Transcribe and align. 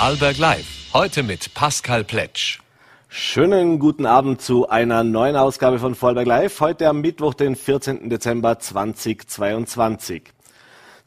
Vorarlberg 0.00 0.38
Live. 0.38 0.94
Heute 0.94 1.22
mit 1.22 1.52
Pascal 1.52 2.04
Pletsch. 2.04 2.60
Schönen 3.10 3.78
guten 3.78 4.06
Abend 4.06 4.40
zu 4.40 4.66
einer 4.66 5.04
neuen 5.04 5.36
Ausgabe 5.36 5.78
von 5.78 5.94
Vorarlberg 5.94 6.26
Live. 6.26 6.60
Heute 6.60 6.88
am 6.88 7.02
Mittwoch, 7.02 7.34
den 7.34 7.54
14. 7.54 8.08
Dezember 8.08 8.58
2022. 8.58 10.22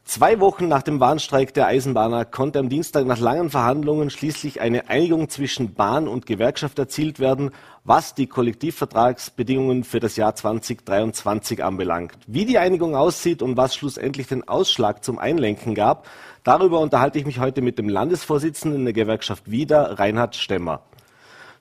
Zwei 0.05 0.41
Wochen 0.41 0.67
nach 0.67 0.83
dem 0.83 0.99
Warnstreik 0.99 1.53
der 1.53 1.67
Eisenbahner 1.67 2.25
konnte 2.25 2.59
am 2.59 2.67
Dienstag 2.67 3.05
nach 3.05 3.19
langen 3.19 3.49
Verhandlungen 3.49 4.09
schließlich 4.09 4.59
eine 4.59 4.89
Einigung 4.89 5.29
zwischen 5.29 5.75
Bahn 5.75 6.09
und 6.09 6.25
Gewerkschaft 6.25 6.77
erzielt 6.77 7.21
werden, 7.21 7.51
was 7.85 8.13
die 8.13 8.27
Kollektivvertragsbedingungen 8.27 9.85
für 9.85 10.01
das 10.01 10.17
Jahr 10.17 10.35
2023 10.35 11.63
anbelangt. 11.63 12.17
Wie 12.27 12.43
die 12.43 12.57
Einigung 12.57 12.97
aussieht 12.97 13.41
und 13.41 13.55
was 13.55 13.75
schlussendlich 13.75 14.27
den 14.27 14.45
Ausschlag 14.45 15.05
zum 15.05 15.19
Einlenken 15.19 15.73
gab, 15.73 16.05
darüber 16.43 16.81
unterhalte 16.81 17.17
ich 17.17 17.25
mich 17.25 17.39
heute 17.39 17.61
mit 17.61 17.79
dem 17.79 17.87
Landesvorsitzenden 17.87 18.83
der 18.83 18.93
Gewerkschaft 18.93 19.49
Wieder, 19.49 19.99
Reinhard 19.99 20.35
Stemmer. 20.35 20.81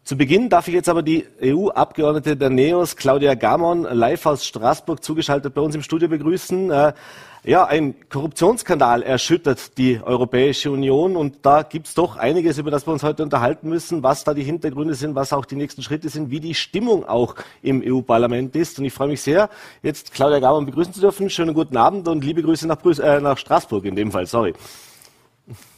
Zu 0.04 0.16
Beginn 0.16 0.48
darf 0.48 0.66
ich 0.66 0.74
jetzt 0.74 0.88
aber 0.88 1.04
die 1.04 1.28
EU-Abgeordnete 1.40 2.36
der 2.36 2.50
NEOS, 2.50 2.96
Claudia 2.96 3.34
Gamon, 3.34 3.84
live 3.84 4.26
aus 4.26 4.44
Straßburg 4.44 5.02
zugeschaltet 5.04 5.54
bei 5.54 5.60
uns 5.60 5.76
im 5.76 5.82
Studio 5.82 6.08
begrüßen. 6.08 6.72
Ja, 7.44 7.64
ein 7.64 7.96
Korruptionsskandal 8.08 9.02
erschüttert 9.02 9.76
die 9.76 10.00
Europäische 10.00 10.70
Union 10.70 11.16
und 11.16 11.44
da 11.44 11.64
gibt's 11.64 11.92
doch 11.92 12.16
einiges, 12.16 12.56
über 12.58 12.70
das 12.70 12.86
wir 12.86 12.92
uns 12.92 13.02
heute 13.02 13.24
unterhalten 13.24 13.68
müssen, 13.68 14.04
was 14.04 14.22
da 14.22 14.32
die 14.32 14.44
Hintergründe 14.44 14.94
sind, 14.94 15.16
was 15.16 15.32
auch 15.32 15.44
die 15.44 15.56
nächsten 15.56 15.82
Schritte 15.82 16.08
sind, 16.08 16.30
wie 16.30 16.38
die 16.38 16.54
Stimmung 16.54 17.04
auch 17.04 17.34
im 17.60 17.82
EU-Parlament 17.84 18.54
ist. 18.54 18.78
Und 18.78 18.84
ich 18.84 18.92
freue 18.92 19.08
mich 19.08 19.22
sehr, 19.22 19.50
jetzt 19.82 20.14
Claudia 20.14 20.38
Gamann 20.38 20.66
begrüßen 20.66 20.94
zu 20.94 21.00
dürfen. 21.00 21.28
Schönen 21.30 21.52
guten 21.52 21.76
Abend 21.76 22.06
und 22.06 22.22
liebe 22.22 22.44
Grüße 22.44 22.68
nach, 22.68 22.78
Brüs 22.78 23.00
äh, 23.00 23.20
nach 23.20 23.36
Straßburg 23.36 23.86
in 23.86 23.96
dem 23.96 24.12
Fall, 24.12 24.26
sorry. 24.26 24.54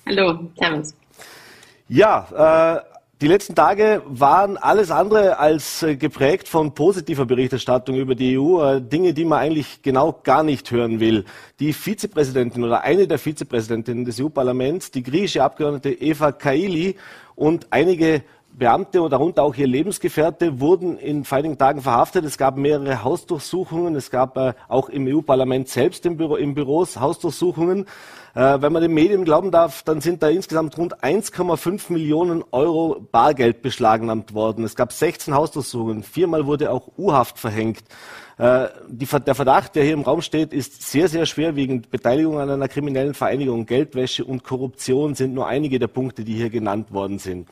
Hallo, 0.04 0.50
servus. 0.58 0.94
Ja, 1.88 2.76
äh, 2.76 2.93
die 3.24 3.28
letzten 3.28 3.54
Tage 3.54 4.02
waren 4.04 4.58
alles 4.58 4.90
andere 4.90 5.38
als 5.38 5.82
äh, 5.82 5.96
geprägt 5.96 6.46
von 6.46 6.74
positiver 6.74 7.24
Berichterstattung 7.24 7.96
über 7.96 8.14
die 8.14 8.38
EU, 8.38 8.62
äh, 8.62 8.82
Dinge, 8.82 9.14
die 9.14 9.24
man 9.24 9.38
eigentlich 9.38 9.80
genau 9.80 10.20
gar 10.24 10.42
nicht 10.42 10.70
hören 10.70 11.00
will. 11.00 11.24
Die 11.58 11.72
Vizepräsidentin 11.72 12.62
oder 12.62 12.82
eine 12.82 13.08
der 13.08 13.18
Vizepräsidentinnen 13.18 14.04
des 14.04 14.20
EU-Parlaments, 14.20 14.90
die 14.90 15.02
griechische 15.02 15.42
Abgeordnete 15.42 15.88
Eva 15.88 16.32
Kaili 16.32 16.96
und 17.34 17.68
einige 17.70 18.22
Beamte 18.56 19.02
und 19.02 19.10
darunter 19.10 19.42
auch 19.42 19.56
ihr 19.56 19.66
Lebensgefährte 19.66 20.60
wurden 20.60 20.96
in 20.96 21.24
einigen 21.28 21.58
Tagen 21.58 21.82
verhaftet. 21.82 22.24
Es 22.24 22.38
gab 22.38 22.56
mehrere 22.56 23.02
Hausdurchsuchungen. 23.02 23.96
Es 23.96 24.12
gab 24.12 24.36
äh, 24.36 24.54
auch 24.68 24.88
im 24.88 25.08
EU-Parlament 25.08 25.68
selbst 25.68 26.06
im, 26.06 26.16
Büro, 26.16 26.36
im 26.36 26.54
Büros 26.54 27.00
Hausdurchsuchungen. 27.00 27.86
Äh, 28.34 28.62
wenn 28.62 28.72
man 28.72 28.82
den 28.82 28.94
Medien 28.94 29.24
glauben 29.24 29.50
darf, 29.50 29.82
dann 29.82 30.00
sind 30.00 30.22
da 30.22 30.28
insgesamt 30.28 30.78
rund 30.78 31.02
1,5 31.02 31.92
Millionen 31.92 32.44
Euro 32.52 33.04
Bargeld 33.10 33.60
beschlagnahmt 33.60 34.34
worden. 34.34 34.64
Es 34.64 34.76
gab 34.76 34.92
16 34.92 35.34
Hausdurchsuchungen. 35.34 36.04
Viermal 36.04 36.46
wurde 36.46 36.70
auch 36.70 36.88
U-Haft 36.96 37.40
verhängt. 37.40 37.82
Äh, 38.38 38.68
die, 38.88 39.06
der 39.06 39.34
Verdacht, 39.34 39.74
der 39.74 39.82
hier 39.82 39.94
im 39.94 40.02
Raum 40.02 40.22
steht, 40.22 40.52
ist 40.52 40.82
sehr, 40.82 41.08
sehr 41.08 41.26
schwerwiegend. 41.26 41.90
Beteiligung 41.90 42.38
an 42.38 42.50
einer 42.50 42.68
kriminellen 42.68 43.14
Vereinigung, 43.14 43.66
Geldwäsche 43.66 44.24
und 44.24 44.44
Korruption 44.44 45.16
sind 45.16 45.34
nur 45.34 45.48
einige 45.48 45.80
der 45.80 45.88
Punkte, 45.88 46.22
die 46.22 46.34
hier 46.34 46.50
genannt 46.50 46.92
worden 46.92 47.18
sind. 47.18 47.48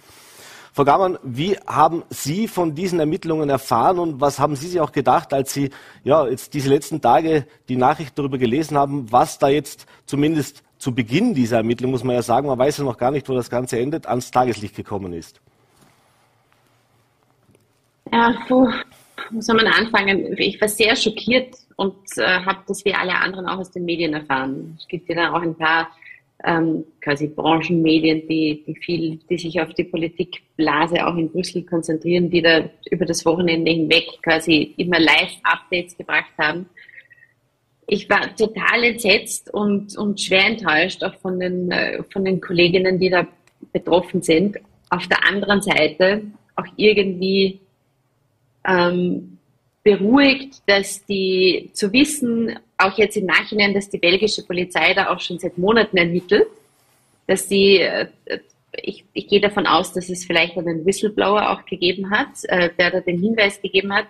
Frau 0.75 0.84
Gamann, 0.84 1.19
wie 1.23 1.59
haben 1.67 2.03
Sie 2.09 2.48
von 2.48 2.75
diesen 2.75 2.98
Ermittlungen 2.98 3.51
erfahren 3.51 3.98
und 3.98 4.23
was 4.23 4.39
haben 4.39 4.56
Sie 4.56 4.69
sich 4.69 4.81
auch 4.81 4.92
gedacht, 4.92 5.34
als 5.34 5.53
Sie 5.53 5.69
ja, 6.03 6.27
jetzt 6.27 6.55
diese 6.55 6.70
letzten 6.70 7.03
Tage 7.03 7.47
die 7.69 7.77
Nachricht 7.77 8.19
darüber 8.19 8.39
gelesen 8.39 8.79
haben, 8.79 9.12
was 9.12 9.39
da 9.39 9.48
jetzt 9.48 9.87
zumindest 10.06 10.62
zu 10.79 10.95
Beginn 10.95 11.34
dieser 11.34 11.59
Ermittlung, 11.59 11.91
muss 11.91 12.05
man 12.05 12.17
ja 12.17 12.23
sagen, 12.23 12.47
man 12.47 12.59
weiß 12.59 12.79
ja 12.79 12.84
noch 12.84 12.97
gar 12.97 13.11
nicht, 13.11 13.29
wo 13.29 13.34
das 13.34 13.51
Ganze 13.51 13.79
endet, 13.79 14.06
ans 14.06 14.31
Tageslicht 14.31 14.75
gekommen 14.75 15.12
ist? 15.12 15.42
Ja, 18.11 18.34
puh, 18.48 18.67
wo 19.31 19.41
soll 19.42 19.57
man 19.57 19.67
anfangen? 19.67 20.34
Ich 20.39 20.59
war 20.59 20.69
sehr 20.69 20.97
schockiert 20.97 21.55
und 21.77 21.97
äh, 22.17 22.41
habe 22.47 22.61
das 22.67 22.83
wie 22.86 22.95
alle 22.95 23.14
anderen 23.14 23.47
auch 23.47 23.58
aus 23.58 23.70
den 23.70 23.85
Medien 23.85 24.14
erfahren. 24.14 24.74
Es 24.79 24.89
gibt 24.89 25.07
ja 25.11 25.17
dann 25.17 25.35
auch 25.35 25.42
ein 25.42 25.55
paar 25.55 25.91
ähm, 26.45 26.85
quasi 27.01 27.29
Branchenmedien, 27.29 28.27
die, 28.29 28.64
die 28.67 28.75
viel, 28.75 29.19
die 29.29 29.39
sich 29.39 29.61
auf 29.61 29.73
die 29.75 29.85
Politikblase 29.85 31.07
auch 31.07 31.17
in 31.17 31.30
Brüssel 31.30 31.64
konzentrieren, 31.64 32.30
die 32.30 32.42
da 32.42 32.69
über 32.91 33.05
das 33.05 33.25
Wochenende 33.25 33.70
hinweg 33.70 34.07
quasi 34.23 34.75
immer 34.77 34.98
Live-Updates 34.98 35.97
gebracht 35.97 36.33
haben. 36.39 36.67
Ich 37.86 38.08
war 38.08 38.35
total 38.36 38.85
entsetzt 38.85 39.53
und, 39.53 39.97
und 39.97 40.20
schwer 40.20 40.47
enttäuscht 40.47 41.03
auch 41.05 41.14
von 41.17 41.39
den, 41.39 41.70
äh, 41.70 42.03
von 42.11 42.25
den 42.25 42.41
Kolleginnen, 42.41 42.98
die 42.98 43.11
da 43.11 43.27
betroffen 43.73 44.23
sind. 44.23 44.59
Auf 44.91 45.07
der 45.09 45.27
anderen 45.27 45.63
Seite 45.63 46.23
auch 46.57 46.67
irgendwie 46.77 47.61
ähm, 48.67 49.39
beruhigt, 49.83 50.63
dass 50.67 51.05
die 51.07 51.70
zu 51.73 51.93
wissen, 51.93 52.59
auch 52.79 52.97
jetzt 52.98 53.17
im 53.17 53.27
Nachhinein, 53.27 53.75
dass 53.75 53.91
die 53.91 53.98
belgische 53.98 54.45
Polizei 54.45 54.95
da 54.95 55.11
auch 55.11 55.20
schon 55.20 55.39
seit 55.39 55.59
Monaten 55.59 55.97
ermittelt, 55.97 56.47
dass 57.27 57.48
sie, 57.48 57.79
äh, 57.79 58.09
ich, 58.81 59.05
ich 59.13 59.29
gehe 59.29 59.41
davon 59.41 59.67
aus, 59.67 59.92
dass 59.92 60.09
es 60.09 60.25
vielleicht 60.25 60.57
einen 60.57 60.85
Whistleblower 60.87 61.51
auch 61.51 61.65
gegeben 61.67 62.11
hat, 62.11 62.45
äh, 62.45 62.71
der 62.79 62.91
da 62.91 63.01
den 63.01 63.21
Hinweis 63.21 63.61
gegeben 63.61 63.92
hat. 63.92 64.07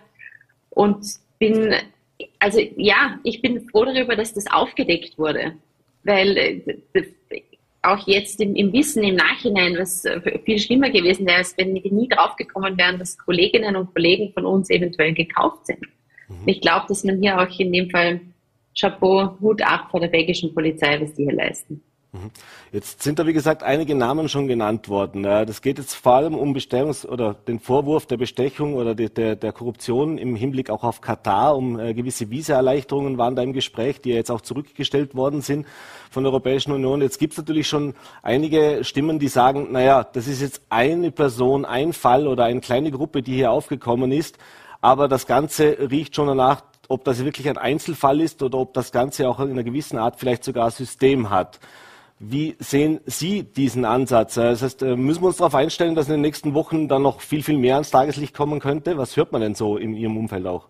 Und 0.71 1.05
bin, 1.39 1.75
also 2.39 2.61
ja, 2.77 3.19
ich 3.25 3.43
bin 3.43 3.69
froh 3.69 3.85
darüber, 3.85 4.17
dass 4.17 4.35
das 4.35 4.51
aufgedeckt 4.51 5.19
wurde, 5.19 5.55
weil 6.05 6.37
äh, 6.37 6.63
auch 7.83 8.07
jetzt 8.07 8.41
im, 8.41 8.55
im 8.55 8.73
Wissen 8.73 9.03
im 9.03 9.17
Nachhinein, 9.17 9.77
was 9.77 10.05
viel 10.45 10.59
schlimmer 10.59 10.91
gewesen 10.91 11.27
wäre, 11.27 11.39
als 11.39 11.57
wenn 11.59 11.75
wir 11.75 11.93
nie 11.93 12.09
draufgekommen 12.09 12.79
wären, 12.79 12.99
dass 12.99 13.19
Kolleginnen 13.19 13.75
und 13.77 13.93
Kollegen 13.93 14.33
von 14.33 14.47
uns 14.47 14.71
eventuell 14.71 15.13
gekauft 15.13 15.67
sind. 15.67 15.81
Mhm. 16.29 16.47
Ich 16.47 16.61
glaube, 16.61 16.87
dass 16.89 17.03
man 17.05 17.21
hier 17.21 17.39
auch 17.39 17.59
in 17.59 17.73
dem 17.73 17.91
Fall 17.91 18.21
Chapeau, 18.79 19.37
Hut 19.41 19.63
ab 19.63 19.89
vor 19.91 20.01
der 20.01 20.09
belgischen 20.09 20.55
Polizei, 20.55 21.01
was 21.01 21.13
die 21.15 21.25
hier 21.25 21.35
leisten. 21.35 21.83
Mhm. 22.15 22.31
Jetzt 22.73 23.03
sind 23.03 23.19
da, 23.19 23.27
wie 23.27 23.33
gesagt, 23.33 23.63
einige 23.63 23.95
Namen 23.95 24.29
schon 24.29 24.47
genannt 24.47 24.91
worden. 24.91 25.23
Das 25.23 25.63
geht 25.63 25.79
jetzt 25.79 25.95
vor 25.95 26.13
allem 26.13 26.35
um 26.35 26.53
Bestellungs- 26.55 27.07
oder 27.07 27.33
den 27.33 27.59
Vorwurf 27.59 28.05
der 28.05 28.19
Bestechung 28.19 28.75
oder 28.75 28.95
der, 28.95 29.35
der 29.35 29.53
Korruption 29.53 30.19
im 30.19 30.37
Hinblick 30.37 30.69
auch 30.69 30.85
auf 30.85 31.01
Katar. 31.01 31.57
Um 31.57 31.81
äh, 31.81 31.95
gewisse 31.95 32.29
Visaerleichterungen 32.29 33.17
waren 33.17 33.35
da 33.35 33.43
im 33.43 33.55
Gespräch, 33.55 34.03
die 34.03 34.11
ja 34.11 34.17
jetzt 34.17 34.31
auch 34.31 34.43
zurückgestellt 34.43 35.15
worden 35.15 35.41
sind 35.41 35.67
von 36.11 36.23
der 36.23 36.33
Europäischen 36.33 36.73
Union. 36.73 37.01
Jetzt 37.01 37.19
gibt 37.19 37.33
es 37.33 37.39
natürlich 37.39 37.67
schon 37.67 37.95
einige 38.23 38.85
Stimmen, 38.85 39.19
die 39.19 39.29
sagen, 39.29 39.73
naja, 39.73 40.05
das 40.05 40.27
ist 40.27 40.43
jetzt 40.43 40.61
eine 40.69 41.13
Person, 41.13 41.65
ein 41.65 41.95
Fall 41.95 42.27
oder 42.27 42.45
eine 42.45 42.61
kleine 42.61 42.91
Gruppe, 42.91 43.23
die 43.23 43.37
hier 43.37 43.51
aufgekommen 43.51 44.13
ist. 44.13 44.37
Aber 44.83 45.09
das 45.09 45.27
Ganze 45.27 45.91
riecht 45.91 46.15
schon 46.15 46.27
danach, 46.27 46.63
ob 46.89 47.05
das 47.05 47.25
wirklich 47.25 47.49
ein 47.49 47.57
Einzelfall 47.57 48.21
ist 48.21 48.43
oder 48.43 48.59
ob 48.59 48.75
das 48.75 48.93
Ganze 48.93 49.27
auch 49.31 49.41
in 49.41 49.53
einer 49.53 49.65
gewissen 49.65 49.97
Art 49.97 50.21
vielleicht 50.21 50.45
sogar 50.45 50.71
System 50.71 51.31
hat. 51.31 51.59
Wie 52.25 52.55
sehen 52.61 53.01
Sie 53.05 53.43
diesen 53.43 53.85
Ansatz? 53.85 54.35
Das 54.35 54.63
heißt, 54.63 54.83
äh, 54.83 54.95
müssen 54.95 55.23
wir 55.23 55.27
uns 55.27 55.39
darauf 55.39 55.57
einstellen, 55.57 55.97
dass 55.97 56.07
in 56.07 56.13
den 56.13 56.21
nächsten 56.21 56.55
Wochen 56.55 56.87
dann 56.87 57.03
noch 57.03 57.21
viel, 57.21 57.43
viel 57.43 57.59
mehr 57.59 57.75
ans 57.75 57.91
Tageslicht 57.91 58.33
kommen 58.33 58.61
könnte? 58.61 58.97
Was 58.97 59.17
hört 59.17 59.33
man 59.33 59.41
denn 59.41 59.57
so 59.57 59.77
in 59.77 59.93
Ihrem 59.97 60.17
Umfeld 60.17 60.47
auch? 60.47 60.69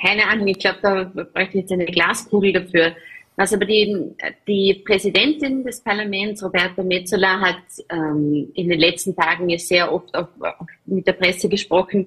Keine 0.00 0.28
Ahnung, 0.28 0.46
ich 0.46 0.60
glaube, 0.60 0.78
da 0.82 1.04
bräuchte 1.04 1.58
ich 1.58 1.62
jetzt 1.62 1.72
eine 1.72 1.86
Glaskugel 1.86 2.52
dafür. 2.52 2.94
Was 3.34 3.52
aber 3.52 3.64
die, 3.64 4.14
die 4.46 4.82
Präsidentin 4.86 5.64
des 5.64 5.80
Parlaments, 5.80 6.40
Roberta 6.44 6.84
Metzola, 6.84 7.40
hat 7.40 7.56
ähm, 7.90 8.52
in 8.54 8.68
den 8.68 8.78
letzten 8.78 9.16
Tagen 9.16 9.48
ja 9.48 9.58
sehr 9.58 9.92
oft 9.92 10.14
auch, 10.14 10.28
auch 10.38 10.66
mit 10.86 11.08
der 11.08 11.14
Presse 11.14 11.48
gesprochen 11.48 12.06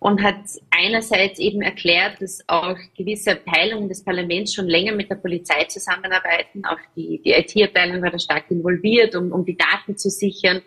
und 0.00 0.22
hat 0.22 0.36
einerseits 0.70 1.40
eben 1.40 1.60
erklärt, 1.60 2.20
dass 2.20 2.44
auch 2.46 2.76
gewisse 2.96 3.32
Abteilungen 3.32 3.88
des 3.88 4.04
Parlaments 4.04 4.54
schon 4.54 4.68
länger 4.68 4.92
mit 4.92 5.10
der 5.10 5.16
Polizei 5.16 5.64
zusammenarbeiten. 5.64 6.64
Auch 6.64 6.78
die, 6.94 7.20
die 7.24 7.32
IT-Abteilung 7.32 8.02
war 8.02 8.10
da 8.10 8.18
stark 8.18 8.50
involviert, 8.50 9.16
um, 9.16 9.32
um 9.32 9.44
die 9.44 9.56
Daten 9.56 9.96
zu 9.96 10.08
sichern 10.08 10.62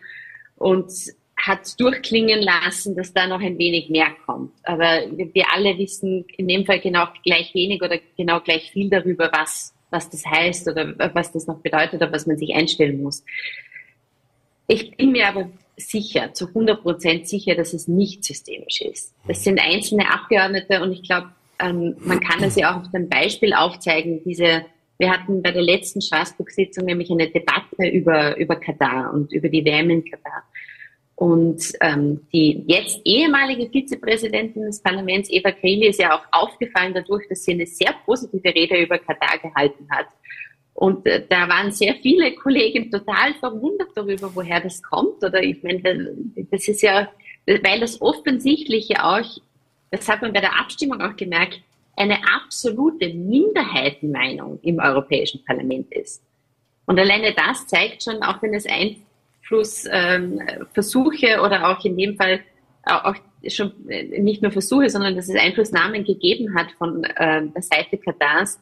und 0.58 0.92
hat 1.38 1.80
durchklingen 1.80 2.42
lassen, 2.42 2.96
dass 2.96 3.14
da 3.14 3.26
noch 3.26 3.42
ein 3.42 3.58
wenig 3.58 3.90
mehr 3.90 4.12
kommt. 4.26 4.54
Aber 4.64 5.02
wir 5.10 5.46
alle 5.54 5.78
wissen 5.78 6.26
in 6.38 6.48
dem 6.48 6.66
Fall 6.66 6.80
genau 6.80 7.08
gleich 7.24 7.54
wenig 7.56 7.82
oder 7.82 8.00
genau 8.18 8.42
gleich 8.42 8.72
viel 8.72 8.90
darüber, 8.90 9.32
was, 9.34 9.74
was 9.90 10.10
das 10.10 10.26
heißt 10.26 10.68
oder 10.68 10.94
was 11.16 11.32
das 11.32 11.48
noch 11.48 11.60
bedeutet, 11.60 12.04
auf 12.04 12.12
was 12.12 12.28
man 12.28 12.38
sich 12.38 12.54
einstellen 12.54 13.02
muss. 13.02 13.24
Ich 14.68 14.96
bin 14.96 15.14
mir 15.14 15.28
aber 15.30 15.50
sicher, 15.90 16.34
zu 16.34 16.48
100 16.48 16.82
Prozent 16.82 17.28
sicher, 17.28 17.56
dass 17.56 17.74
es 17.74 17.88
nicht 17.88 18.24
systemisch 18.24 18.82
ist. 18.82 19.14
Es 19.28 19.44
sind 19.44 19.60
einzelne 19.60 20.12
Abgeordnete 20.12 20.82
und 20.82 20.92
ich 20.92 21.04
glaube, 21.04 21.32
ähm, 21.60 21.96
man 22.00 22.20
kann 22.20 22.44
es 22.44 22.56
ja 22.56 22.72
auch 22.72 22.84
auf 22.84 22.92
dem 22.92 23.10
Beispiel 23.10 23.54
aufzeigen. 23.54 24.22
Diese, 24.24 24.66
wir 24.98 25.12
hatten 25.12 25.42
bei 25.42 25.52
der 25.52 25.62
letzten 25.62 26.02
Straßburg-Sitzung 26.02 26.86
nämlich 26.86 27.12
eine 27.12 27.30
Debatte 27.30 27.88
über, 27.88 28.38
über 28.38 28.56
Katar 28.56 29.14
und 29.14 29.32
über 29.32 29.50
die 29.50 29.64
WM 29.64 29.90
in 29.90 30.04
Katar. 30.04 30.44
Und 31.16 31.62
ähm, 31.82 32.22
die 32.34 32.64
jetzt 32.66 33.00
ehemalige 33.06 33.70
Vizepräsidentin 33.70 34.64
des 34.64 34.82
Parlaments, 34.82 35.30
Eva 35.30 35.52
Kaili, 35.52 35.88
ist 35.88 36.00
ja 36.00 36.16
auch 36.16 36.26
aufgefallen 36.32 36.96
dadurch, 36.96 37.28
dass 37.30 37.44
sie 37.44 37.52
eine 37.52 37.68
sehr 37.68 37.94
positive 38.06 38.56
Rede 38.56 38.82
über 38.82 38.98
Katar 38.98 39.38
gehalten 39.38 39.88
hat 39.92 40.08
Und 40.82 41.06
äh, 41.06 41.24
da 41.30 41.48
waren 41.48 41.72
sehr 41.72 41.94
viele 42.02 42.34
Kollegen 42.34 42.90
total 42.90 43.36
verwundert 43.36 43.90
darüber, 43.94 44.32
woher 44.34 44.60
das 44.60 44.82
kommt. 44.82 45.24
Oder 45.24 45.44
ich 45.44 45.62
meine, 45.62 46.16
das 46.50 46.68
ist 46.68 46.82
ja, 46.82 47.08
weil 47.46 47.80
das 47.80 48.02
Offensichtliche 48.02 49.06
auch, 49.06 49.38
das 49.92 50.10
hat 50.10 50.24
man 50.24 50.34
bei 50.34 50.42
der 50.42 50.60
Abstimmung 50.60 51.00
auch 51.00 51.16
gemerkt, 51.16 51.62
eine 51.96 52.18
absolute 52.36 53.14
Minderheitenmeinung 53.14 54.58
im 54.64 54.80
Europäischen 54.80 55.46
Parlament 55.46 55.94
ist. 55.94 56.24
Und 56.88 57.00
alleine 57.00 57.36
das 57.36 57.68
zeigt 57.68 58.02
schon, 58.02 58.24
auch 58.24 58.42
wenn 58.42 58.56
es 58.56 58.66
Einflussversuche 58.66 61.28
ähm, 61.28 61.42
oder 61.42 61.70
auch 61.70 61.86
in 61.86 61.96
dem 61.96 62.18
Fall 62.18 62.40
auch 62.86 63.14
schon 63.48 63.88
äh, 63.88 64.20
nicht 64.20 64.42
nur 64.42 64.52
Versuche, 64.52 64.90
sondern 64.90 65.16
dass 65.16 65.30
es 65.30 65.36
Einflussnahmen 65.36 66.06
gegeben 66.06 66.56
hat 66.56 66.72
von 66.72 67.04
äh, 67.04 67.46
der 67.46 67.62
Seite 67.62 68.00
Katars. 68.00 68.60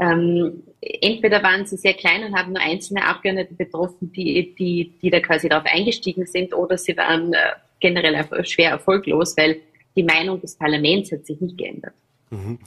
Ähm, 0.00 0.62
entweder 0.80 1.42
waren 1.42 1.66
sie 1.66 1.76
sehr 1.76 1.92
klein 1.92 2.24
und 2.24 2.34
haben 2.34 2.54
nur 2.54 2.62
einzelne 2.62 3.04
Abgeordnete 3.04 3.54
betroffen, 3.54 4.10
die, 4.12 4.54
die, 4.54 4.94
die 5.02 5.10
da 5.10 5.20
quasi 5.20 5.48
darauf 5.48 5.66
eingestiegen 5.70 6.26
sind, 6.26 6.54
oder 6.54 6.78
sie 6.78 6.96
waren 6.96 7.34
äh, 7.34 7.52
generell 7.80 8.26
schwer 8.46 8.70
erfolglos, 8.70 9.36
weil 9.36 9.60
die 9.94 10.02
Meinung 10.02 10.40
des 10.40 10.56
Parlaments 10.56 11.12
hat 11.12 11.26
sich 11.26 11.40
nicht 11.40 11.58
geändert. 11.58 11.92
Mhm. 12.30 12.58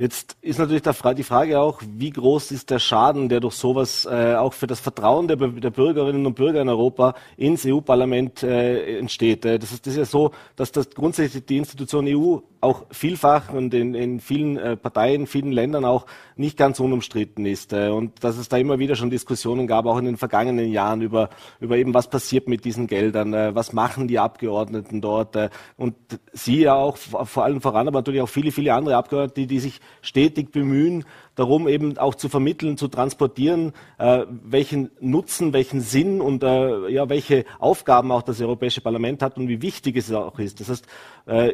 Jetzt 0.00 0.38
ist 0.40 0.58
natürlich 0.58 0.82
die 0.82 1.22
Frage 1.22 1.60
auch, 1.60 1.82
wie 1.86 2.08
groß 2.08 2.52
ist 2.52 2.70
der 2.70 2.78
Schaden, 2.78 3.28
der 3.28 3.40
durch 3.40 3.52
sowas 3.52 4.08
äh, 4.10 4.34
auch 4.34 4.54
für 4.54 4.66
das 4.66 4.80
Vertrauen 4.80 5.28
der, 5.28 5.36
der, 5.36 5.68
Bürgerinnen 5.68 6.24
und 6.24 6.36
Bürger 6.36 6.62
in 6.62 6.70
Europa 6.70 7.14
ins 7.36 7.66
EU-Parlament 7.66 8.42
äh, 8.42 8.98
entsteht. 8.98 9.44
Äh, 9.44 9.58
das, 9.58 9.72
ist, 9.72 9.84
das 9.84 9.92
ist 9.92 9.98
ja 9.98 10.04
so, 10.06 10.30
dass 10.56 10.72
das 10.72 10.88
grundsätzlich 10.88 11.44
die 11.44 11.58
Institution 11.58 12.06
EU 12.08 12.38
auch 12.62 12.86
vielfach 12.90 13.52
und 13.52 13.74
in, 13.74 13.94
in 13.94 14.20
vielen 14.20 14.56
äh, 14.56 14.76
Parteien, 14.76 15.26
vielen 15.26 15.52
Ländern 15.52 15.84
auch 15.84 16.06
nicht 16.36 16.56
ganz 16.56 16.80
unumstritten 16.80 17.44
ist. 17.44 17.74
Äh, 17.74 17.88
und 17.88 18.24
dass 18.24 18.38
es 18.38 18.48
da 18.48 18.56
immer 18.56 18.78
wieder 18.78 18.96
schon 18.96 19.10
Diskussionen 19.10 19.66
gab, 19.66 19.84
auch 19.84 19.98
in 19.98 20.06
den 20.06 20.16
vergangenen 20.16 20.70
Jahren 20.72 21.02
über, 21.02 21.28
über 21.60 21.76
eben, 21.76 21.92
was 21.92 22.08
passiert 22.08 22.48
mit 22.48 22.64
diesen 22.64 22.86
Geldern, 22.86 23.34
äh, 23.34 23.54
was 23.54 23.74
machen 23.74 24.08
die 24.08 24.18
Abgeordneten 24.18 25.02
dort. 25.02 25.36
Und 25.76 25.94
Sie 26.32 26.60
ja 26.60 26.74
auch 26.74 26.96
vor 26.96 27.44
allem 27.44 27.60
voran, 27.60 27.86
aber 27.88 27.98
natürlich 27.98 28.22
auch 28.22 28.28
viele, 28.28 28.50
viele 28.50 28.74
andere 28.74 28.96
Abgeordnete, 28.96 29.40
die, 29.42 29.46
die 29.46 29.60
sich 29.60 29.80
stetig 30.02 30.52
bemühen, 30.52 31.04
darum 31.34 31.68
eben 31.68 31.98
auch 31.98 32.14
zu 32.14 32.28
vermitteln, 32.28 32.76
zu 32.76 32.88
transportieren, 32.88 33.72
äh, 33.98 34.24
welchen 34.28 34.90
Nutzen, 35.00 35.52
welchen 35.52 35.80
Sinn 35.80 36.20
und 36.20 36.42
äh, 36.42 36.88
ja, 36.88 37.08
welche 37.08 37.44
Aufgaben 37.58 38.12
auch 38.12 38.22
das 38.22 38.40
Europäische 38.40 38.80
Parlament 38.80 39.22
hat 39.22 39.36
und 39.36 39.48
wie 39.48 39.62
wichtig 39.62 39.96
es 39.96 40.12
auch 40.12 40.38
ist. 40.38 40.60
Das 40.60 40.68
heißt, 40.68 40.86
äh, 41.26 41.52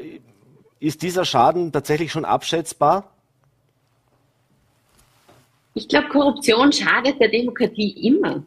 ist 0.78 1.02
dieser 1.02 1.24
Schaden 1.24 1.72
tatsächlich 1.72 2.12
schon 2.12 2.24
abschätzbar? 2.24 3.12
Ich 5.74 5.88
glaube, 5.88 6.08
Korruption 6.08 6.72
schadet 6.72 7.20
der 7.20 7.28
Demokratie 7.28 8.08
immer. 8.08 8.42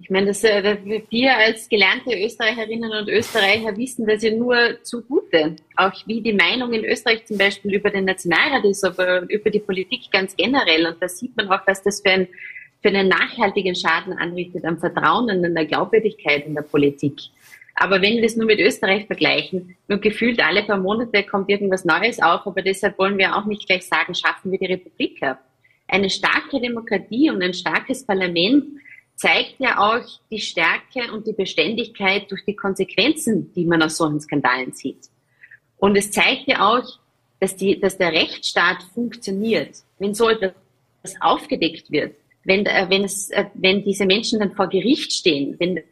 Ich 0.00 0.10
meine, 0.10 0.26
das, 0.26 0.44
äh, 0.44 0.76
wir 1.10 1.36
als 1.36 1.68
gelernte 1.68 2.14
Österreicherinnen 2.14 2.92
und 2.92 3.08
Österreicher 3.08 3.76
wissen 3.76 4.06
das 4.06 4.22
ja 4.22 4.30
nur 4.30 4.82
zugute. 4.82 5.56
Auch 5.76 5.92
wie 6.06 6.20
die 6.20 6.32
Meinung 6.32 6.72
in 6.72 6.84
Österreich 6.84 7.26
zum 7.26 7.36
Beispiel 7.36 7.74
über 7.74 7.90
den 7.90 8.04
Nationalrat 8.04 8.64
ist, 8.64 8.84
aber 8.84 9.22
über 9.28 9.50
die 9.50 9.58
Politik 9.58 10.10
ganz 10.12 10.36
generell. 10.36 10.86
Und 10.86 11.02
da 11.02 11.08
sieht 11.08 11.36
man 11.36 11.48
auch, 11.48 11.66
was 11.66 11.82
das 11.82 12.00
für, 12.00 12.10
ein, 12.10 12.28
für 12.80 12.88
einen 12.90 13.08
nachhaltigen 13.08 13.74
Schaden 13.74 14.12
anrichtet 14.12 14.64
am 14.64 14.78
Vertrauen 14.78 15.30
und 15.30 15.44
an 15.44 15.54
der 15.54 15.66
Glaubwürdigkeit 15.66 16.46
in 16.46 16.54
der 16.54 16.62
Politik. 16.62 17.18
Aber 17.74 18.00
wenn 18.00 18.14
wir 18.14 18.22
das 18.22 18.36
nur 18.36 18.46
mit 18.46 18.60
Österreich 18.60 19.06
vergleichen, 19.06 19.76
nur 19.88 19.98
gefühlt 19.98 20.40
alle 20.40 20.64
paar 20.64 20.78
Monate 20.78 21.22
kommt 21.24 21.48
irgendwas 21.48 21.84
Neues 21.84 22.20
auf, 22.20 22.46
aber 22.46 22.62
deshalb 22.62 22.98
wollen 22.98 23.18
wir 23.18 23.36
auch 23.36 23.46
nicht 23.46 23.66
gleich 23.66 23.86
sagen, 23.86 24.14
schaffen 24.14 24.50
wir 24.50 24.58
die 24.58 24.66
Republik 24.66 25.22
ab. 25.22 25.40
Eine 25.86 26.10
starke 26.10 26.60
Demokratie 26.60 27.30
und 27.30 27.42
ein 27.42 27.54
starkes 27.54 28.04
Parlament 28.04 28.64
zeigt 29.18 29.56
ja 29.58 29.78
auch 29.78 30.06
die 30.30 30.38
Stärke 30.38 31.12
und 31.12 31.26
die 31.26 31.32
Beständigkeit 31.32 32.30
durch 32.30 32.44
die 32.44 32.54
Konsequenzen, 32.54 33.52
die 33.52 33.64
man 33.64 33.82
aus 33.82 33.96
solchen 33.96 34.20
Skandalen 34.20 34.72
sieht. 34.72 35.10
Und 35.76 35.96
es 35.96 36.12
zeigt 36.12 36.46
ja 36.46 36.68
auch, 36.68 36.84
dass, 37.40 37.56
die, 37.56 37.80
dass 37.80 37.98
der 37.98 38.12
Rechtsstaat 38.12 38.78
funktioniert. 38.94 39.76
Wenn 39.98 40.14
so 40.14 40.28
etwas 40.28 40.54
aufgedeckt 41.20 41.90
wird, 41.90 42.14
wenn, 42.44 42.64
äh, 42.64 42.86
wenn, 42.88 43.02
es, 43.02 43.30
äh, 43.30 43.46
wenn 43.54 43.82
diese 43.82 44.06
Menschen 44.06 44.38
dann 44.38 44.52
vor 44.52 44.68
Gericht 44.68 45.12
stehen, 45.12 45.56
wenn 45.58 45.82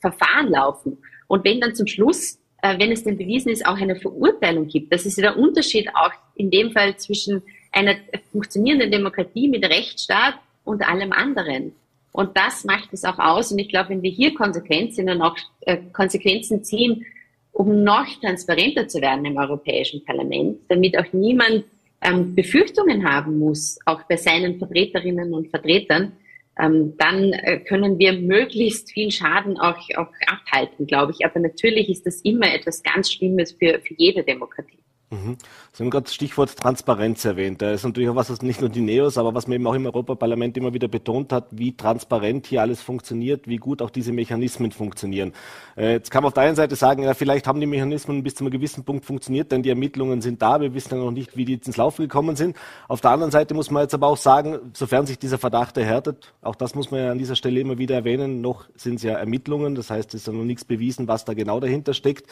Verfahren 0.00 0.48
laufen 0.48 0.98
und 1.26 1.44
wenn 1.44 1.60
dann 1.60 1.74
zum 1.74 1.88
Schluss, 1.88 2.38
äh, 2.62 2.78
wenn 2.78 2.92
es 2.92 3.02
denn 3.02 3.18
bewiesen 3.18 3.50
ist, 3.50 3.66
auch 3.66 3.76
eine 3.76 3.96
Verurteilung 3.96 4.68
gibt, 4.68 4.92
das 4.92 5.04
ist 5.04 5.18
ja 5.18 5.32
der 5.32 5.38
Unterschied 5.38 5.88
auch 5.94 6.12
in 6.36 6.50
dem 6.52 6.70
Fall 6.70 6.96
zwischen 6.96 7.42
einer 7.72 7.96
funktionierenden 8.30 8.92
Demokratie 8.92 9.48
mit 9.48 9.64
Rechtsstaat 9.64 10.34
und 10.64 10.88
allem 10.88 11.12
anderen. 11.12 11.72
Und 12.12 12.36
das 12.36 12.64
macht 12.64 12.92
es 12.92 13.04
auch 13.04 13.18
aus. 13.18 13.52
Und 13.52 13.58
ich 13.58 13.68
glaube, 13.68 13.90
wenn 13.90 14.02
wir 14.02 14.10
hier 14.10 14.34
konsequent 14.34 14.98
und 14.98 15.22
auch 15.22 15.36
äh, 15.60 15.78
Konsequenzen 15.92 16.64
ziehen, 16.64 17.04
um 17.52 17.82
noch 17.82 18.06
transparenter 18.20 18.88
zu 18.88 19.00
werden 19.00 19.24
im 19.24 19.36
Europäischen 19.36 20.04
Parlament, 20.04 20.60
damit 20.68 20.96
auch 20.96 21.12
niemand 21.12 21.64
ähm, 22.00 22.34
Befürchtungen 22.34 23.08
haben 23.08 23.38
muss, 23.38 23.78
auch 23.84 24.02
bei 24.04 24.16
seinen 24.16 24.58
Vertreterinnen 24.58 25.34
und 25.34 25.48
Vertretern, 25.48 26.12
ähm, 26.58 26.94
dann 26.98 27.32
äh, 27.32 27.58
können 27.60 27.98
wir 27.98 28.12
möglichst 28.14 28.92
viel 28.92 29.10
Schaden 29.10 29.58
auch, 29.58 29.78
auch 29.96 30.12
abhalten, 30.26 30.86
glaube 30.86 31.12
ich. 31.12 31.24
Aber 31.24 31.40
natürlich 31.40 31.88
ist 31.88 32.06
das 32.06 32.20
immer 32.22 32.52
etwas 32.52 32.82
ganz 32.82 33.12
Schlimmes 33.12 33.52
für, 33.52 33.80
für 33.80 33.94
jede 33.96 34.22
Demokratie. 34.22 34.78
Mhm. 35.10 35.38
Sie 35.72 35.82
haben 35.82 35.90
gerade 35.90 36.04
das 36.04 36.14
Stichwort 36.14 36.54
Transparenz 36.54 37.24
erwähnt. 37.24 37.62
Das 37.62 37.76
ist 37.76 37.84
natürlich 37.84 38.10
auch 38.10 38.14
was, 38.14 38.28
was 38.28 38.42
nicht 38.42 38.60
nur 38.60 38.68
die 38.68 38.82
Neos, 38.82 39.16
aber 39.16 39.34
was 39.34 39.46
man 39.46 39.54
eben 39.54 39.66
auch 39.66 39.74
im 39.74 39.86
Europaparlament 39.86 40.54
immer 40.58 40.74
wieder 40.74 40.88
betont 40.88 41.32
hat, 41.32 41.46
wie 41.50 41.74
transparent 41.74 42.46
hier 42.46 42.60
alles 42.60 42.82
funktioniert, 42.82 43.48
wie 43.48 43.56
gut 43.56 43.80
auch 43.80 43.88
diese 43.88 44.12
Mechanismen 44.12 44.70
funktionieren. 44.70 45.32
Äh, 45.78 45.92
jetzt 45.92 46.10
kann 46.10 46.22
man 46.22 46.28
auf 46.28 46.34
der 46.34 46.42
einen 46.42 46.56
Seite 46.56 46.76
sagen, 46.76 47.04
ja, 47.04 47.14
vielleicht 47.14 47.46
haben 47.46 47.58
die 47.58 47.66
Mechanismen 47.66 48.22
bis 48.22 48.34
zu 48.34 48.44
einem 48.44 48.50
gewissen 48.50 48.84
Punkt 48.84 49.06
funktioniert, 49.06 49.50
denn 49.50 49.62
die 49.62 49.70
Ermittlungen 49.70 50.20
sind 50.20 50.42
da. 50.42 50.60
Wir 50.60 50.74
wissen 50.74 50.94
ja 50.94 51.02
noch 51.02 51.10
nicht, 51.10 51.38
wie 51.38 51.46
die 51.46 51.54
ins 51.54 51.78
Laufen 51.78 52.02
gekommen 52.02 52.36
sind. 52.36 52.54
Auf 52.86 53.00
der 53.00 53.10
anderen 53.10 53.32
Seite 53.32 53.54
muss 53.54 53.70
man 53.70 53.84
jetzt 53.84 53.94
aber 53.94 54.08
auch 54.08 54.18
sagen, 54.18 54.58
sofern 54.74 55.06
sich 55.06 55.18
dieser 55.18 55.38
Verdacht 55.38 55.78
erhärtet, 55.78 56.34
auch 56.42 56.54
das 56.54 56.74
muss 56.74 56.90
man 56.90 57.00
ja 57.00 57.10
an 57.12 57.18
dieser 57.18 57.34
Stelle 57.34 57.60
immer 57.60 57.78
wieder 57.78 57.94
erwähnen, 57.94 58.42
noch 58.42 58.66
sind 58.76 58.96
es 58.96 59.04
ja 59.04 59.14
Ermittlungen, 59.14 59.74
das 59.74 59.88
heißt, 59.88 60.12
es 60.12 60.22
ist 60.22 60.26
ja 60.26 60.34
noch 60.34 60.44
nichts 60.44 60.66
bewiesen, 60.66 61.08
was 61.08 61.24
da 61.24 61.32
genau 61.32 61.60
dahinter 61.60 61.94
steckt, 61.94 62.26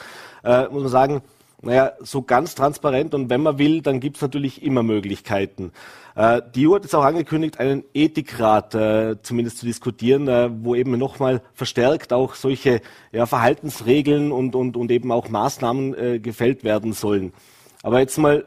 äh, 0.44 0.64
muss 0.68 0.82
man 0.82 0.90
sagen, 0.90 1.22
naja, 1.62 1.92
so 2.00 2.22
ganz 2.22 2.54
transparent 2.54 3.14
und 3.14 3.30
wenn 3.30 3.42
man 3.42 3.58
will, 3.58 3.80
dann 3.82 4.00
gibt 4.00 4.16
es 4.16 4.22
natürlich 4.22 4.62
immer 4.62 4.82
Möglichkeiten. 4.82 5.72
Äh, 6.14 6.42
die 6.54 6.68
EU 6.68 6.74
hat 6.74 6.82
jetzt 6.82 6.94
auch 6.94 7.04
angekündigt, 7.04 7.60
einen 7.60 7.84
Ethikrat 7.94 8.74
äh, 8.74 9.16
zumindest 9.22 9.58
zu 9.58 9.66
diskutieren, 9.66 10.28
äh, 10.28 10.50
wo 10.52 10.74
eben 10.74 10.98
nochmal 10.98 11.42
verstärkt 11.54 12.12
auch 12.12 12.34
solche 12.34 12.80
ja, 13.12 13.26
Verhaltensregeln 13.26 14.32
und, 14.32 14.54
und, 14.54 14.76
und 14.76 14.90
eben 14.90 15.12
auch 15.12 15.28
Maßnahmen 15.28 15.94
äh, 15.94 16.18
gefällt 16.18 16.64
werden 16.64 16.92
sollen. 16.92 17.32
Aber 17.82 18.00
jetzt 18.00 18.18
mal 18.18 18.44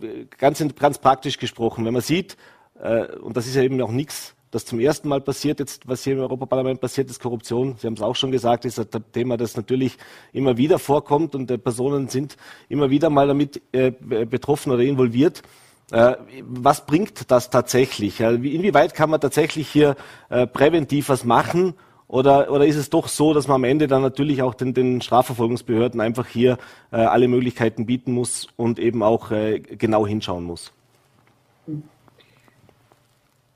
äh, 0.00 0.26
ganz, 0.38 0.64
ganz 0.78 0.98
praktisch 0.98 1.38
gesprochen, 1.38 1.84
wenn 1.84 1.92
man 1.92 2.02
sieht, 2.02 2.36
äh, 2.80 3.06
und 3.16 3.36
das 3.36 3.46
ist 3.46 3.56
ja 3.56 3.62
eben 3.62 3.80
auch 3.82 3.90
nichts 3.90 4.35
das 4.50 4.64
zum 4.64 4.80
ersten 4.80 5.08
Mal 5.08 5.20
passiert, 5.20 5.58
jetzt 5.58 5.88
was 5.88 6.04
hier 6.04 6.14
im 6.14 6.20
Europaparlament 6.20 6.80
passiert, 6.80 7.10
ist 7.10 7.20
Korruption. 7.20 7.76
Sie 7.78 7.86
haben 7.86 7.94
es 7.94 8.02
auch 8.02 8.16
schon 8.16 8.30
gesagt, 8.30 8.64
ist 8.64 8.78
ein 8.78 9.04
Thema, 9.12 9.36
das 9.36 9.56
natürlich 9.56 9.96
immer 10.32 10.56
wieder 10.56 10.78
vorkommt 10.78 11.34
und 11.34 11.50
äh, 11.50 11.58
Personen 11.58 12.08
sind 12.08 12.36
immer 12.68 12.90
wieder 12.90 13.10
mal 13.10 13.26
damit 13.26 13.60
äh, 13.72 13.90
betroffen 13.90 14.72
oder 14.72 14.82
involviert. 14.82 15.42
Äh, 15.90 16.16
was 16.42 16.86
bringt 16.86 17.30
das 17.30 17.50
tatsächlich? 17.50 18.20
Inwieweit 18.20 18.94
kann 18.94 19.10
man 19.10 19.20
tatsächlich 19.20 19.68
hier 19.68 19.96
äh, 20.28 20.46
präventiv 20.46 21.08
was 21.08 21.24
machen? 21.24 21.74
Oder, 22.08 22.52
oder 22.52 22.66
ist 22.66 22.76
es 22.76 22.88
doch 22.88 23.08
so, 23.08 23.34
dass 23.34 23.48
man 23.48 23.56
am 23.56 23.64
Ende 23.64 23.88
dann 23.88 24.02
natürlich 24.02 24.42
auch 24.42 24.54
den, 24.54 24.74
den 24.74 25.00
Strafverfolgungsbehörden 25.00 26.00
einfach 26.00 26.26
hier 26.26 26.56
äh, 26.92 26.96
alle 26.96 27.26
Möglichkeiten 27.26 27.84
bieten 27.86 28.12
muss 28.12 28.46
und 28.56 28.78
eben 28.78 29.02
auch 29.02 29.32
äh, 29.32 29.58
genau 29.58 30.06
hinschauen 30.06 30.44
muss? 30.44 30.72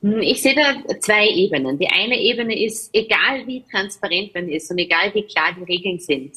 Hm, 0.03 0.21
ich 0.21 0.43
sehe 0.43 0.55
da 0.55 0.99
zwei 1.01 1.29
Ebenen. 1.29 1.79
Die 1.79 1.89
eine 1.89 2.19
Ebene 2.19 2.65
ist, 2.65 2.91
egal 2.95 3.47
wie 3.47 3.65
transparent 3.71 4.35
man 4.35 4.49
ist 4.49 4.71
und 4.71 4.79
egal 4.79 5.13
wie 5.15 5.23
klar 5.23 5.55
die 5.57 5.65
Regeln 5.65 5.99
sind, 5.99 6.33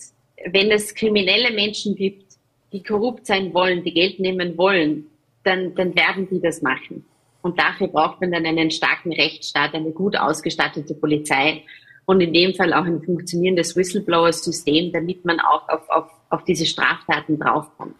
wenn 0.51 0.71
es 0.71 0.93
kriminelle 0.93 1.51
Menschen 1.51 1.95
gibt, 1.95 2.33
die 2.71 2.83
korrupt 2.83 3.25
sein 3.25 3.53
wollen, 3.53 3.83
die 3.83 3.93
Geld 3.93 4.19
nehmen 4.19 4.57
wollen, 4.57 5.05
dann, 5.43 5.75
dann 5.75 5.95
werden 5.95 6.27
die 6.29 6.41
das 6.41 6.61
machen. 6.61 7.05
Und 7.41 7.59
dafür 7.59 7.87
braucht 7.87 8.21
man 8.21 8.31
dann 8.31 8.45
einen 8.45 8.71
starken 8.71 9.13
Rechtsstaat, 9.13 9.73
eine 9.73 9.91
gut 9.91 10.17
ausgestattete 10.17 10.95
Polizei 10.95 11.63
und 12.05 12.21
in 12.21 12.33
dem 12.33 12.53
Fall 12.53 12.73
auch 12.73 12.85
ein 12.85 13.01
funktionierendes 13.01 13.75
Whistleblower-System, 13.75 14.91
damit 14.91 15.23
man 15.25 15.39
auch 15.39 15.67
auf, 15.69 15.89
auf, 15.89 16.09
auf 16.29 16.43
diese 16.45 16.65
Straftaten 16.65 17.39
draufkommt. 17.39 17.95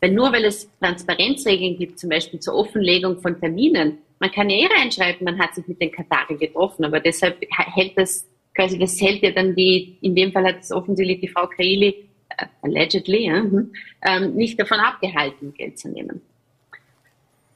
Weil 0.00 0.12
nur 0.12 0.32
weil 0.32 0.44
es 0.44 0.68
Transparenzregeln 0.80 1.76
gibt, 1.76 1.98
zum 1.98 2.10
Beispiel 2.10 2.40
zur 2.40 2.54
Offenlegung 2.54 3.20
von 3.20 3.38
Terminen, 3.38 3.98
man 4.20 4.30
kann 4.30 4.50
ja 4.50 4.58
eh 4.58 4.66
reinschreiben, 4.66 5.24
man 5.24 5.38
hat 5.38 5.54
sich 5.54 5.66
mit 5.66 5.80
den 5.80 5.90
Katari 5.90 6.36
getroffen, 6.36 6.84
aber 6.84 7.00
deshalb 7.00 7.38
hält 7.50 7.96
das, 7.96 8.28
quasi 8.54 8.78
das 8.78 9.00
hält 9.00 9.22
ja 9.22 9.30
dann 9.30 9.56
die, 9.56 9.96
in 10.02 10.14
dem 10.14 10.30
Fall 10.30 10.44
hat 10.44 10.60
es 10.60 10.70
offensichtlich 10.70 11.20
die 11.20 11.28
Frau 11.28 11.46
Kaili, 11.46 12.06
äh, 12.28 12.46
allegedly, 12.60 13.26
hm, 13.26 13.72
ähm, 14.02 14.34
nicht 14.34 14.60
davon 14.60 14.78
abgehalten, 14.78 15.54
Geld 15.54 15.78
zu 15.78 15.88
nehmen. 15.88 16.20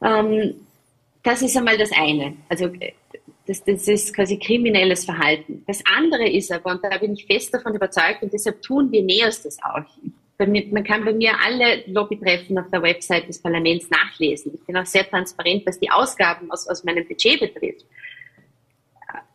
Ähm, 0.03 0.55
das 1.23 1.43
ist 1.43 1.57
einmal 1.57 1.77
das 1.77 1.93
eine. 1.93 2.37
Also 2.49 2.67
äh, 2.67 2.93
das, 3.47 3.63
das 3.63 3.87
ist 3.87 4.15
quasi 4.15 4.39
kriminelles 4.39 5.05
Verhalten. 5.05 5.63
Das 5.67 5.83
andere 5.85 6.27
ist 6.27 6.51
aber, 6.51 6.73
und 6.73 6.83
da 6.83 6.97
bin 6.97 7.13
ich 7.13 7.27
fest 7.27 7.53
davon 7.53 7.75
überzeugt, 7.75 8.23
und 8.23 8.33
deshalb 8.33 8.63
tun 8.63 8.91
wir 8.91 9.03
NEOS 9.03 9.43
das 9.43 9.59
auch. 9.63 9.85
Man 10.39 10.85
kann 10.85 11.05
bei 11.05 11.13
mir 11.13 11.33
alle 11.45 11.85
Lobbytreffen 11.87 12.59
auf 12.59 12.69
der 12.71 12.83
Website 12.83 13.29
des 13.29 13.41
Parlaments 13.41 13.89
nachlesen. 13.89 14.53
Ich 14.55 14.67
bin 14.67 14.77
auch 14.77 14.87
sehr 14.87 15.09
transparent, 15.09 15.65
was 15.65 15.79
die 15.79 15.91
Ausgaben 15.91 16.51
aus, 16.51 16.67
aus 16.69 16.83
meinem 16.83 17.07
Budget 17.07 17.39
betrifft. 17.41 17.85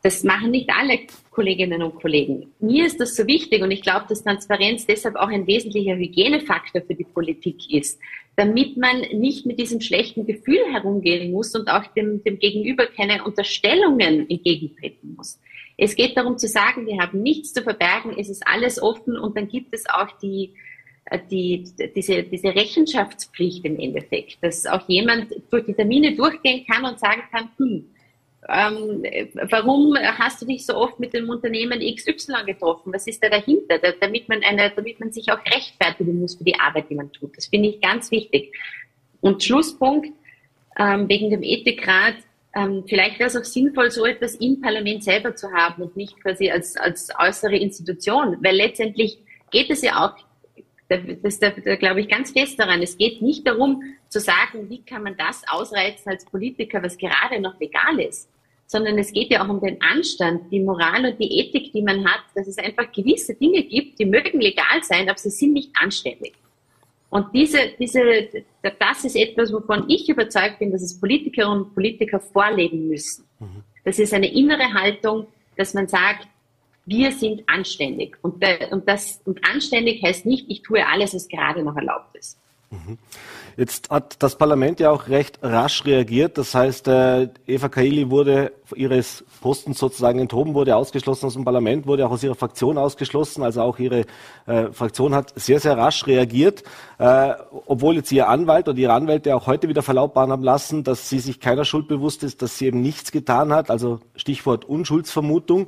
Das 0.03 0.23
machen 0.23 0.51
nicht 0.51 0.69
alle 0.69 0.99
Kolleginnen 1.29 1.83
und 1.83 1.95
Kollegen. 1.95 2.51
Mir 2.59 2.85
ist 2.85 2.99
das 2.99 3.15
so 3.15 3.27
wichtig 3.27 3.61
und 3.61 3.71
ich 3.71 3.81
glaube, 3.81 4.05
dass 4.09 4.23
Transparenz 4.23 4.85
deshalb 4.85 5.15
auch 5.15 5.27
ein 5.27 5.47
wesentlicher 5.47 5.95
Hygienefaktor 5.95 6.81
für 6.81 6.95
die 6.95 7.05
Politik 7.05 7.71
ist, 7.71 7.99
damit 8.35 8.77
man 8.77 9.01
nicht 9.13 9.45
mit 9.45 9.59
diesem 9.59 9.81
schlechten 9.81 10.25
Gefühl 10.25 10.59
herumgehen 10.71 11.31
muss 11.31 11.53
und 11.55 11.69
auch 11.69 11.85
dem, 11.87 12.23
dem 12.23 12.39
Gegenüber 12.39 12.87
keine 12.87 13.23
Unterstellungen 13.25 14.29
entgegentreten 14.29 15.15
muss. 15.15 15.39
Es 15.77 15.95
geht 15.95 16.17
darum 16.17 16.37
zu 16.37 16.47
sagen, 16.47 16.85
wir 16.85 17.01
haben 17.01 17.21
nichts 17.21 17.53
zu 17.53 17.61
verbergen, 17.61 18.13
es 18.17 18.29
ist 18.29 18.45
alles 18.45 18.81
offen 18.81 19.17
und 19.17 19.37
dann 19.37 19.47
gibt 19.47 19.73
es 19.73 19.85
auch 19.89 20.11
die, 20.21 20.53
die, 21.17 21.63
diese, 21.95 22.23
diese 22.23 22.49
Rechenschaftspflicht 22.49 23.65
im 23.65 23.79
Endeffekt, 23.79 24.43
dass 24.43 24.65
auch 24.65 24.87
jemand 24.87 25.33
durch 25.49 25.65
die 25.65 25.73
Termine 25.73 26.15
durchgehen 26.15 26.65
kann 26.65 26.85
und 26.85 26.99
sagen 26.99 27.23
kann, 27.31 27.49
hm, 27.57 27.85
ähm, 28.47 29.03
warum 29.49 29.95
hast 29.97 30.41
du 30.41 30.45
dich 30.45 30.65
so 30.65 30.75
oft 30.75 30.99
mit 30.99 31.13
dem 31.13 31.29
Unternehmen 31.29 31.79
XY 31.79 32.45
getroffen? 32.45 32.93
Was 32.93 33.05
ist 33.05 33.23
da 33.23 33.29
dahinter? 33.29 33.79
Da, 33.79 33.91
damit, 33.99 34.29
man 34.29 34.43
eine, 34.43 34.71
damit 34.75 34.99
man 34.99 35.11
sich 35.11 35.31
auch 35.31 35.39
rechtfertigen 35.45 36.19
muss 36.19 36.35
für 36.35 36.43
die 36.43 36.59
Arbeit, 36.59 36.89
die 36.89 36.95
man 36.95 37.11
tut. 37.11 37.35
Das 37.35 37.47
finde 37.47 37.69
ich 37.69 37.81
ganz 37.81 38.11
wichtig. 38.11 38.53
Und 39.21 39.43
Schlusspunkt, 39.43 40.09
ähm, 40.77 41.09
wegen 41.09 41.29
dem 41.29 41.43
Ethikrat, 41.43 42.15
ähm, 42.55 42.83
vielleicht 42.87 43.19
wäre 43.19 43.27
es 43.27 43.35
auch 43.35 43.43
sinnvoll, 43.43 43.91
so 43.91 44.05
etwas 44.05 44.35
im 44.35 44.61
Parlament 44.61 45.03
selber 45.03 45.35
zu 45.35 45.51
haben 45.51 45.83
und 45.83 45.97
nicht 45.97 46.19
quasi 46.21 46.49
als, 46.49 46.77
als 46.77 47.09
äußere 47.19 47.57
Institution, 47.57 48.37
weil 48.41 48.55
letztendlich 48.55 49.19
geht 49.51 49.69
es 49.69 49.81
ja 49.81 50.05
auch 50.05 50.28
das, 50.89 51.39
da, 51.39 51.51
da 51.51 51.75
glaube 51.75 52.01
ich 52.01 52.09
ganz 52.09 52.31
fest 52.31 52.59
daran. 52.59 52.81
Es 52.81 52.97
geht 52.97 53.21
nicht 53.21 53.45
darum 53.47 53.83
zu 54.09 54.19
sagen, 54.19 54.69
wie 54.69 54.81
kann 54.81 55.03
man 55.03 55.15
das 55.17 55.43
ausreizen 55.47 56.11
als 56.11 56.25
Politiker, 56.25 56.81
was 56.81 56.97
gerade 56.97 57.39
noch 57.39 57.59
legal 57.59 57.99
ist, 57.99 58.29
sondern 58.65 58.97
es 58.97 59.13
geht 59.13 59.31
ja 59.31 59.43
auch 59.43 59.49
um 59.49 59.61
den 59.61 59.81
Anstand, 59.81 60.51
die 60.51 60.59
Moral 60.59 61.05
und 61.05 61.19
die 61.19 61.39
Ethik, 61.39 61.71
die 61.73 61.83
man 61.83 62.05
hat, 62.05 62.21
dass 62.35 62.47
es 62.47 62.57
einfach 62.57 62.91
gewisse 62.91 63.35
Dinge 63.35 63.63
gibt, 63.63 63.99
die 63.99 64.05
mögen 64.05 64.41
legal 64.41 64.83
sein, 64.83 65.07
aber 65.07 65.17
sie 65.17 65.29
sind 65.29 65.53
nicht 65.53 65.71
anständig. 65.79 66.33
Und 67.11 67.33
diese, 67.33 67.71
diese, 67.79 68.27
das 68.61 69.03
ist 69.03 69.15
etwas, 69.15 69.51
wovon 69.51 69.85
ich 69.89 70.07
überzeugt 70.09 70.59
bin, 70.59 70.71
dass 70.71 70.83
es 70.83 70.99
Politikerinnen 70.99 71.63
und 71.63 71.73
Politiker 71.73 72.19
vorleben 72.19 72.87
müssen. 72.87 73.25
Mhm. 73.39 73.63
Das 73.83 73.97
ist 73.97 74.13
eine 74.13 74.31
innere 74.31 74.73
Haltung, 74.73 75.27
dass 75.57 75.73
man 75.73 75.87
sagt, 75.87 76.27
wir 76.89 77.11
sind 77.11 77.43
anständig. 77.47 78.17
Und, 78.21 78.43
und, 78.71 78.87
das, 78.87 79.21
und 79.25 79.39
anständig 79.45 80.03
heißt 80.03 80.25
nicht, 80.25 80.49
ich 80.49 80.63
tue 80.63 80.85
alles, 80.85 81.13
was 81.13 81.27
gerade 81.27 81.63
noch 81.63 81.75
erlaubt 81.75 82.15
ist. 82.17 82.37
Mhm. 82.71 82.97
Jetzt 83.57 83.89
hat 83.89 84.21
das 84.23 84.37
Parlament 84.37 84.79
ja 84.79 84.89
auch 84.89 85.09
recht 85.09 85.39
rasch 85.41 85.83
reagiert. 85.85 86.37
Das 86.37 86.55
heißt, 86.55 86.87
äh, 86.87 87.27
Eva 87.45 87.67
Kaili 87.67 88.09
wurde 88.09 88.53
ihres 88.73 89.25
Postens 89.41 89.79
sozusagen 89.79 90.19
enthoben, 90.19 90.53
wurde 90.53 90.75
ausgeschlossen 90.75 91.25
aus 91.25 91.33
dem 91.33 91.43
Parlament, 91.43 91.85
wurde 91.85 92.05
auch 92.05 92.11
aus 92.11 92.23
ihrer 92.23 92.35
Fraktion 92.35 92.77
ausgeschlossen. 92.77 93.43
Also 93.43 93.63
auch 93.63 93.79
ihre 93.79 94.05
äh, 94.45 94.71
Fraktion 94.71 95.13
hat 95.13 95.33
sehr, 95.37 95.59
sehr 95.59 95.77
rasch 95.77 96.07
reagiert, 96.07 96.63
äh, 96.99 97.33
obwohl 97.65 97.95
jetzt 97.95 98.11
ihr 98.11 98.29
Anwalt 98.29 98.69
oder 98.69 98.77
ihre 98.77 98.93
Anwälte 98.93 99.35
auch 99.35 99.47
heute 99.47 99.67
wieder 99.67 99.81
verlautbaren 99.81 100.31
haben 100.31 100.43
lassen, 100.43 100.83
dass 100.83 101.09
sie 101.09 101.19
sich 101.19 101.39
keiner 101.39 101.65
Schuld 101.65 101.87
bewusst 101.87 102.23
ist, 102.23 102.41
dass 102.41 102.57
sie 102.57 102.67
eben 102.67 102.81
nichts 102.81 103.11
getan 103.11 103.51
hat. 103.51 103.69
Also 103.71 103.99
Stichwort 104.15 104.63
Unschuldsvermutung. 104.63 105.67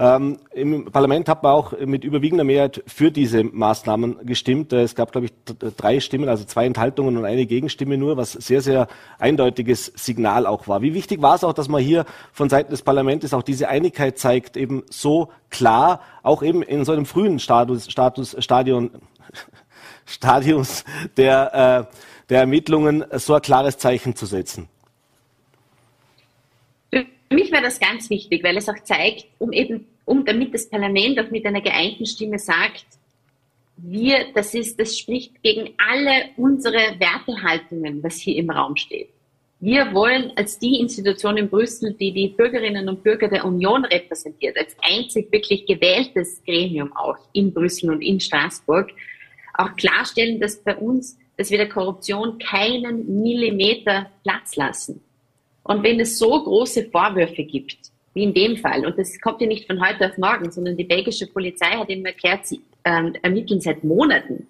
Ähm, 0.00 0.38
Im 0.52 0.86
Parlament 0.86 1.28
hat 1.28 1.42
man 1.42 1.52
auch 1.52 1.78
mit 1.78 2.04
überwiegender 2.04 2.42
Mehrheit 2.42 2.82
für 2.86 3.10
diese 3.10 3.44
Maßnahmen 3.44 4.24
gestimmt. 4.24 4.72
Äh, 4.72 4.80
es 4.80 4.94
gab, 4.94 5.12
glaube 5.12 5.26
ich, 5.26 5.32
drei 5.76 6.00
Stimmen, 6.00 6.30
also 6.30 6.44
zwei 6.44 6.64
Enthaltungen 6.64 7.18
und 7.18 7.26
eine 7.26 7.44
Gegenstimme 7.44 7.98
nur, 7.98 8.16
was 8.16 8.32
sehr, 8.32 8.62
sehr 8.62 8.88
eindeutiges 9.18 9.92
Signal 9.96 10.46
auch 10.46 10.68
war. 10.68 10.80
Wie 10.80 10.94
wichtig 10.94 11.20
war 11.20 11.34
es 11.34 11.44
auch, 11.44 11.52
dass 11.52 11.68
man 11.68 11.82
hier 11.82 12.06
von 12.32 12.48
Seiten 12.48 12.70
des 12.70 12.80
Parlaments 12.80 13.34
auch 13.34 13.42
diese 13.42 13.68
Einigkeit 13.68 14.18
zeigt, 14.18 14.56
eben 14.56 14.84
so 14.88 15.28
klar, 15.50 16.00
auch 16.22 16.42
eben 16.42 16.62
in 16.62 16.82
so 16.86 16.92
einem 16.92 17.04
frühen 17.04 17.38
Status, 17.38 17.90
Status 17.90 18.34
Stadion, 18.38 18.92
Stadius 20.06 20.86
der, 21.18 21.88
äh, 21.90 21.94
der 22.30 22.40
Ermittlungen 22.40 23.04
so 23.12 23.34
ein 23.34 23.42
klares 23.42 23.76
Zeichen 23.76 24.16
zu 24.16 24.24
setzen? 24.24 24.70
Für 27.30 27.36
mich 27.36 27.52
wäre 27.52 27.62
das 27.62 27.78
ganz 27.78 28.10
wichtig, 28.10 28.42
weil 28.42 28.56
es 28.56 28.68
auch 28.68 28.82
zeigt, 28.82 29.26
um 29.38 29.52
eben, 29.52 29.86
um 30.04 30.24
damit 30.24 30.52
das 30.52 30.68
Parlament 30.68 31.20
auch 31.20 31.30
mit 31.30 31.46
einer 31.46 31.60
geeinten 31.60 32.04
Stimme 32.04 32.40
sagt, 32.40 32.86
wir, 33.76 34.32
das 34.34 34.52
ist, 34.52 34.80
das 34.80 34.98
spricht 34.98 35.40
gegen 35.40 35.74
alle 35.78 36.30
unsere 36.36 36.98
Wertehaltungen, 36.98 38.02
was 38.02 38.16
hier 38.16 38.36
im 38.36 38.50
Raum 38.50 38.74
steht. 38.74 39.10
Wir 39.60 39.94
wollen 39.94 40.32
als 40.34 40.58
die 40.58 40.80
Institution 40.80 41.36
in 41.36 41.48
Brüssel, 41.48 41.94
die 41.94 42.12
die 42.12 42.28
Bürgerinnen 42.28 42.88
und 42.88 43.04
Bürger 43.04 43.28
der 43.28 43.44
Union 43.44 43.84
repräsentiert, 43.84 44.58
als 44.58 44.76
einzig 44.82 45.30
wirklich 45.30 45.66
gewähltes 45.66 46.42
Gremium 46.44 46.92
auch 46.96 47.18
in 47.32 47.54
Brüssel 47.54 47.90
und 47.90 48.02
in 48.02 48.18
Straßburg, 48.18 48.90
auch 49.54 49.76
klarstellen, 49.76 50.40
dass 50.40 50.56
bei 50.64 50.74
uns, 50.74 51.16
dass 51.36 51.50
wir 51.50 51.58
der 51.58 51.68
Korruption 51.68 52.38
keinen 52.38 53.22
Millimeter 53.22 54.10
Platz 54.24 54.56
lassen. 54.56 55.00
Und 55.62 55.82
wenn 55.82 56.00
es 56.00 56.18
so 56.18 56.42
große 56.42 56.90
Vorwürfe 56.90 57.44
gibt, 57.44 57.78
wie 58.14 58.24
in 58.24 58.34
dem 58.34 58.56
Fall, 58.56 58.84
und 58.86 58.98
das 58.98 59.20
kommt 59.20 59.40
ja 59.40 59.46
nicht 59.46 59.66
von 59.66 59.80
heute 59.86 60.08
auf 60.08 60.18
morgen, 60.18 60.50
sondern 60.50 60.76
die 60.76 60.84
belgische 60.84 61.26
Polizei 61.26 61.66
hat 61.66 61.88
ihm 61.88 62.04
erklärt, 62.04 62.46
sie 62.46 62.60
ähm, 62.84 63.14
ermitteln 63.22 63.60
seit 63.60 63.84
Monaten, 63.84 64.46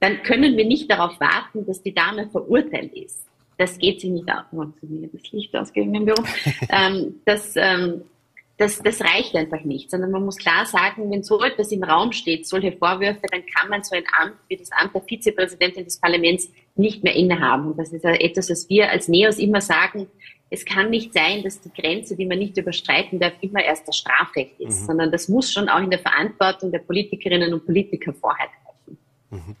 dann 0.00 0.22
können 0.22 0.56
wir 0.56 0.64
nicht 0.64 0.90
darauf 0.90 1.18
warten, 1.20 1.66
dass 1.66 1.82
die 1.82 1.94
Dame 1.94 2.28
verurteilt 2.28 2.92
ist. 2.94 3.26
Das 3.56 3.78
geht 3.78 4.00
sich 4.00 4.10
nicht 4.10 4.28
aus. 4.30 4.44
Oh, 4.52 4.64
das 5.12 5.32
Licht 5.32 5.54
ausgehen 5.54 5.94
im 5.94 6.04
Büro. 6.04 6.22
ähm, 6.70 7.20
das, 7.24 7.54
ähm, 7.56 8.02
das, 8.56 8.78
das 8.78 9.00
reicht 9.00 9.34
einfach 9.34 9.62
nicht, 9.64 9.90
sondern 9.90 10.12
man 10.12 10.24
muss 10.24 10.36
klar 10.36 10.64
sagen, 10.64 11.10
wenn 11.10 11.24
so 11.24 11.42
etwas 11.42 11.72
im 11.72 11.82
Raum 11.82 12.12
steht, 12.12 12.46
solche 12.46 12.72
Vorwürfe, 12.72 13.22
dann 13.30 13.42
kann 13.46 13.68
man 13.68 13.82
so 13.82 13.96
ein 13.96 14.04
Amt 14.20 14.36
wie 14.48 14.56
das 14.56 14.70
Amt 14.70 14.94
der 14.94 15.02
Vizepräsidentin 15.02 15.84
des 15.84 15.98
Parlaments 15.98 16.48
nicht 16.76 17.02
mehr 17.02 17.14
innehaben. 17.14 17.72
Und 17.72 17.78
das 17.78 17.92
ist 17.92 18.04
etwas, 18.04 18.50
was 18.50 18.68
wir 18.68 18.90
als 18.90 19.08
NEOS 19.08 19.38
immer 19.38 19.60
sagen, 19.60 20.06
es 20.50 20.64
kann 20.64 20.90
nicht 20.90 21.12
sein, 21.12 21.42
dass 21.42 21.60
die 21.60 21.70
Grenze, 21.72 22.16
die 22.16 22.26
man 22.26 22.38
nicht 22.38 22.56
überschreiten 22.56 23.18
darf, 23.18 23.32
immer 23.40 23.64
erst 23.64 23.88
das 23.88 23.96
Strafrecht 23.96 24.60
ist, 24.60 24.82
mhm. 24.82 24.86
sondern 24.86 25.10
das 25.10 25.28
muss 25.28 25.52
schon 25.52 25.68
auch 25.68 25.80
in 25.80 25.90
der 25.90 25.98
Verantwortung 25.98 26.70
der 26.70 26.78
Politikerinnen 26.78 27.52
und 27.52 27.66
Politiker 27.66 28.12
Vorheit 28.12 28.50
haben. 28.64 28.98
Mhm. 29.30 29.56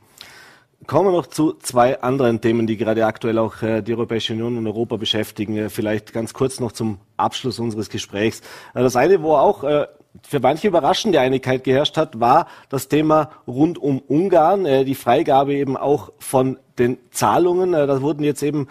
Kommen 0.86 1.08
wir 1.08 1.12
noch 1.12 1.28
zu 1.28 1.54
zwei 1.54 2.02
anderen 2.02 2.40
Themen, 2.40 2.66
die 2.66 2.76
gerade 2.76 3.06
aktuell 3.06 3.38
auch 3.38 3.62
äh, 3.62 3.80
die 3.80 3.94
Europäische 3.94 4.32
Union 4.34 4.58
und 4.58 4.66
Europa 4.66 4.96
beschäftigen. 4.96 5.56
Äh, 5.56 5.70
vielleicht 5.70 6.12
ganz 6.12 6.34
kurz 6.34 6.60
noch 6.60 6.72
zum 6.72 6.98
Abschluss 7.16 7.58
unseres 7.58 7.88
Gesprächs. 7.88 8.40
Äh, 8.74 8.82
das 8.82 8.96
eine, 8.96 9.22
wo 9.22 9.34
auch 9.34 9.64
für 10.22 10.40
manche 10.40 10.68
überraschende 10.68 11.20
Einigkeit 11.20 11.64
geherrscht 11.64 11.96
hat, 11.96 12.20
war 12.20 12.46
das 12.68 12.88
Thema 12.88 13.30
rund 13.46 13.78
um 13.78 14.00
Ungarn, 14.00 14.64
die 14.84 14.94
Freigabe 14.94 15.54
eben 15.54 15.76
auch 15.76 16.12
von 16.18 16.58
den 16.78 16.98
Zahlungen. 17.10 17.72
Da 17.72 18.00
wurden 18.00 18.22
jetzt 18.22 18.42
eben 18.42 18.68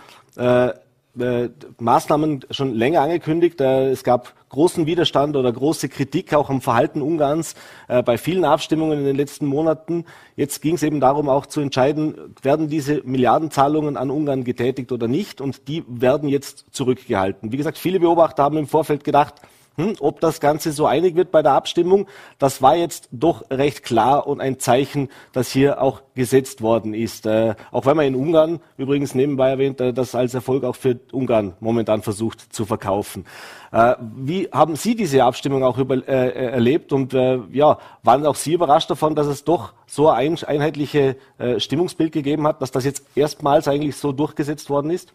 äh, 1.20 1.50
Maßnahmen 1.80 2.46
schon 2.50 2.74
länger 2.74 3.02
angekündigt. 3.02 3.62
Äh, 3.62 3.90
es 3.92 4.04
gab 4.04 4.34
großen 4.50 4.86
Widerstand 4.86 5.36
oder 5.36 5.52
große 5.52 5.90
Kritik 5.90 6.34
auch 6.34 6.50
am 6.50 6.62
Verhalten 6.62 7.02
Ungarns 7.02 7.56
äh, 7.88 8.02
bei 8.02 8.18
vielen 8.18 8.46
Abstimmungen 8.46 9.00
in 9.00 9.06
den 9.06 9.16
letzten 9.16 9.46
Monaten. 9.46 10.06
Jetzt 10.36 10.62
ging 10.62 10.76
es 10.76 10.84
eben 10.84 11.00
darum, 11.00 11.30
auch 11.30 11.46
zu 11.46 11.62
entscheiden, 11.62 12.36
werden 12.42 12.68
diese 12.68 13.02
Milliardenzahlungen 13.04 13.98
an 13.98 14.10
Ungarn 14.10 14.44
getätigt 14.44 14.92
oder 14.92 15.08
nicht. 15.08 15.42
Und 15.42 15.68
die 15.68 15.84
werden 15.88 16.30
jetzt 16.30 16.66
zurückgehalten. 16.72 17.52
Wie 17.52 17.58
gesagt, 17.58 17.78
viele 17.78 18.00
Beobachter 18.00 18.44
haben 18.44 18.58
im 18.58 18.68
Vorfeld 18.68 19.04
gedacht, 19.04 19.36
hm, 19.76 19.96
ob 20.00 20.20
das 20.20 20.40
Ganze 20.40 20.72
so 20.72 20.86
einig 20.86 21.16
wird 21.16 21.32
bei 21.32 21.42
der 21.42 21.54
Abstimmung, 21.54 22.08
das 22.38 22.62
war 22.62 22.76
jetzt 22.76 23.10
doch 23.12 23.50
recht 23.50 23.84
klar 23.84 24.28
und 24.28 24.40
ein 24.40 24.60
Zeichen, 24.60 25.10
das 25.32 25.52
hier 25.52 25.82
auch 25.82 26.04
gesetzt 26.14 26.62
worden 26.62 26.94
ist. 26.94 27.26
Äh, 27.26 27.56
auch 27.72 27.86
wenn 27.88 27.98
man 27.98 28.06
in 28.06 28.16
Ungarn, 28.16 28.60
übrigens 28.78 29.16
nebenbei 29.16 29.50
erwähnt, 29.50 29.82
äh, 29.82 29.92
das 29.92 30.14
als 30.14 30.36
Erfolg 30.36 30.64
auch 30.64 30.76
für 30.76 31.00
Ungarn 31.12 31.54
momentan 31.60 32.04
versucht 32.04 32.54
zu 32.54 32.66
verkaufen. 32.66 33.26
Äh, 33.72 33.96
wie 34.16 34.48
haben 34.52 34.76
Sie 34.76 34.96
diese 34.96 35.24
Abstimmung 35.24 35.64
auch 35.64 35.80
über, 35.80 35.96
äh, 36.08 36.52
erlebt 36.52 36.94
und 36.94 37.16
äh, 37.16 37.40
ja, 37.52 37.80
waren 38.04 38.26
auch 38.28 38.36
Sie 38.36 38.54
überrascht 38.54 38.92
davon, 38.92 39.16
dass 39.16 39.26
es 39.26 39.44
doch 39.44 39.74
so 39.88 40.10
ein 40.10 40.38
einheitliches 40.44 41.16
äh, 41.40 41.60
Stimmungsbild 41.60 42.12
gegeben 42.12 42.46
hat, 42.46 42.62
dass 42.62 42.70
das 42.70 42.86
jetzt 42.86 43.06
erstmals 43.16 43.68
eigentlich 43.68 43.96
so 43.96 44.12
durchgesetzt 44.12 44.70
worden 44.70 44.92
ist? 44.92 45.14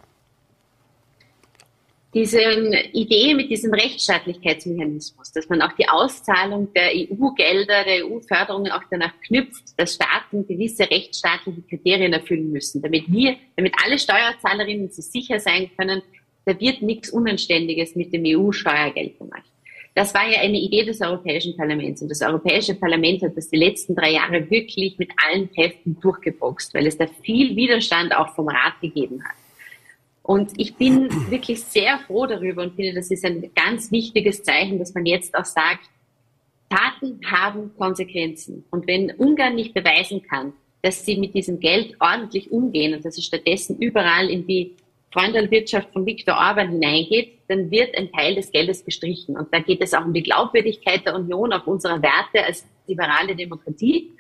Diese 2.15 2.41
Idee 2.93 3.35
mit 3.35 3.51
diesem 3.51 3.73
Rechtsstaatlichkeitsmechanismus, 3.73 5.31
dass 5.33 5.49
man 5.49 5.61
auch 5.61 5.73
die 5.73 5.89
Auszahlung 5.89 6.73
der 6.73 6.91
EU-Gelder, 6.95 7.85
der 7.85 8.07
EU-Förderungen 8.07 8.73
auch 8.73 8.83
danach 8.91 9.13
knüpft, 9.27 9.79
dass 9.79 9.95
Staaten 9.95 10.47
gewisse 10.47 10.91
rechtsstaatliche 10.91 11.63
Kriterien 11.63 12.15
erfüllen 12.15 12.51
müssen, 12.51 12.81
damit 12.81 13.13
wir, 13.13 13.37
damit 13.57 13.75
alle 13.85 13.99
Steuerzahlerinnen 13.99 14.91
sich 14.91 15.05
sicher 15.07 15.39
sein 15.39 15.71
können, 15.77 16.03
da 16.47 16.59
wird 16.59 16.81
nichts 16.81 17.11
Unanständiges 17.11 17.95
mit 17.95 18.13
dem 18.13 18.23
EU-Steuergeld 18.25 19.19
gemacht. 19.19 19.45
Das 19.95 20.15
war 20.15 20.27
ja 20.31 20.41
eine 20.41 20.59
Idee 20.59 20.85
des 20.85 21.01
Europäischen 21.01 21.57
Parlaments. 21.57 22.01
Und 22.01 22.09
das 22.09 22.23
Europäische 22.23 22.75
Parlament 22.75 23.21
hat 23.21 23.37
das 23.37 23.51
die 23.51 23.57
letzten 23.57 23.95
drei 23.95 24.13
Jahre 24.13 24.49
wirklich 24.49 24.97
mit 24.97 25.11
allen 25.17 25.51
Kräften 25.53 25.99
durchgeboxt, 26.01 26.73
weil 26.73 26.87
es 26.87 26.97
da 26.97 27.07
viel 27.23 27.55
Widerstand 27.57 28.15
auch 28.15 28.35
vom 28.35 28.49
Rat 28.49 28.81
gegeben 28.81 29.23
hat. 29.25 29.35
Und 30.29 30.53
ich 30.59 30.75
bin 30.75 31.09
wirklich 31.31 31.63
sehr 31.63 32.01
froh 32.01 32.27
darüber 32.27 32.63
und 32.63 32.75
finde, 32.75 32.93
das 32.93 33.11
ist 33.11 33.25
ein 33.25 33.51
ganz 33.57 33.91
wichtiges 33.91 34.43
Zeichen, 34.43 34.79
dass 34.79 34.93
man 34.93 35.07
jetzt 35.07 35.35
auch 35.35 35.47
sagt, 35.47 35.89
Taten 36.69 37.19
haben 37.25 37.75
Konsequenzen. 37.79 38.63
Und 38.71 38.87
wenn 38.87 39.11
Ungarn 39.13 39.55
nicht 39.55 39.73
beweisen 39.73 40.23
kann, 40.23 40.53
dass 40.83 41.07
sie 41.07 41.17
mit 41.17 41.33
diesem 41.33 41.61
Geld 41.61 41.97
ordentlich 41.99 42.53
umgehen 42.53 42.93
und 42.93 43.07
dass 43.07 43.15
sie 43.15 43.23
stattdessen 43.23 43.79
überall 43.79 44.29
in 44.29 44.47
die 44.47 44.77
Freundelwirtschaft 45.13 45.95
von 45.95 46.05
Viktor 46.05 46.37
Orban 46.37 46.73
hineingeht, 46.73 47.39
dann 47.49 47.71
wird 47.71 47.97
ein 47.97 48.13
Teil 48.13 48.35
des 48.35 48.53
Geldes 48.53 48.85
gestrichen. 48.85 49.35
Und 49.35 49.49
da 49.51 49.61
geht 49.61 49.81
es 49.81 49.95
auch 49.95 50.05
um 50.05 50.13
die 50.13 50.23
Glaubwürdigkeit 50.23 51.07
der 51.07 51.15
Union, 51.15 51.55
auch 51.55 51.67
unserer 51.67 52.03
Werte 52.03 52.45
als 52.45 52.67
liberale 52.87 53.35
Demokratie. 53.35 54.11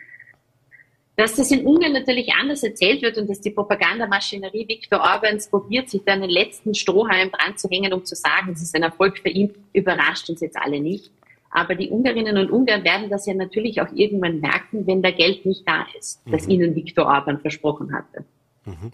Dass 1.18 1.34
das 1.34 1.50
in 1.50 1.66
Ungarn 1.66 1.94
natürlich 1.94 2.32
anders 2.32 2.62
erzählt 2.62 3.02
wird 3.02 3.18
und 3.18 3.28
dass 3.28 3.40
die 3.40 3.50
Propagandamaschinerie 3.50 4.68
Viktor 4.68 5.00
Orbans 5.00 5.48
probiert, 5.48 5.90
sich 5.90 6.04
dann 6.04 6.20
den 6.20 6.30
letzten 6.30 6.76
Strohhalm 6.76 7.32
dran 7.32 7.56
zu 7.56 7.68
hängen, 7.68 7.92
um 7.92 8.04
zu 8.04 8.14
sagen, 8.14 8.52
es 8.52 8.62
ist 8.62 8.72
ein 8.76 8.84
Erfolg 8.84 9.18
für 9.18 9.28
ihn, 9.28 9.52
überrascht 9.72 10.30
uns 10.30 10.40
jetzt 10.40 10.56
alle 10.56 10.78
nicht. 10.78 11.10
Aber 11.50 11.74
die 11.74 11.90
Ungarinnen 11.90 12.38
und 12.38 12.52
Ungarn 12.52 12.84
werden 12.84 13.10
das 13.10 13.26
ja 13.26 13.34
natürlich 13.34 13.82
auch 13.82 13.88
irgendwann 13.92 14.38
merken, 14.38 14.86
wenn 14.86 15.02
da 15.02 15.10
Geld 15.10 15.44
nicht 15.44 15.66
da 15.66 15.86
ist, 15.98 16.22
das 16.30 16.44
mhm. 16.44 16.52
ihnen 16.52 16.76
Viktor 16.76 17.06
Orban 17.06 17.40
versprochen 17.40 17.92
hatte. 17.92 18.24
Mhm. 18.64 18.92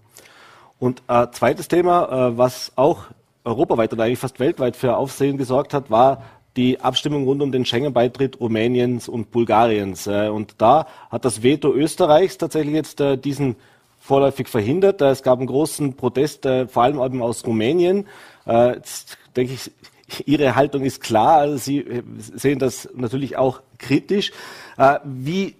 Und 0.79 1.03
äh, 1.07 1.27
zweites 1.29 1.67
Thema, 1.67 2.29
äh, 2.31 2.37
was 2.39 2.71
auch 2.75 3.03
europaweit 3.43 3.93
oder 3.93 4.05
eigentlich 4.05 4.17
fast 4.17 4.39
weltweit 4.39 4.75
für 4.75 4.97
Aufsehen 4.97 5.37
gesorgt 5.37 5.75
hat, 5.75 5.91
war 5.91 6.23
die 6.55 6.79
Abstimmung 6.79 7.25
rund 7.25 7.41
um 7.41 7.51
den 7.51 7.65
Schengen-Beitritt 7.65 8.39
Rumäniens 8.39 9.09
und 9.09 9.31
Bulgariens. 9.31 10.07
Äh, 10.07 10.29
und 10.29 10.55
da 10.57 10.87
hat 11.09 11.25
das 11.25 11.43
Veto 11.43 11.73
Österreichs 11.73 12.37
tatsächlich 12.37 12.73
jetzt 12.73 13.01
äh, 13.01 13.17
diesen 13.17 13.55
vorläufig 13.99 14.47
verhindert. 14.47 15.01
Äh, 15.01 15.09
es 15.09 15.23
gab 15.23 15.39
einen 15.39 15.47
großen 15.47 15.95
Protest, 15.95 16.47
vor 16.67 16.83
allem 16.83 16.99
eben 17.01 17.21
aus 17.21 17.45
Rumänien. 17.45 18.07
Jetzt 18.45 19.17
denke 19.35 19.53
ich, 19.53 19.71
Ihre 20.27 20.55
Haltung 20.55 20.83
ist 20.83 21.01
klar. 21.01 21.39
Also 21.39 21.57
Sie 21.57 22.03
sehen 22.17 22.59
das 22.59 22.87
natürlich 22.93 23.37
auch 23.37 23.61
kritisch. 23.79 24.31
Wie 25.03 25.55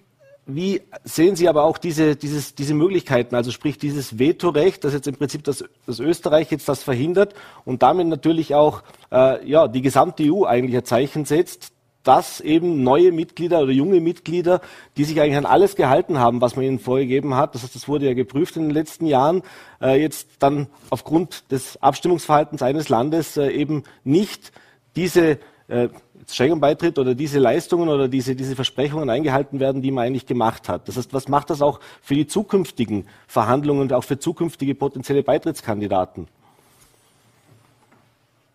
wie 0.46 0.80
sehen 1.02 1.34
Sie 1.34 1.48
aber 1.48 1.64
auch 1.64 1.76
diese, 1.76 2.14
dieses, 2.14 2.54
diese 2.54 2.72
Möglichkeiten, 2.74 3.34
also 3.34 3.50
sprich 3.50 3.78
dieses 3.78 4.18
Vetorecht, 4.18 4.84
das 4.84 4.92
jetzt 4.92 5.08
im 5.08 5.16
Prinzip 5.16 5.42
das, 5.42 5.64
das 5.86 5.98
Österreich 5.98 6.50
jetzt 6.52 6.68
das 6.68 6.84
verhindert 6.84 7.34
und 7.64 7.82
damit 7.82 8.06
natürlich 8.06 8.54
auch 8.54 8.82
äh, 9.10 9.44
ja, 9.48 9.66
die 9.66 9.82
gesamte 9.82 10.22
EU 10.22 10.44
eigentlich 10.44 10.76
ein 10.76 10.84
Zeichen 10.84 11.24
setzt, 11.24 11.72
dass 12.04 12.40
eben 12.40 12.84
neue 12.84 13.10
Mitglieder 13.10 13.60
oder 13.60 13.72
junge 13.72 14.00
Mitglieder, 14.00 14.60
die 14.96 15.02
sich 15.02 15.20
eigentlich 15.20 15.36
an 15.36 15.46
alles 15.46 15.74
gehalten 15.74 16.20
haben, 16.20 16.40
was 16.40 16.54
man 16.54 16.64
ihnen 16.64 16.78
vorgegeben 16.78 17.34
hat, 17.34 17.56
das 17.56 17.64
heißt, 17.64 17.74
das 17.74 17.88
wurde 17.88 18.06
ja 18.06 18.14
geprüft 18.14 18.56
in 18.56 18.62
den 18.62 18.70
letzten 18.70 19.06
Jahren, 19.06 19.42
äh, 19.82 20.00
jetzt 20.00 20.28
dann 20.38 20.68
aufgrund 20.90 21.50
des 21.50 21.82
Abstimmungsverhaltens 21.82 22.62
eines 22.62 22.88
Landes 22.88 23.36
äh, 23.36 23.48
eben 23.48 23.82
nicht 24.04 24.52
diese 24.94 25.40
äh, 25.66 25.88
Schengen-Beitritt 26.28 26.98
oder 26.98 27.14
diese 27.14 27.38
Leistungen 27.38 27.88
oder 27.88 28.08
diese, 28.08 28.34
diese 28.34 28.56
Versprechungen 28.56 29.10
eingehalten 29.10 29.60
werden, 29.60 29.82
die 29.82 29.90
man 29.90 30.06
eigentlich 30.06 30.26
gemacht 30.26 30.68
hat. 30.68 30.88
Das 30.88 30.96
heißt, 30.96 31.12
was 31.12 31.28
macht 31.28 31.50
das 31.50 31.62
auch 31.62 31.80
für 32.02 32.14
die 32.14 32.26
zukünftigen 32.26 33.06
Verhandlungen 33.26 33.82
und 33.82 33.92
auch 33.92 34.04
für 34.04 34.18
zukünftige 34.18 34.74
potenzielle 34.74 35.22
Beitrittskandidaten? 35.22 36.26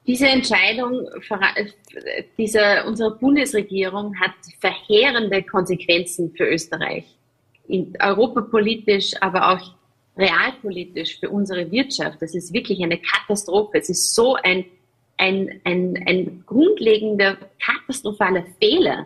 Diese 0.07 0.27
Entscheidung 0.27 1.07
dieser, 2.37 2.85
unserer 2.87 3.11
Bundesregierung 3.11 4.19
hat 4.19 4.31
verheerende 4.59 5.43
Konsequenzen 5.43 6.33
für 6.35 6.45
Österreich. 6.45 7.05
In, 7.67 7.93
europapolitisch, 7.99 9.13
aber 9.21 9.51
auch 9.51 9.75
realpolitisch 10.17 11.19
für 11.19 11.29
unsere 11.29 11.71
Wirtschaft. 11.71 12.21
Das 12.21 12.35
ist 12.35 12.51
wirklich 12.51 12.83
eine 12.83 12.97
Katastrophe. 12.97 13.77
Es 13.77 13.89
ist 13.89 14.13
so 14.13 14.35
ein 14.35 14.65
ein, 15.21 15.61
ein, 15.65 16.03
ein 16.07 16.43
grundlegender, 16.47 17.37
katastrophaler 17.63 18.43
Fehler, 18.59 19.05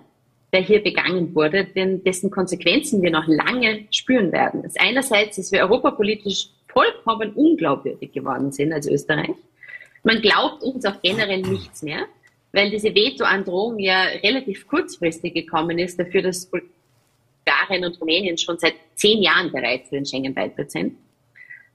der 0.53 0.61
hier 0.61 0.81
begangen 0.81 1.35
wurde, 1.35 1.65
denn 1.65 2.05
dessen 2.05 2.31
Konsequenzen 2.31 3.01
wir 3.01 3.11
noch 3.11 3.27
lange 3.27 3.85
spüren 3.91 4.31
werden. 4.31 4.63
Das 4.63 4.77
einerseits, 4.77 5.35
dass 5.35 5.51
wir 5.51 5.59
europapolitisch 5.59 6.47
vollkommen 6.69 7.33
unglaubwürdig 7.33 8.13
geworden 8.13 8.53
sind 8.53 8.71
als 8.71 8.87
Österreich. 8.87 9.35
Man 10.03 10.21
glaubt 10.21 10.63
uns 10.63 10.85
auch 10.85 11.01
generell 11.01 11.41
nichts 11.41 11.83
mehr, 11.83 12.05
weil 12.53 12.69
diese 12.69 12.95
Veto-Androhung 12.95 13.79
ja 13.79 14.03
relativ 14.23 14.65
kurzfristig 14.67 15.33
gekommen 15.33 15.77
ist, 15.79 15.99
dafür, 15.99 16.21
dass 16.21 16.49
Bulgarien 16.49 17.83
und 17.83 17.99
Rumänien 17.99 18.37
schon 18.37 18.57
seit 18.57 18.75
zehn 18.93 19.21
Jahren 19.21 19.51
bereit 19.51 19.87
für 19.89 19.95
den 19.95 20.05
Schengen-Beitritt 20.05 20.71
sind. 20.71 20.95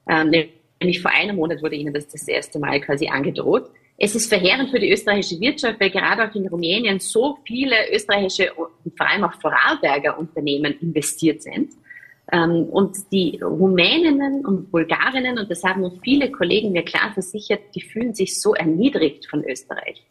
Ähm, 0.09 0.31
nämlich 0.81 1.03
vor 1.03 1.11
einem 1.11 1.37
Monat 1.37 1.62
wurde 1.62 1.76
ihnen 1.76 1.92
das 1.92 2.09
das 2.09 2.26
erste 2.26 2.59
Mal 2.59 2.81
quasi 2.81 3.09
angedroht. 3.09 3.70
Es 4.03 4.15
ist 4.15 4.31
verheerend 4.31 4.71
für 4.71 4.79
die 4.79 4.91
österreichische 4.91 5.39
Wirtschaft, 5.41 5.79
weil 5.79 5.91
gerade 5.91 6.27
auch 6.27 6.35
in 6.35 6.49
Rumänien 6.49 6.99
so 7.01 7.37
viele 7.45 7.77
österreichische 7.93 8.51
und 8.55 8.97
vor 8.97 9.07
allem 9.07 9.25
auch 9.25 9.35
Vorarlberger 9.35 10.19
Unternehmen 10.19 10.75
investiert 10.81 11.43
sind. 11.43 11.73
Ähm, 12.33 12.65
und 12.71 12.97
die 13.13 13.39
Rumäninnen 13.43 14.47
und 14.47 14.71
Bulgarinnen, 14.71 15.39
und 15.39 15.51
das 15.51 15.63
haben 15.65 16.01
viele 16.03 16.31
Kollegen 16.31 16.73
mir 16.73 16.83
klar 16.83 17.13
versichert, 17.13 17.61
die 17.75 17.83
fühlen 17.83 18.15
sich 18.15 18.41
so 18.41 18.55
erniedrigt 18.55 19.27
von 19.27 19.45
Österreich. 19.45 20.03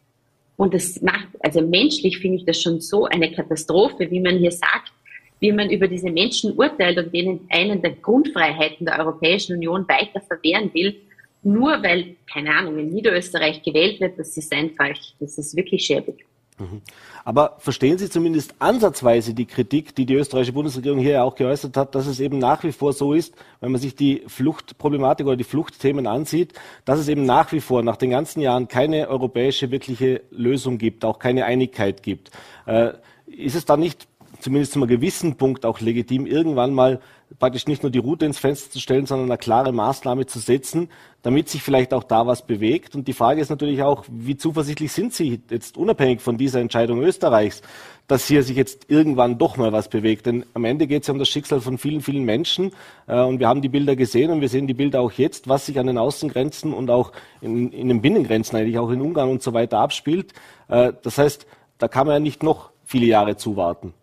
Und 0.56 0.76
das 0.76 1.02
macht, 1.02 1.30
also 1.40 1.62
menschlich 1.62 2.20
finde 2.20 2.38
ich 2.38 2.46
das 2.46 2.62
schon 2.62 2.82
so 2.82 3.06
eine 3.06 3.32
Katastrophe, 3.32 4.12
wie 4.12 4.20
man 4.20 4.38
hier 4.38 4.52
sagt, 4.52 4.94
wie 5.40 5.52
man 5.52 5.72
über 5.72 5.88
diese 5.88 6.12
Menschen 6.12 6.56
urteilt 6.56 7.00
und 7.00 7.12
denen 7.12 7.48
einen 7.50 7.82
der 7.82 7.94
Grundfreiheiten 7.94 8.86
der 8.86 9.00
Europäischen 9.00 9.56
Union 9.56 9.88
weiter 9.88 10.22
verwehren 10.22 10.70
will 10.76 10.96
nur 11.44 11.82
weil, 11.84 12.16
keine 12.32 12.54
Ahnung, 12.56 12.78
in 12.78 12.90
Niederösterreich 12.90 13.62
gewählt 13.64 14.00
wird, 14.02 14.20
das 14.20 14.36
ist 14.38 14.54
einfach, 14.54 14.96
das 15.20 15.38
ist 15.38 15.56
wirklich 15.56 15.86
schäbig. 15.86 16.26
Mhm. 16.60 16.82
Aber 17.24 17.56
verstehen 17.60 17.98
Sie 17.98 18.10
zumindest 18.10 18.56
ansatzweise 18.60 19.34
die 19.34 19.46
Kritik, 19.46 19.96
die 19.96 20.06
die 20.06 20.16
österreichische 20.16 20.54
Bundesregierung 20.54 21.00
hier 21.00 21.12
ja 21.12 21.24
auch 21.24 21.36
geäußert 21.36 21.78
hat, 21.78 21.96
dass 21.96 22.08
es 22.08 22.20
eben 22.20 22.38
nach 22.38 22.64
wie 22.64 22.72
vor 22.72 22.94
so 22.94 23.14
ist, 23.14 23.36
wenn 23.62 23.72
man 23.72 23.80
sich 23.80 23.96
die 23.96 24.24
Fluchtproblematik 24.28 25.26
oder 25.26 25.38
die 25.38 25.44
Fluchtthemen 25.44 26.08
ansieht, 26.08 26.54
dass 26.86 27.00
es 27.00 27.08
eben 27.08 27.26
nach 27.26 27.52
wie 27.52 27.62
vor 27.62 27.84
nach 27.84 27.98
den 27.98 28.10
ganzen 28.10 28.42
Jahren 28.42 28.68
keine 28.68 29.08
europäische 29.08 29.72
wirkliche 29.72 30.22
Lösung 30.32 30.78
gibt, 30.78 31.06
auch 31.06 31.20
keine 31.20 31.46
Einigkeit 31.46 32.04
gibt. 32.04 32.32
Äh, 32.66 32.94
ist 33.26 33.56
es 33.56 33.66
da 33.66 33.78
nicht 33.78 34.08
zumindest 34.40 34.74
zu 34.74 34.80
einem 34.80 34.88
gewissen 34.88 35.36
Punkt 35.36 35.66
auch 35.66 35.80
legitim, 35.80 36.26
irgendwann 36.26 36.74
mal 36.74 37.00
praktisch 37.38 37.68
nicht 37.68 37.84
nur 37.84 37.92
die 37.92 38.00
Route 38.00 38.26
ins 38.26 38.40
Fenster 38.40 38.72
zu 38.72 38.80
stellen, 38.80 39.06
sondern 39.06 39.30
eine 39.30 39.38
klare 39.38 39.72
Maßnahme 39.72 40.26
zu 40.26 40.40
setzen, 40.40 40.90
damit 41.22 41.50
sich 41.50 41.62
vielleicht 41.62 41.94
auch 41.94 42.04
da 42.04 42.26
was 42.26 42.46
bewegt. 42.46 42.96
Und 42.96 43.08
die 43.08 43.14
Frage 43.14 43.42
ist 43.42 43.50
natürlich 43.50 43.84
auch, 43.84 44.06
wie 44.10 44.38
zuversichtlich 44.38 44.92
sind 44.92 45.14
Sie 45.14 45.42
jetzt 45.50 45.78
unabhängig 45.78 46.22
von 46.22 46.38
dieser 46.38 46.60
Entscheidung 46.60 47.02
Österreichs, 47.02 47.62
dass 48.08 48.28
hier 48.28 48.42
sich 48.42 48.58
jetzt 48.58 48.90
irgendwann 48.90 49.38
doch 49.38 49.58
mal 49.58 49.72
was 49.72 49.90
bewegt? 49.90 50.26
Denn 50.26 50.44
am 50.56 50.66
Ende 50.66 50.88
geht 50.88 51.04
es 51.04 51.08
ja 51.08 51.14
um 51.14 51.20
das 51.20 51.30
Schicksal 51.30 51.62
von 51.62 51.78
vielen, 51.78 52.02
vielen 52.02 52.24
Menschen. 52.24 52.72
Äh, 53.08 53.22
und 53.22 53.40
wir 53.40 53.48
haben 53.48 53.62
die 53.62 53.70
Bilder 53.70 53.96
gesehen 53.96 54.32
und 54.32 54.42
wir 54.42 54.50
sehen 54.50 54.66
die 54.66 54.74
Bilder 54.74 55.02
auch 55.02 55.12
jetzt, 55.12 55.48
was 55.48 55.68
sich 55.68 55.78
an 55.80 55.88
den 55.88 55.98
Außengrenzen 55.98 56.74
und 56.74 56.90
auch 56.90 57.12
in, 57.42 57.72
in 57.72 57.90
den 57.90 58.02
Binnengrenzen 58.02 58.58
eigentlich 58.58 58.80
auch 58.80 58.90
in 58.90 59.02
Ungarn 59.02 59.30
und 59.30 59.44
so 59.44 59.54
weiter 59.54 59.80
abspielt. 59.80 60.34
Äh, 60.68 60.94
das 61.04 61.18
heißt, 61.20 61.46
da 61.78 61.88
kann 61.88 62.08
man 62.08 62.16
ja 62.16 62.20
nicht 62.20 62.42
noch 62.42 62.72
viele 62.84 63.06
Jahre 63.06 63.38
zuwarten. 63.38 63.94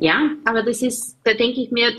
Ja, 0.00 0.30
aber 0.46 0.62
das 0.62 0.80
ist, 0.80 1.18
da 1.24 1.34
denke 1.34 1.60
ich 1.60 1.70
mir, 1.70 1.92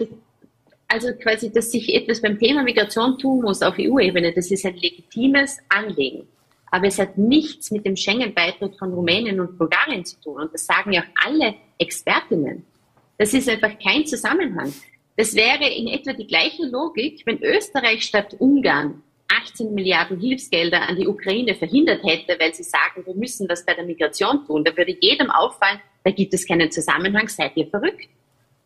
also 0.88 1.14
quasi, 1.14 1.54
dass 1.54 1.72
sich 1.72 1.94
etwas 1.94 2.20
beim 2.20 2.38
Thema 2.40 2.64
Migration 2.64 3.18
tun 3.18 3.42
muss 3.44 3.62
auf 3.62 3.76
EU-Ebene, 3.78 4.34
das 4.34 4.50
ist 4.50 4.66
ein 4.66 4.76
legitimes 4.76 5.60
Anliegen. 5.70 6.28
Aber 6.72 6.88
es 6.88 6.98
hat 6.98 7.18
nichts 7.18 7.70
mit 7.70 7.86
dem 7.86 7.96
Schengen-Beitritt 7.96 8.76
von 8.78 8.92
Rumänien 8.92 9.40
und 9.40 9.58
Bulgarien 9.58 10.04
zu 10.04 10.20
tun. 10.20 10.42
Und 10.42 10.54
das 10.54 10.66
sagen 10.66 10.94
ja 10.94 11.02
auch 11.02 11.28
alle 11.28 11.54
Expertinnen. 11.78 12.66
Das 13.20 13.36
ist 13.36 13.48
einfach 13.48 13.78
kein 13.78 14.06
Zusammenhang. 14.08 14.74
Das 15.16 15.36
wäre 15.36 15.70
in 15.70 15.88
etwa 15.88 16.14
die 16.14 16.26
gleiche 16.26 16.66
Logik, 16.66 17.22
wenn 17.26 17.44
Österreich 17.44 18.04
statt 18.04 18.36
Ungarn 18.40 19.04
18 19.44 19.74
Milliarden 19.74 20.20
Hilfsgelder 20.20 20.88
an 20.88 20.96
die 20.96 21.08
Ukraine 21.08 21.56
verhindert 21.56 22.04
hätte, 22.04 22.38
weil 22.40 22.54
sie 22.54 22.64
sagen, 22.64 23.06
wir 23.06 23.16
müssen 23.16 23.48
was 23.50 23.66
bei 23.66 23.74
der 23.74 23.86
Migration 23.86 24.46
tun. 24.46 24.64
Da 24.64 24.76
würde 24.76 24.96
jedem 25.00 25.30
auffallen, 25.30 25.80
da 26.04 26.12
gibt 26.12 26.34
es 26.34 26.48
keinen 26.48 26.72
Zusammenhang. 26.72 27.28
Seid 27.28 27.56
ihr 27.56 27.68
verrückt? 27.68 28.08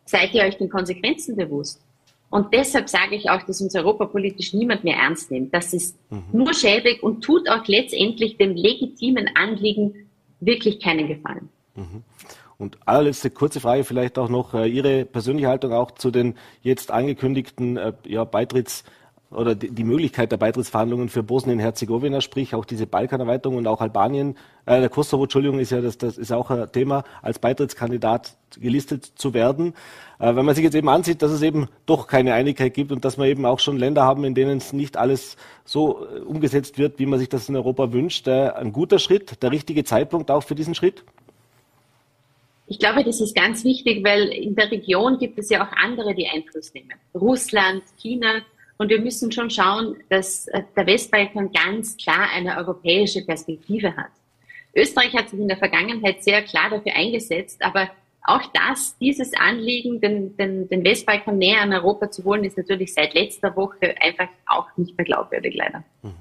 Seid 0.06 0.34
ihr 0.34 0.44
euch 0.44 0.58
den 0.58 0.70
Konsequenzen 0.70 1.36
bewusst? 1.36 1.82
Und 2.30 2.54
deshalb 2.54 2.90
sage 2.90 3.16
ich 3.16 3.30
auch, 3.30 3.44
dass 3.44 3.62
uns 3.62 3.76
europapolitisch 3.76 4.54
niemand 4.54 4.84
mehr 4.84 4.98
ernst 4.98 5.32
nimmt. 5.32 5.54
Das 5.54 5.74
ist 5.74 5.98
mhm. 6.10 6.24
nur 6.32 6.54
schäbig 6.54 7.02
und 7.04 7.24
tut 7.24 7.50
auch 7.50 7.66
letztendlich 7.68 8.38
dem 8.38 8.56
legitimen 8.56 9.30
Anliegen 9.36 10.10
wirklich 10.40 10.80
keinen 10.80 11.08
Gefallen. 11.08 11.50
Mhm. 11.76 12.04
Und 12.58 12.78
allerletzte 12.86 13.30
kurze 13.30 13.60
Frage 13.60 13.84
vielleicht 13.84 14.18
auch 14.18 14.30
noch 14.30 14.54
äh, 14.54 14.68
Ihre 14.68 15.06
persönliche 15.06 15.48
Haltung 15.48 15.74
auch 15.74 15.92
zu 15.92 16.10
den 16.10 16.36
jetzt 16.62 16.90
angekündigten 16.90 17.78
äh, 17.78 17.94
ja, 18.08 18.24
Beitritts 18.24 18.84
oder 19.36 19.56
die, 19.56 19.70
die 19.70 19.84
Möglichkeit 19.84 20.32
der 20.32 20.38
Beitrittsverhandlungen 20.38 21.10
für 21.10 21.24
Bosnien-Herzegowina, 21.24 22.22
sprich 22.22 22.56
auch 22.56 22.66
diese 22.66 22.88
Balkanerweiterung 22.88 23.58
und 23.58 23.68
auch 23.68 23.82
Albanien, 23.82 24.36
äh, 24.66 24.80
der 24.80 24.90
Kosovo, 24.90 25.24
Entschuldigung, 25.24 25.60
ist 25.60 25.72
ja 25.72 25.82
das, 25.82 25.98
das 25.98 26.18
ist 26.18 26.32
auch 26.32 26.50
ein 26.50 26.72
Thema, 26.72 27.04
als 27.22 27.40
Beitrittskandidat 27.40 28.36
gelistet 28.60 29.06
zu 29.16 29.34
werden. 29.34 29.74
Äh, 30.20 30.36
wenn 30.36 30.46
man 30.46 30.56
sich 30.56 30.64
jetzt 30.64 30.76
eben 30.76 30.90
ansieht, 30.90 31.22
dass 31.22 31.32
es 31.32 31.42
eben 31.42 31.68
doch 31.86 32.08
keine 32.08 32.34
Einigkeit 32.34 32.74
gibt 32.74 32.92
und 32.92 33.06
dass 33.06 33.18
wir 33.18 33.26
eben 33.26 33.46
auch 33.46 33.60
schon 33.60 33.78
Länder 33.78 34.04
haben, 34.04 34.24
in 34.24 34.36
denen 34.36 34.58
es 34.58 34.74
nicht 34.74 34.98
alles 34.98 35.38
so 35.66 36.06
äh, 36.06 36.20
umgesetzt 36.20 36.78
wird, 36.78 37.00
wie 37.00 37.06
man 37.06 37.20
sich 37.20 37.30
das 37.30 37.50
in 37.50 37.56
Europa 37.56 37.92
wünscht, 37.92 38.28
äh, 38.28 38.50
ein 38.50 38.72
guter 38.72 39.00
Schritt, 39.00 39.42
der 39.44 39.52
richtige 39.52 39.84
Zeitpunkt 39.84 40.32
auch 40.32 40.44
für 40.44 40.56
diesen 40.56 40.76
Schritt? 40.76 41.04
Ich 42.68 42.80
glaube, 42.80 43.04
das 43.04 43.22
ist 43.22 43.36
ganz 43.36 43.64
wichtig, 43.64 44.04
weil 44.04 44.24
in 44.30 44.56
der 44.56 44.72
Region 44.72 45.20
gibt 45.20 45.38
es 45.38 45.50
ja 45.50 45.64
auch 45.64 45.72
andere, 45.78 46.16
die 46.16 46.28
Einfluss 46.28 46.74
nehmen. 46.74 46.94
Russland, 47.14 47.84
China. 47.98 48.42
Und 48.78 48.90
wir 48.90 49.00
müssen 49.00 49.32
schon 49.32 49.50
schauen, 49.50 49.96
dass 50.10 50.48
äh, 50.48 50.64
der 50.76 50.86
Westbalkan 50.86 51.52
ganz 51.52 51.96
klar 51.98 52.30
eine 52.34 52.58
europäische 52.58 53.26
Perspektive 53.26 53.96
hat. 53.96 54.12
Österreich 54.76 55.14
hat 55.16 55.30
sich 55.30 55.40
in 55.40 55.48
der 55.48 55.58
Vergangenheit 55.58 56.24
sehr 56.24 56.42
klar 56.42 56.70
dafür 56.70 56.94
eingesetzt, 56.94 57.64
aber 57.64 57.90
auch 58.24 58.42
das, 58.54 58.98
dieses 58.98 59.34
Anliegen, 59.34 60.02
den, 60.02 60.36
den, 60.36 60.68
den 60.68 60.84
Westbalkan 60.84 61.38
näher 61.38 61.62
an 61.62 61.72
Europa 61.72 62.10
zu 62.12 62.24
holen, 62.26 62.44
ist 62.44 62.58
natürlich 62.58 62.94
seit 62.94 63.14
letzter 63.14 63.56
Woche 63.56 63.96
einfach 64.02 64.28
auch 64.48 64.68
nicht 64.78 64.98
mehr 64.98 65.06
glaubwürdig, 65.06 65.56
leider. 65.56 65.84
Mhm. 66.02 66.14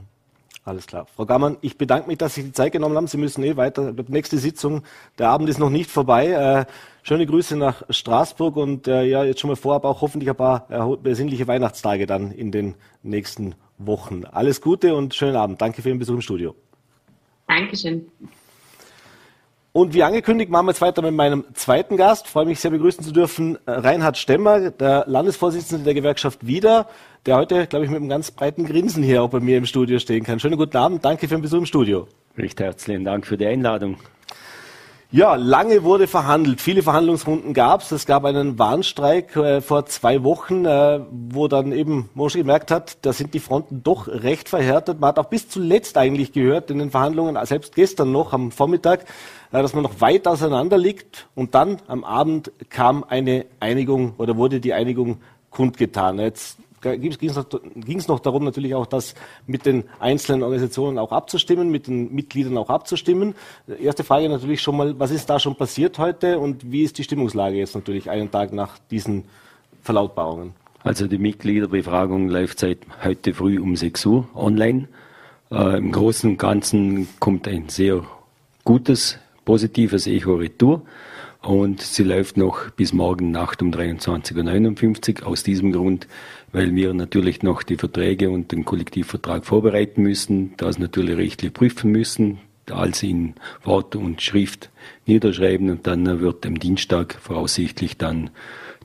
Alles 0.64 0.87
klar. 0.87 1.07
Frau 1.14 1.27
Gammann, 1.27 1.59
ich 1.61 1.77
bedanke 1.77 2.09
mich, 2.09 2.16
dass 2.16 2.35
Sie 2.35 2.42
die 2.42 2.53
Zeit 2.53 2.72
genommen 2.72 2.96
haben. 2.96 3.07
Sie 3.07 3.18
müssen 3.18 3.44
eh 3.44 3.57
weiter. 3.57 3.92
Die 3.92 4.11
nächste 4.11 4.38
Sitzung, 4.38 4.83
der 5.18 5.29
Abend 5.29 5.48
ist 5.50 5.59
noch 5.59 5.68
nicht 5.68 5.90
vorbei. 5.90 6.29
Äh, 6.29 6.64
schöne 7.03 7.27
Grüße 7.27 7.57
nach 7.57 7.83
Straßburg 7.90 8.57
und 8.57 8.88
äh, 8.88 9.05
ja, 9.05 9.24
jetzt 9.24 9.40
schon 9.40 9.50
mal 9.50 9.57
vorab 9.57 9.85
auch 9.85 10.00
hoffentlich 10.00 10.31
ein 10.31 10.37
paar 10.37 10.66
äh, 10.70 10.96
besinnliche 10.96 11.46
Weihnachtstage 11.46 12.07
dann 12.07 12.33
in 12.33 12.50
den 12.50 12.77
nächsten 13.03 13.55
Wochen. 13.77 14.24
Alles 14.24 14.62
Gute 14.62 14.94
und 14.94 15.14
schönen 15.14 15.37
Abend. 15.37 15.61
Danke 15.61 15.83
für 15.83 15.90
Ihren 15.90 15.98
Besuch 15.98 16.14
im 16.14 16.22
Studio. 16.22 16.55
Dankeschön. 17.46 18.07
Und 19.76 19.92
wie 19.92 20.04
angekündigt, 20.04 20.52
machen 20.52 20.66
wir 20.66 20.70
jetzt 20.70 20.80
weiter 20.82 21.02
mit 21.02 21.14
meinem 21.14 21.46
zweiten 21.54 21.96
Gast. 21.96 22.28
Freue 22.28 22.44
mich 22.44 22.60
sehr 22.60 22.70
begrüßen 22.70 23.02
zu 23.02 23.10
dürfen, 23.10 23.58
äh, 23.66 23.72
Reinhard 23.72 24.16
Stemmer, 24.16 24.70
der 24.70 25.02
Landesvorsitzende 25.08 25.82
der 25.82 25.94
Gewerkschaft 25.94 26.46
Wieder, 26.46 26.87
der 27.26 27.38
heute, 27.38 27.66
glaube 27.66 27.84
ich, 27.84 27.90
mit 27.90 27.96
einem 27.96 28.08
ganz 28.08 28.30
breiten 28.30 28.66
Grinsen 28.66 29.02
hier 29.02 29.24
auch 29.24 29.30
bei 29.30 29.40
mir 29.40 29.58
im 29.58 29.66
Studio 29.66 29.98
stehen 29.98 30.22
kann. 30.22 30.38
Schönen 30.38 30.58
guten 30.58 30.76
Abend, 30.76 31.04
danke 31.04 31.26
für 31.26 31.34
den 31.34 31.42
Besuch 31.42 31.58
im 31.58 31.66
Studio. 31.66 32.06
Recht 32.38 32.60
herzlichen 32.60 33.04
Dank 33.04 33.26
für 33.26 33.37
die 33.37 33.46
Einladung. 33.46 33.96
Ja, 35.10 35.36
lange 35.36 35.84
wurde 35.84 36.08
verhandelt. 36.08 36.60
Viele 36.60 36.82
Verhandlungsrunden 36.82 37.54
gab 37.54 37.82
es. 37.82 37.92
Es 37.92 38.04
gab 38.04 38.24
einen 38.24 38.58
Warnstreik 38.58 39.36
äh, 39.36 39.60
vor 39.60 39.86
zwei 39.86 40.24
Wochen, 40.24 40.64
äh, 40.64 41.00
wo 41.10 41.46
dann 41.46 41.70
eben 41.70 42.10
Mosche 42.14 42.38
gemerkt 42.38 42.72
hat, 42.72 42.98
da 43.02 43.12
sind 43.12 43.32
die 43.32 43.38
Fronten 43.38 43.82
doch 43.84 44.08
recht 44.08 44.48
verhärtet. 44.48 44.98
Man 44.98 45.08
hat 45.08 45.20
auch 45.20 45.26
bis 45.26 45.48
zuletzt 45.48 45.96
eigentlich 45.98 46.32
gehört 46.32 46.70
in 46.70 46.80
den 46.80 46.90
Verhandlungen, 46.90 47.38
selbst 47.46 47.76
gestern 47.76 48.10
noch 48.10 48.32
am 48.32 48.50
Vormittag, 48.50 49.04
äh, 49.52 49.62
dass 49.62 49.72
man 49.72 49.84
noch 49.84 50.00
weit 50.00 50.26
auseinander 50.26 50.78
liegt. 50.78 51.28
Und 51.36 51.54
dann 51.54 51.76
am 51.86 52.02
Abend 52.02 52.50
kam 52.68 53.04
eine 53.04 53.46
Einigung 53.60 54.14
oder 54.18 54.36
wurde 54.36 54.58
die 54.58 54.72
Einigung 54.72 55.20
kundgetan. 55.50 56.18
Jetzt 56.18 56.58
ging 56.92 57.98
es 57.98 58.08
noch, 58.08 58.20
darum, 58.20 58.44
natürlich 58.44 58.74
auch 58.74 58.86
das 58.86 59.14
mit 59.46 59.66
den 59.66 59.84
einzelnen 59.98 60.42
Organisationen 60.42 60.98
auch 60.98 61.12
abzustimmen, 61.12 61.70
mit 61.70 61.86
den 61.86 62.14
Mitgliedern 62.14 62.56
auch 62.58 62.70
abzustimmen. 62.70 63.34
Erste 63.80 64.04
Frage 64.04 64.28
natürlich 64.28 64.60
schon 64.62 64.76
mal, 64.76 64.98
was 64.98 65.10
ist 65.10 65.28
da 65.28 65.40
schon 65.40 65.56
passiert 65.56 65.98
heute 65.98 66.38
und 66.38 66.70
wie 66.70 66.82
ist 66.82 66.98
die 66.98 67.04
Stimmungslage 67.04 67.56
jetzt 67.56 67.74
natürlich 67.74 68.10
einen 68.10 68.30
Tag 68.30 68.52
nach 68.52 68.78
diesen 68.90 69.24
Verlautbarungen? 69.82 70.52
Also 70.82 71.06
die 71.06 71.18
Mitgliederbefragung 71.18 72.28
läuft 72.28 72.58
seit 72.58 72.78
heute 73.02 73.32
früh 73.32 73.58
um 73.58 73.74
6 73.74 74.04
Uhr 74.06 74.28
online. 74.34 74.88
Äh, 75.50 75.78
Im 75.78 75.92
Großen 75.92 76.30
und 76.30 76.38
Ganzen 76.38 77.08
kommt 77.20 77.48
ein 77.48 77.70
sehr 77.70 78.04
gutes, 78.64 79.18
positives 79.44 80.06
Echo 80.06 80.34
retour 80.34 80.82
und 81.44 81.83
sie 81.83 82.02
läuft 82.02 82.37
noch 82.37 82.70
bis 82.70 82.92
morgen 82.92 83.30
Nacht 83.30 83.62
um 83.62 83.70
23.59 83.70 85.22
Uhr. 85.22 85.28
Aus 85.28 85.42
diesem 85.42 85.72
Grund 85.72 86.07
weil 86.54 86.74
wir 86.76 86.94
natürlich 86.94 87.42
noch 87.42 87.64
die 87.64 87.76
Verträge 87.76 88.30
und 88.30 88.52
den 88.52 88.64
Kollektivvertrag 88.64 89.44
vorbereiten 89.44 90.02
müssen, 90.02 90.54
das 90.57 90.78
natürlich 90.78 91.16
rechtlich 91.16 91.52
prüfen 91.52 91.90
müssen, 91.90 92.38
alles 92.70 93.02
in 93.02 93.35
Wort 93.64 93.96
und 93.96 94.22
Schrift 94.22 94.70
niederschreiben 95.04 95.68
und 95.68 95.87
dann 95.88 96.20
wird 96.20 96.46
am 96.46 96.59
Dienstag 96.61 97.18
voraussichtlich 97.20 97.98
dann 97.98 98.30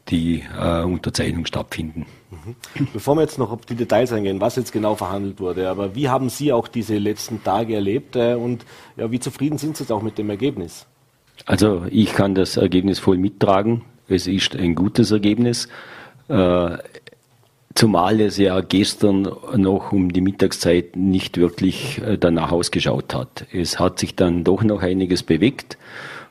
die 0.10 0.43
äh, 0.60 0.82
Unterzeichnung 0.82 1.45
stattfinden. 1.45 2.08
Mhm. 2.32 2.88
Bevor 2.91 3.15
wir 3.15 3.22
jetzt 3.22 3.38
noch 3.38 3.52
auf 3.52 3.67
die 3.67 3.76
Details 3.76 4.12
eingehen, 4.12 4.41
was 4.41 4.56
jetzt 4.56 4.72
genau 4.72 4.95
verhandelt 4.95 5.39
wurde, 5.39 5.69
aber 5.69 5.93
wie 5.93 6.10
haben 6.10 6.30
Sie 6.30 6.52
auch 6.52 6.67
diese 6.67 6.98
letzten 6.98 7.43
Tage 7.43 7.76
erlebt 7.76 8.15
äh, 8.15 8.34
und 8.34 8.65
ja, 8.98 9.12
wie 9.12 9.19
zufrieden 9.19 9.60
sind 9.60 9.78
Sie 9.78 9.84
jetzt 9.84 9.91
auch 9.91 10.02
mit 10.02 10.17
dem 10.17 10.32
Ergebnis? 10.32 10.88
Also 11.45 11.86
ich 11.89 12.13
kann 12.13 12.36
das 12.36 12.58
Ergebnis 12.58 12.99
voll 12.99 13.17
mittragen. 13.17 13.84
Es 14.08 14.28
ist 14.28 14.56
ein 14.56 14.75
gutes 14.75 15.12
Ergebnis. 15.12 15.67
Äh, 16.28 16.78
Zumal 17.75 18.19
es 18.19 18.38
ja 18.38 18.60
gestern 18.62 19.32
noch 19.56 19.91
um 19.93 20.12
die 20.12 20.21
Mittagszeit 20.21 20.95
nicht 20.95 21.38
wirklich 21.38 22.02
äh, 22.02 22.17
danach 22.17 22.52
ausgeschaut 22.52 23.13
hat. 23.13 23.45
Es 23.54 23.80
hat 23.80 23.99
sich 23.99 24.15
dann 24.15 24.43
doch 24.43 24.63
noch 24.63 24.82
einiges 24.82 25.23
bewegt. 25.23 25.78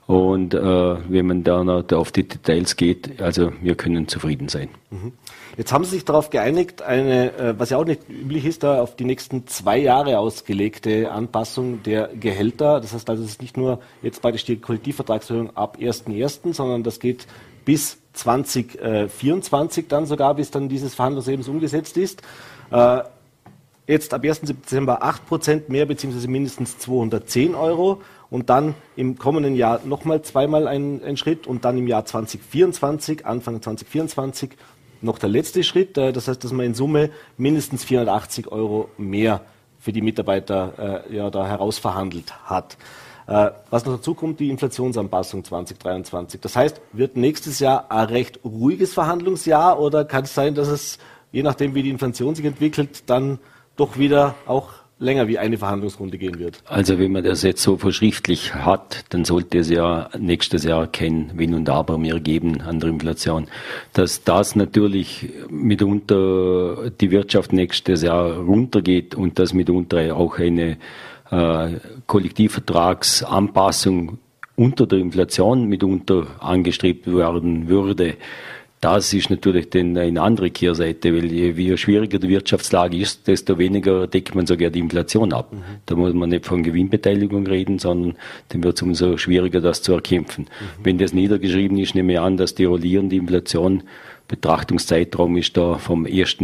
Und 0.07 0.53
äh, 0.53 0.61
wenn 0.61 1.27
man 1.27 1.45
da 1.45 1.63
noch 1.65 1.91
auf 1.93 2.13
die 2.13 2.27
Details 2.27 2.77
geht, 2.77 3.23
also 3.23 3.53
wir 3.63 3.77
können 3.77 4.09
zufrieden 4.09 4.49
sein. 4.49 4.69
Mhm. 4.91 5.13
Jetzt 5.59 5.73
haben 5.73 5.83
Sie 5.83 5.91
sich 5.91 6.05
darauf 6.05 6.31
geeinigt, 6.31 6.83
eine, 6.83 7.37
äh, 7.37 7.59
was 7.59 7.71
ja 7.71 7.79
auch 7.79 7.85
nicht 7.85 8.09
üblich 8.09 8.45
ist, 8.45 8.63
da 8.63 8.81
auf 8.81 8.95
die 8.95 9.05
nächsten 9.05 9.49
zwei 9.49 9.77
Jahre 9.77 10.21
ausgelegte 10.21 11.11
Anpassung 11.11 11.83
der 11.83 12.11
Gehälter. 12.15 12.81
Das 12.81 12.93
heißt 12.93 13.11
also, 13.11 13.25
es 13.25 13.31
ist 13.31 13.43
nicht 13.43 13.57
nur 13.57 13.81
jetzt 14.01 14.23
bei 14.23 14.31
der 14.31 14.57
Kollektivvertragserhöhung 14.57 15.57
ab 15.57 15.79
1.1., 15.81 16.55
sondern 16.55 16.85
das 16.85 17.01
geht 17.01 17.27
bis 17.65 17.99
2024 18.13 19.89
dann 19.89 20.07
sogar, 20.07 20.37
bis 20.37 20.53
dann 20.53 20.69
dieses 20.69 20.95
Verhandlungsergebnis 20.95 21.49
umgesetzt 21.49 21.97
ist. 21.97 22.23
Äh, 22.71 23.01
jetzt 23.89 24.15
ab 24.15 24.23
1. 24.23 24.43
Dezember 24.43 25.03
8 25.03 25.27
Prozent 25.27 25.69
mehr, 25.71 25.87
beziehungsweise 25.87 26.29
mindestens 26.29 26.79
210 26.79 27.57
Euro. 27.57 28.01
Und 28.31 28.49
dann 28.49 28.75
im 28.95 29.19
kommenden 29.19 29.57
Jahr 29.57 29.81
nochmal 29.85 30.23
zweimal 30.23 30.69
ein, 30.69 31.03
ein 31.03 31.17
Schritt 31.17 31.49
und 31.49 31.65
dann 31.65 31.79
im 31.79 31.89
Jahr 31.89 32.05
2024, 32.05 33.27
Anfang 33.27 33.61
2024, 33.61 34.51
noch 35.01 35.19
der 35.19 35.29
letzte 35.29 35.63
Schritt. 35.63 35.97
Äh, 35.99 36.13
das 36.13 36.29
heißt, 36.29 36.43
dass 36.43 36.53
man 36.53 36.67
in 36.67 36.75
Summe 36.75 37.11
mindestens 37.37 37.85
480 37.85 38.51
Euro 38.53 38.89
mehr 38.99 39.43
für 39.81 39.93
die 39.93 40.03
Mitarbeiter 40.03 41.05
äh, 41.09 41.17
ja, 41.17 41.31
da 41.31 41.47
herausverhandelt 41.47 42.33
hat. 42.45 42.77
Äh, 43.27 43.51
was 43.71 43.85
noch 43.85 43.97
dazu 43.97 44.15
kommt, 44.15 44.41
die 44.41 44.49
Inflationsanpassung 44.49 45.45
2023. 45.45 46.41
Das 46.41 46.57
heißt, 46.57 46.81
wird 46.93 47.17
nächstes 47.17 47.59
Jahr 47.59 47.91
ein 47.91 48.07
recht 48.07 48.41
ruhiges 48.45 48.95
Verhandlungsjahr 48.95 49.79
oder 49.79 50.05
kann 50.05 50.25
es 50.25 50.35
sein, 50.35 50.55
dass 50.55 50.69
es, 50.69 50.99
je 51.31 51.43
nachdem 51.43 51.75
wie 51.75 51.83
die 51.83 51.91
Inflation 51.91 52.35
sich 52.35 52.45
entwickelt, 52.45 53.05
dann 53.07 53.39
doch 53.77 53.99
wieder 53.99 54.35
auch 54.47 54.71
länger 55.01 55.29
wie 55.29 55.39
eine 55.39 55.59
Verhandlungsrunde 55.59 56.19
gehen 56.19 56.39
wird. 56.39 56.63
Also 56.67 56.99
wenn 56.99 57.13
man 57.13 57.25
das 57.25 57.43
jetzt 57.43 57.63
so 57.63 57.77
verschriftlich 57.77 58.55
hat, 58.55 59.05
dann 59.11 59.25
sollte 59.25 59.59
es 59.59 59.71
ja 59.71 60.11
nächstes 60.19 60.65
Jahr 60.65 60.89
kein 60.89 61.31
Wenn 61.35 61.55
und 61.55 61.69
Aber 61.69 61.99
mehr 61.99 62.19
geben 62.21 62.61
an 62.61 62.81
der 62.81 62.91
Inflation. 62.91 63.47
Dass 63.93 64.25
das 64.25 64.57
natürlich 64.57 65.29
mitunter 65.49 66.91
die 66.91 67.11
Wirtschaft 67.11 67.53
nächstes 67.53 68.03
Jahr 68.03 68.39
runtergeht 68.39 69.15
und 69.15 69.39
dass 69.39 69.55
mitunter 69.55 70.17
auch 70.17 70.39
eine 70.39 70.79
äh, 71.31 71.69
Kollektivvertragsanpassung 72.07 74.19
unter 74.57 74.87
der 74.87 74.99
Inflation 74.99 75.67
mitunter 75.67 76.27
angestrebt 76.41 77.07
werden 77.07 77.69
würde. 77.69 78.17
Das 78.81 79.13
ist 79.13 79.29
natürlich 79.29 79.71
dann 79.71 79.97
eine 79.97 80.23
andere 80.23 80.51
Kehrseite, 80.51 81.13
weil 81.13 81.33
je, 81.33 81.51
je 81.51 81.77
schwieriger 81.77 82.19
die 82.21 82.29
Wirtschaftslage 82.29 82.97
ist, 82.97 83.27
desto 83.27 83.59
weniger 83.59 84.07
deckt 84.07 84.37
man 84.37 84.47
sogar 84.47 84.71
die 84.71 84.79
Inflation 84.79 85.33
ab. 85.33 85.53
Mhm. 85.53 85.63
Da 85.87 85.97
muss 85.97 86.15
man 86.15 86.29
nicht 86.29 86.47
von 86.47 86.63
Gewinnbeteiligung 86.63 87.47
reden, 87.47 87.81
sondern 87.81 88.17
dann 88.51 88.63
wird 88.63 88.77
es 88.77 88.83
umso 88.83 89.17
schwieriger, 89.17 89.61
das 89.61 89.83
zu 89.83 89.95
erkämpfen. 89.95 90.45
Mhm. 90.45 90.85
Wenn 90.85 90.99
das 90.99 91.13
niedergeschrieben 91.13 91.77
ist, 91.79 91.97
nehme 91.97 92.13
ich 92.13 92.21
an, 92.21 92.37
dass 92.37 92.55
die 92.55 92.67
rollierende 92.67 93.17
Inflation 93.17 93.83
Betrachtungszeitraum 94.29 95.39
ist 95.39 95.57
da 95.57 95.79
vom 95.79 96.05
1. 96.05 96.37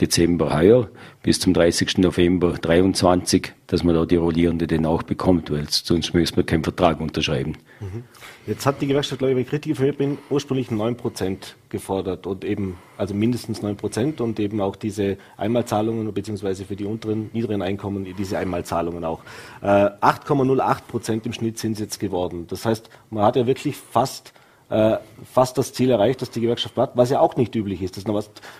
Dezember 0.00 0.56
heuer 0.56 0.88
bis 1.24 1.40
zum 1.40 1.54
30. 1.54 1.98
November 1.98 2.52
23, 2.52 3.52
dass 3.66 3.82
man 3.82 3.96
da 3.96 4.06
die 4.06 4.14
Rollierende 4.14 4.68
dann 4.68 4.86
auch 4.86 5.02
bekommt, 5.02 5.50
weil 5.50 5.66
sonst 5.68 6.14
müssen 6.14 6.36
wir 6.36 6.44
keinen 6.44 6.62
Vertrag 6.62 7.00
unterschreiben. 7.00 7.58
Mhm. 7.80 8.04
Jetzt 8.46 8.64
hat 8.64 8.80
die 8.80 8.86
Gewerkschaft, 8.86 9.18
glaube 9.18 9.32
ich, 9.32 9.36
wenn 9.36 9.44
ich 9.44 9.52
richtig 9.52 9.70
informiert 9.70 9.98
bin, 9.98 10.18
ursprünglich 10.30 10.68
9% 10.68 11.38
gefordert 11.68 12.28
und 12.28 12.44
eben, 12.44 12.78
also 12.96 13.12
mindestens 13.12 13.60
9% 13.60 14.20
und 14.22 14.38
eben 14.38 14.60
auch 14.60 14.76
diese 14.76 15.16
Einmalzahlungen 15.36 16.14
beziehungsweise 16.14 16.64
für 16.64 16.76
die 16.76 16.84
unteren, 16.84 17.28
niedrigen 17.32 17.60
Einkommen 17.60 18.06
diese 18.16 18.38
Einmalzahlungen 18.38 19.04
auch. 19.04 19.24
Äh, 19.62 19.66
8,08% 19.66 21.26
im 21.26 21.32
Schnitt 21.32 21.58
sind 21.58 21.72
es 21.72 21.80
jetzt 21.80 21.98
geworden. 21.98 22.46
Das 22.48 22.64
heißt, 22.64 22.88
man 23.10 23.24
hat 23.24 23.34
ja 23.34 23.48
wirklich 23.48 23.76
fast 23.76 24.32
äh, 24.68 24.96
fast 25.32 25.58
das 25.58 25.72
Ziel 25.72 25.90
erreicht, 25.90 26.22
das 26.22 26.30
die 26.30 26.40
Gewerkschaft 26.40 26.76
hat, 26.76 26.96
was 26.96 27.10
ja 27.10 27.20
auch 27.20 27.36
nicht 27.36 27.54
üblich 27.54 27.82
ist. 27.82 27.96
Ist 27.96 28.08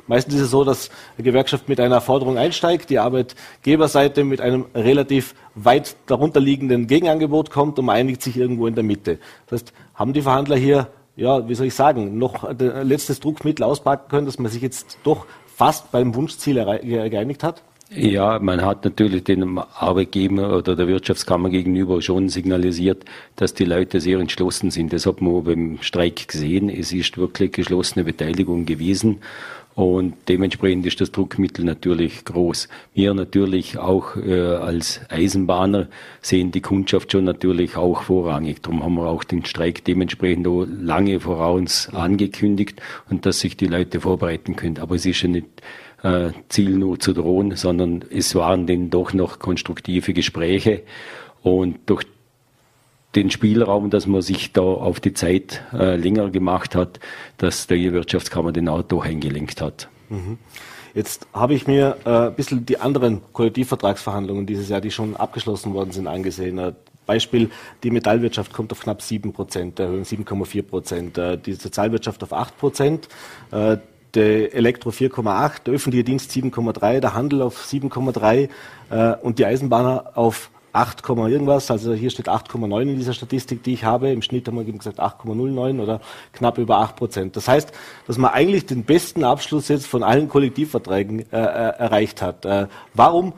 meistens 0.07 0.35
ist 0.35 0.41
es 0.41 0.51
so, 0.51 0.63
dass 0.63 0.91
die 1.19 1.25
Gewerkschaft 1.25 1.69
mit 1.69 1.81
einer 1.81 2.01
Forderung 2.01 2.39
einsteigt, 2.39 2.91
die 2.91 2.99
Arbeitgeberseite 2.99 4.23
mit 4.23 4.41
einem 4.41 4.67
relativ 4.75 5.35
weit 5.55 5.97
darunter 6.07 6.41
liegenden 6.41 6.87
Gegenangebot 6.87 7.51
kommt 7.51 7.79
und 7.79 7.87
man 7.87 7.97
einigt 7.97 8.23
sich 8.23 8.37
irgendwo 8.37 8.67
in 8.67 8.75
der 8.75 8.85
Mitte. 8.85 9.19
Das 9.47 9.61
heißt, 9.61 9.73
haben 9.95 10.13
die 10.13 10.23
Verhandler 10.23 10.57
hier, 10.57 10.89
ja, 11.17 11.49
wie 11.49 11.55
soll 11.55 11.67
ich 11.67 11.75
sagen, 11.75 12.19
noch 12.19 12.45
ein 12.45 12.59
letztes 12.87 13.19
Druckmittel 13.21 13.65
auspacken 13.65 14.09
können, 14.09 14.27
dass 14.27 14.39
man 14.39 14.51
sich 14.51 14.63
jetzt 14.63 14.99
doch 15.03 15.27
fast 15.47 15.91
beim 15.91 16.15
Wunschziel 16.15 16.65
geeinigt 16.65 17.43
hat? 17.43 17.63
Ja, 17.91 18.41
man 18.41 18.65
hat 18.65 18.85
natürlich 18.85 19.23
dem 19.23 19.59
Arbeitgeber 19.59 20.57
oder 20.57 20.75
der 20.75 20.89
Wirtschaftskammer 20.89 21.51
gegenüber 21.51 22.03
schon 22.03 22.29
signalisiert, 22.29 23.05
dass 23.37 23.55
die 23.55 23.65
Leute 23.65 24.01
sehr 24.01 24.19
entschlossen 24.19 24.73
sind. 24.73 24.93
Das 24.93 25.07
hat 25.07 25.21
man 25.21 25.45
beim 25.45 25.79
Streik 25.83 26.27
gesehen. 26.27 26.69
Es 26.69 26.93
ist 26.93 27.17
wirklich 27.17 27.53
geschlossene 27.53 28.05
Beteiligung 28.05 28.67
gewesen. 28.67 29.19
Und 29.77 30.15
dementsprechend 30.29 30.87
ist 30.87 31.03
das 31.03 31.13
Druckmittel 31.13 31.65
natürlich 31.65 32.25
groß. 32.25 32.69
Wir 32.95 33.13
natürlich 33.13 33.77
auch 33.77 34.17
äh, 34.17 34.41
als 34.41 35.03
Eisenbahner 35.11 35.89
sehen 36.23 36.51
die 36.51 36.63
Kundschaft 36.63 37.13
schon 37.13 37.25
natürlich 37.25 37.77
auch 37.77 38.03
vorrangig. 38.03 38.63
Darum 38.63 38.83
haben 38.83 38.95
wir 38.95 39.07
auch 39.07 39.23
den 39.23 39.45
Streik 39.45 39.85
dementsprechend 39.85 40.49
auch 40.49 40.65
lange 40.67 41.21
voraus 41.21 41.91
angekündigt 41.93 42.81
und 43.11 43.27
dass 43.27 43.41
sich 43.41 43.59
die 43.59 43.67
Leute 43.67 44.01
vorbereiten 44.01 44.57
können. 44.57 44.79
Aber 44.79 44.95
es 44.95 45.05
ist 45.05 45.21
ja 45.21 45.29
nicht 45.29 45.47
äh, 46.03 46.31
Ziel 46.49 46.71
nur 46.71 46.99
zu 47.01 47.13
drohen, 47.13 47.57
sondern 47.57 48.05
es 48.11 48.35
waren 48.35 48.67
denn 48.67 48.91
doch 48.91 49.13
noch 49.13 49.39
konstruktive 49.39 50.13
Gespräche 50.13 50.83
und 51.43 51.79
durch 51.87 52.07
den 53.15 53.31
Spielraum, 53.31 53.91
dass 53.91 54.07
man 54.07 54.23
sich 54.23 54.53
da 54.53 54.61
auf 54.61 55.01
die 55.01 55.15
Zeit 55.15 55.63
äh, 55.73 55.97
länger 55.97 56.31
gemacht 56.31 56.75
hat, 56.75 57.01
dass 57.39 57.67
der 57.67 57.79
Wirtschaftskammer 57.93 58.53
den 58.53 58.69
Auto 58.69 59.01
eingelenkt 59.01 59.61
hat. 59.63 59.89
Mhm. 60.11 60.39
Jetzt 60.95 61.27
habe 61.33 61.55
ich 61.55 61.67
mir 61.67 61.97
äh, 62.05 62.11
ein 62.29 62.35
bisschen 62.35 62.65
die 62.65 62.79
anderen 62.79 63.21
Kollektivvertragsverhandlungen 63.33 64.47
dieses 64.47 64.69
Jahr, 64.69 64.81
die 64.81 64.91
schon 64.91 65.17
abgeschlossen 65.17 65.75
worden 65.75 65.93
sind, 65.93 66.07
angesehen. 66.07 66.59
Äh, 66.59 66.73
Beispiel, 67.07 67.51
die 67.83 67.91
Metallwirtschaft 67.91 68.53
kommt 68.53 68.73
auf 68.73 68.81
knapp 68.81 69.01
7 69.01 69.33
Prozent, 69.33 69.79
Erhöhung 69.79 70.03
7,4 70.03 70.63
Prozent, 70.63 71.19
äh, 71.19 71.39
die 71.39 71.53
Sozialwirtschaft 71.53 72.23
auf 72.23 72.33
8 72.33 72.59
Prozent. 72.59 73.09
Der 74.17 74.55
Elektro 74.55 74.91
4,8, 74.91 75.65
der 75.67 75.75
öffentliche 75.75 76.03
Dienst 76.03 76.31
7,3, 76.31 77.01
der 77.01 77.15
Handel 77.15 77.43
auf 77.43 77.67
7,3 77.67 78.49
äh, 78.89 79.17
und 79.23 79.39
die 79.39 79.45
Eisenbahner 79.45 80.13
auf 80.15 80.51
8, 80.73 81.09
irgendwas. 81.09 81.71
Also 81.71 81.93
hier 81.93 82.11
steht 82.11 82.29
8,9 82.29 82.83
in 82.83 82.97
dieser 82.97 83.13
Statistik, 83.13 83.63
die 83.63 83.75
ich 83.75 83.85
habe. 83.85 84.11
Im 84.11 84.23
Schnitt 84.23 84.49
haben 84.49 84.57
wir 84.57 84.67
eben 84.67 84.79
gesagt 84.79 85.01
8,09 85.01 85.81
oder 85.81 86.01
knapp 86.33 86.57
über 86.57 86.79
8 86.79 86.97
Prozent. 86.97 87.37
Das 87.37 87.47
heißt, 87.47 87.73
dass 88.07 88.19
man 88.19 88.31
eigentlich 88.33 88.67
den 88.67 88.85
besten 88.85 89.23
Abschluss 89.23 89.69
jetzt 89.69 89.87
von 89.87 90.03
allen 90.03 90.29
Kollektivverträgen 90.29 91.21
äh, 91.21 91.37
äh 91.37 91.79
erreicht 91.79 92.23
hat. 92.23 92.45
Äh, 92.45 92.69
warum 92.95 93.35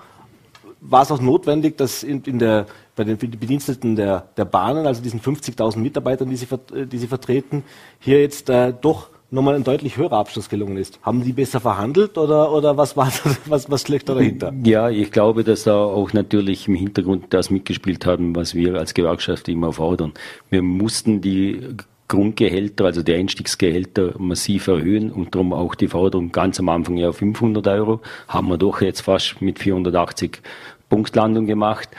war 0.81 1.03
es 1.03 1.11
auch 1.11 1.21
notwendig, 1.21 1.77
dass 1.77 2.05
in, 2.05 2.23
in 2.23 2.39
der 2.39 2.67
bei 2.95 3.05
den 3.05 3.17
Bediensteten 3.17 3.95
der, 3.95 4.29
der 4.37 4.45
Bahnen, 4.45 4.87
also 4.87 5.01
diesen 5.01 5.21
50.000 5.21 5.79
Mitarbeitern, 5.79 6.31
die 6.31 6.37
sie, 6.37 6.49
die 6.87 6.99
sie 6.99 7.07
vertreten, 7.07 7.63
hier 8.01 8.21
jetzt 8.21 8.51
äh, 8.51 8.75
doch 8.81 9.11
nochmal 9.31 9.55
ein 9.55 9.65
deutlich 9.65 9.97
höherer 9.97 10.19
Abschluss 10.19 10.49
gelungen 10.49 10.77
ist. 10.77 10.99
Haben 11.03 11.23
die 11.23 11.33
besser 11.33 11.61
verhandelt 11.61 12.17
oder, 12.17 12.53
oder 12.53 12.77
was 12.77 12.97
war 12.97 13.13
was, 13.47 13.71
was 13.71 13.83
schlägt 13.83 14.09
da 14.09 14.15
dahinter? 14.15 14.53
Ja, 14.65 14.89
ich 14.89 15.11
glaube, 15.11 15.45
dass 15.45 15.65
da 15.65 15.77
auch 15.77 16.13
natürlich 16.13 16.69
im 16.69 16.75
Hintergrund 16.75 17.27
das 17.31 17.51
mitgespielt 17.51 18.07
haben, 18.07 18.35
was 18.35 18.55
wir 18.55 18.77
als 18.77 18.95
Gewerkschaft 18.95 19.49
immer 19.49 19.73
fordern. 19.73 20.13
Wir 20.51 20.63
mussten 20.63 21.21
die 21.21 21.61
Grundgehälter, 22.09 22.87
also 22.87 23.03
die 23.03 23.15
Einstiegsgehälter 23.15 24.15
massiv 24.19 24.67
erhöhen 24.67 25.13
und 25.13 25.35
darum 25.35 25.53
auch 25.53 25.75
die 25.75 25.89
Forderung 25.89 26.33
ganz 26.33 26.59
am 26.59 26.71
Anfang 26.71 26.97
ja 26.97 27.13
500 27.13 27.67
Euro. 27.69 28.01
Haben 28.29 28.49
wir 28.49 28.57
doch 28.57 28.81
jetzt 28.81 29.03
fast 29.03 29.43
mit 29.43 29.59
480 29.59 30.41
Punktlandung 30.89 31.47
gemacht. 31.47 31.91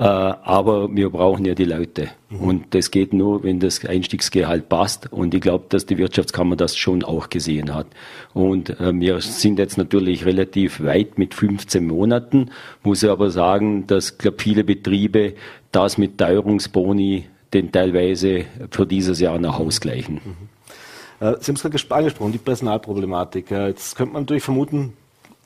Äh, 0.00 0.04
aber 0.04 0.88
wir 0.96 1.10
brauchen 1.10 1.44
ja 1.44 1.54
die 1.54 1.66
Leute. 1.66 2.08
Mhm. 2.30 2.40
Und 2.40 2.74
das 2.74 2.90
geht 2.90 3.12
nur, 3.12 3.44
wenn 3.44 3.60
das 3.60 3.84
Einstiegsgehalt 3.84 4.70
passt. 4.70 5.12
Und 5.12 5.34
ich 5.34 5.42
glaube, 5.42 5.66
dass 5.68 5.84
die 5.84 5.98
Wirtschaftskammer 5.98 6.56
das 6.56 6.74
schon 6.74 7.04
auch 7.04 7.28
gesehen 7.28 7.74
hat. 7.74 7.86
Und 8.32 8.70
äh, 8.80 8.98
wir 8.98 9.20
sind 9.20 9.58
jetzt 9.58 9.76
natürlich 9.76 10.24
relativ 10.24 10.82
weit 10.82 11.18
mit 11.18 11.34
15 11.34 11.86
Monaten, 11.86 12.48
muss 12.82 13.02
ich 13.02 13.10
aber 13.10 13.28
sagen, 13.30 13.86
dass 13.88 14.16
glaub, 14.16 14.40
viele 14.40 14.64
Betriebe 14.64 15.34
das 15.70 15.98
mit 15.98 16.16
Teuerungsboni 16.16 17.26
den 17.52 17.70
teilweise 17.70 18.46
für 18.70 18.86
dieses 18.86 19.20
Jahr 19.20 19.38
noch 19.38 19.60
ausgleichen. 19.60 20.14
Mhm. 20.24 21.26
Äh, 21.26 21.36
Sie 21.40 21.52
haben 21.52 21.56
es 21.56 21.62
gerade 21.62 21.94
angesprochen, 21.94 22.32
die 22.32 22.38
Personalproblematik. 22.38 23.50
Jetzt 23.50 23.96
könnte 23.96 24.14
man 24.14 24.22
natürlich 24.22 24.44
vermuten, 24.44 24.94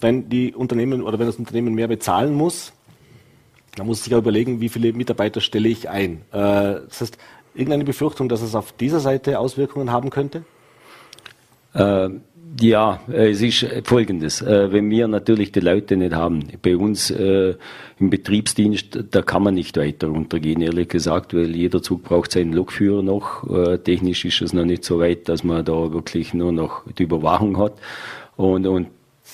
wenn 0.00 0.28
die 0.28 0.54
Unternehmen 0.54 1.02
oder 1.02 1.18
wenn 1.18 1.26
das 1.26 1.40
Unternehmen 1.40 1.74
mehr 1.74 1.88
bezahlen 1.88 2.34
muss, 2.34 2.72
da 3.76 3.84
muss 3.84 3.98
ich 3.98 4.04
sich 4.04 4.14
auch 4.14 4.18
überlegen, 4.18 4.60
wie 4.60 4.68
viele 4.68 4.92
Mitarbeiter 4.92 5.40
stelle 5.40 5.68
ich 5.68 5.88
ein. 5.88 6.22
Äh, 6.32 6.82
das 6.88 7.00
heißt, 7.00 7.18
irgendeine 7.54 7.84
Befürchtung, 7.84 8.28
dass 8.28 8.42
es 8.42 8.54
auf 8.54 8.72
dieser 8.72 9.00
Seite 9.00 9.38
Auswirkungen 9.38 9.90
haben 9.90 10.10
könnte? 10.10 10.44
Äh, 11.74 12.10
ja, 12.60 13.00
es 13.12 13.42
ist 13.42 13.66
folgendes. 13.84 14.40
Äh, 14.40 14.72
wenn 14.72 14.88
wir 14.90 15.08
natürlich 15.08 15.50
die 15.50 15.60
Leute 15.60 15.96
nicht 15.96 16.14
haben, 16.14 16.44
bei 16.62 16.76
uns 16.76 17.10
äh, 17.10 17.54
im 17.98 18.10
Betriebsdienst, 18.10 18.98
da 19.10 19.22
kann 19.22 19.42
man 19.42 19.54
nicht 19.54 19.76
weiter 19.76 20.08
runtergehen, 20.08 20.62
ehrlich 20.62 20.88
gesagt, 20.88 21.34
weil 21.34 21.54
jeder 21.56 21.82
Zug 21.82 22.04
braucht 22.04 22.32
seinen 22.32 22.52
Lokführer 22.52 23.02
noch. 23.02 23.48
Äh, 23.50 23.78
technisch 23.78 24.24
ist 24.24 24.40
es 24.40 24.52
noch 24.52 24.64
nicht 24.64 24.84
so 24.84 25.00
weit, 25.00 25.28
dass 25.28 25.42
man 25.42 25.64
da 25.64 25.92
wirklich 25.92 26.32
nur 26.32 26.52
noch 26.52 26.82
die 26.92 27.04
Überwachung 27.04 27.58
hat. 27.58 27.74
Und, 28.36 28.66
und 28.66 28.88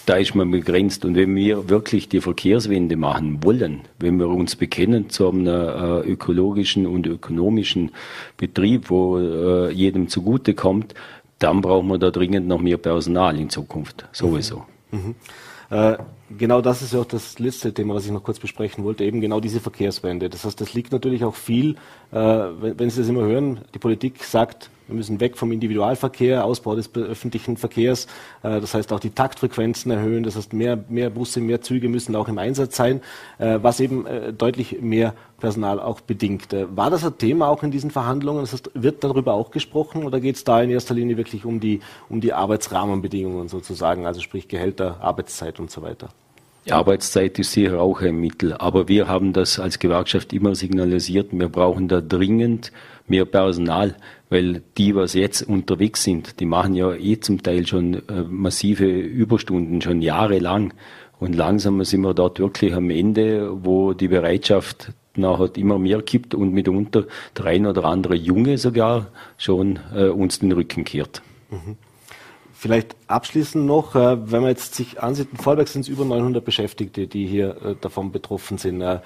da 0.06 0.16
ist 0.16 0.34
man 0.34 0.50
begrenzt. 0.50 1.04
Und 1.04 1.16
wenn 1.16 1.34
wir 1.34 1.68
wirklich 1.68 2.08
die 2.08 2.20
Verkehrswende 2.20 2.96
machen 2.96 3.42
wollen, 3.42 3.82
wenn 3.98 4.18
wir 4.18 4.28
uns 4.28 4.56
bekennen 4.56 5.10
zu 5.10 5.28
einem 5.28 5.46
äh, 5.46 6.00
ökologischen 6.00 6.86
und 6.86 7.06
ökonomischen 7.06 7.92
Betrieb, 8.36 8.90
wo 8.90 9.18
äh, 9.18 9.72
jedem 9.72 10.08
zugute 10.08 10.54
kommt, 10.54 10.94
dann 11.38 11.60
brauchen 11.60 11.88
wir 11.88 11.98
da 11.98 12.10
dringend 12.10 12.46
noch 12.46 12.60
mehr 12.60 12.76
Personal 12.76 13.38
in 13.38 13.50
Zukunft. 13.50 14.06
Sowieso. 14.12 14.64
Mhm. 14.90 14.98
Mhm. 14.98 15.14
Äh, 15.70 15.96
genau 16.36 16.60
das 16.60 16.82
ist 16.82 16.92
ja 16.92 17.00
auch 17.00 17.04
das 17.06 17.38
letzte 17.38 17.72
Thema, 17.72 17.94
was 17.94 18.06
ich 18.06 18.12
noch 18.12 18.22
kurz 18.22 18.38
besprechen 18.38 18.84
wollte, 18.84 19.04
eben 19.04 19.20
genau 19.20 19.40
diese 19.40 19.60
Verkehrswende. 19.60 20.28
Das 20.28 20.44
heißt, 20.44 20.60
das 20.60 20.74
liegt 20.74 20.92
natürlich 20.92 21.24
auch 21.24 21.34
viel, 21.34 21.76
äh, 22.12 22.16
wenn, 22.16 22.78
wenn 22.78 22.90
Sie 22.90 23.00
das 23.00 23.08
immer 23.08 23.22
hören, 23.22 23.60
die 23.74 23.78
Politik 23.78 24.24
sagt, 24.24 24.70
wir 24.90 24.96
müssen 24.96 25.20
weg 25.20 25.38
vom 25.38 25.52
Individualverkehr, 25.52 26.44
Ausbau 26.44 26.74
des 26.74 26.92
öffentlichen 26.94 27.56
Verkehrs. 27.56 28.06
Äh, 28.42 28.60
das 28.60 28.74
heißt 28.74 28.92
auch 28.92 29.00
die 29.00 29.10
Taktfrequenzen 29.10 29.90
erhöhen. 29.90 30.24
Das 30.24 30.36
heißt 30.36 30.52
mehr, 30.52 30.84
mehr 30.88 31.10
Busse, 31.10 31.40
mehr 31.40 31.60
Züge 31.62 31.88
müssen 31.88 32.16
auch 32.16 32.28
im 32.28 32.38
Einsatz 32.38 32.76
sein, 32.76 33.00
äh, 33.38 33.58
was 33.62 33.80
eben 33.80 34.06
äh, 34.06 34.32
deutlich 34.32 34.80
mehr 34.80 35.14
Personal 35.38 35.80
auch 35.80 36.00
bedingt. 36.00 36.54
War 36.74 36.90
das 36.90 37.04
ein 37.04 37.16
Thema 37.16 37.48
auch 37.48 37.62
in 37.62 37.70
diesen 37.70 37.90
Verhandlungen? 37.90 38.42
Das 38.42 38.52
heißt, 38.52 38.72
wird 38.74 39.02
darüber 39.02 39.32
auch 39.32 39.50
gesprochen 39.50 40.04
oder 40.04 40.20
geht 40.20 40.36
es 40.36 40.44
da 40.44 40.60
in 40.60 40.68
erster 40.68 40.92
Linie 40.92 41.16
wirklich 41.16 41.46
um 41.46 41.60
die, 41.60 41.80
um 42.10 42.20
die 42.20 42.34
Arbeitsrahmenbedingungen 42.34 43.48
sozusagen, 43.48 44.06
also 44.06 44.20
sprich 44.20 44.48
Gehälter, 44.48 45.00
Arbeitszeit 45.00 45.58
und 45.58 45.70
so 45.70 45.80
weiter? 45.80 46.10
Arbeitszeit 46.68 47.38
ist 47.38 47.52
sicher 47.52 47.80
auch 47.80 48.00
ein 48.00 48.16
Mittel, 48.16 48.52
aber 48.52 48.88
wir 48.88 49.08
haben 49.08 49.32
das 49.32 49.58
als 49.58 49.78
Gewerkschaft 49.78 50.32
immer 50.32 50.54
signalisiert, 50.54 51.28
wir 51.32 51.48
brauchen 51.48 51.88
da 51.88 52.00
dringend 52.00 52.72
mehr 53.06 53.24
Personal, 53.24 53.96
weil 54.28 54.62
die, 54.78 54.94
was 54.94 55.14
jetzt 55.14 55.42
unterwegs 55.42 56.04
sind, 56.04 56.38
die 56.38 56.46
machen 56.46 56.74
ja 56.74 56.94
eh 56.94 57.18
zum 57.18 57.42
Teil 57.42 57.66
schon 57.66 57.94
äh, 58.08 58.22
massive 58.28 58.86
Überstunden, 58.86 59.80
schon 59.80 60.02
jahrelang. 60.02 60.72
Und 61.18 61.34
langsam 61.34 61.82
sind 61.84 62.02
wir 62.02 62.14
dort 62.14 62.38
wirklich 62.38 62.72
am 62.74 62.88
Ende, 62.90 63.64
wo 63.64 63.92
die 63.92 64.08
Bereitschaft 64.08 64.92
nachher 65.16 65.50
immer 65.56 65.78
mehr 65.78 66.02
gibt 66.02 66.34
und 66.34 66.52
mitunter 66.52 67.04
der 67.36 67.46
ein 67.46 67.66
oder 67.66 67.84
andere 67.84 68.14
Junge 68.14 68.56
sogar 68.58 69.08
schon 69.36 69.78
äh, 69.94 70.06
uns 70.06 70.38
den 70.38 70.52
Rücken 70.52 70.84
kehrt. 70.84 71.22
Mhm. 71.50 71.76
Vielleicht 72.60 72.94
abschließend 73.06 73.64
noch, 73.64 73.94
äh, 73.94 74.30
wenn 74.30 74.42
man 74.42 74.50
jetzt 74.50 74.74
sich 74.74 75.02
ansieht, 75.02 75.28
in 75.32 75.38
Vorwerk 75.38 75.66
sind 75.68 75.80
es 75.80 75.88
über 75.88 76.04
900 76.04 76.44
Beschäftigte, 76.44 77.06
die 77.06 77.26
hier 77.26 77.56
äh, 77.64 77.74
davon 77.80 78.12
betroffen 78.12 78.58
sind. 78.58 78.82
Äh, 78.82 78.98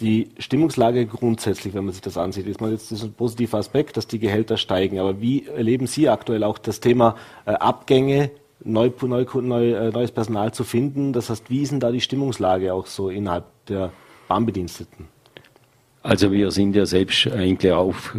die 0.00 0.28
Stimmungslage 0.38 1.04
grundsätzlich, 1.06 1.74
wenn 1.74 1.86
man 1.86 1.92
sich 1.92 2.02
das 2.02 2.16
ansieht, 2.16 2.46
ist 2.46 2.60
mal 2.60 2.70
jetzt 2.70 2.92
das 2.92 3.02
ein 3.02 3.12
positiver 3.12 3.58
Aspekt, 3.58 3.96
dass 3.96 4.06
die 4.06 4.20
Gehälter 4.20 4.56
steigen. 4.56 5.00
Aber 5.00 5.20
wie 5.20 5.44
erleben 5.44 5.88
Sie 5.88 6.08
aktuell 6.08 6.44
auch 6.44 6.56
das 6.56 6.78
Thema 6.78 7.16
Abgänge, 7.44 8.30
neu, 8.62 8.92
neu, 9.02 9.26
neu, 9.40 9.90
neues 9.90 10.12
Personal 10.12 10.54
zu 10.54 10.62
finden? 10.62 11.12
Das 11.12 11.30
heißt, 11.30 11.50
wie 11.50 11.62
ist 11.62 11.72
denn 11.72 11.80
da 11.80 11.90
die 11.90 12.00
Stimmungslage 12.00 12.72
auch 12.72 12.86
so 12.86 13.08
innerhalb 13.08 13.46
der 13.66 13.90
Bahnbediensteten? 14.28 15.06
Also 16.02 16.30
wir 16.30 16.52
sind 16.52 16.76
ja 16.76 16.86
selbst 16.86 17.26
eigentlich 17.28 17.72
auf 17.72 18.16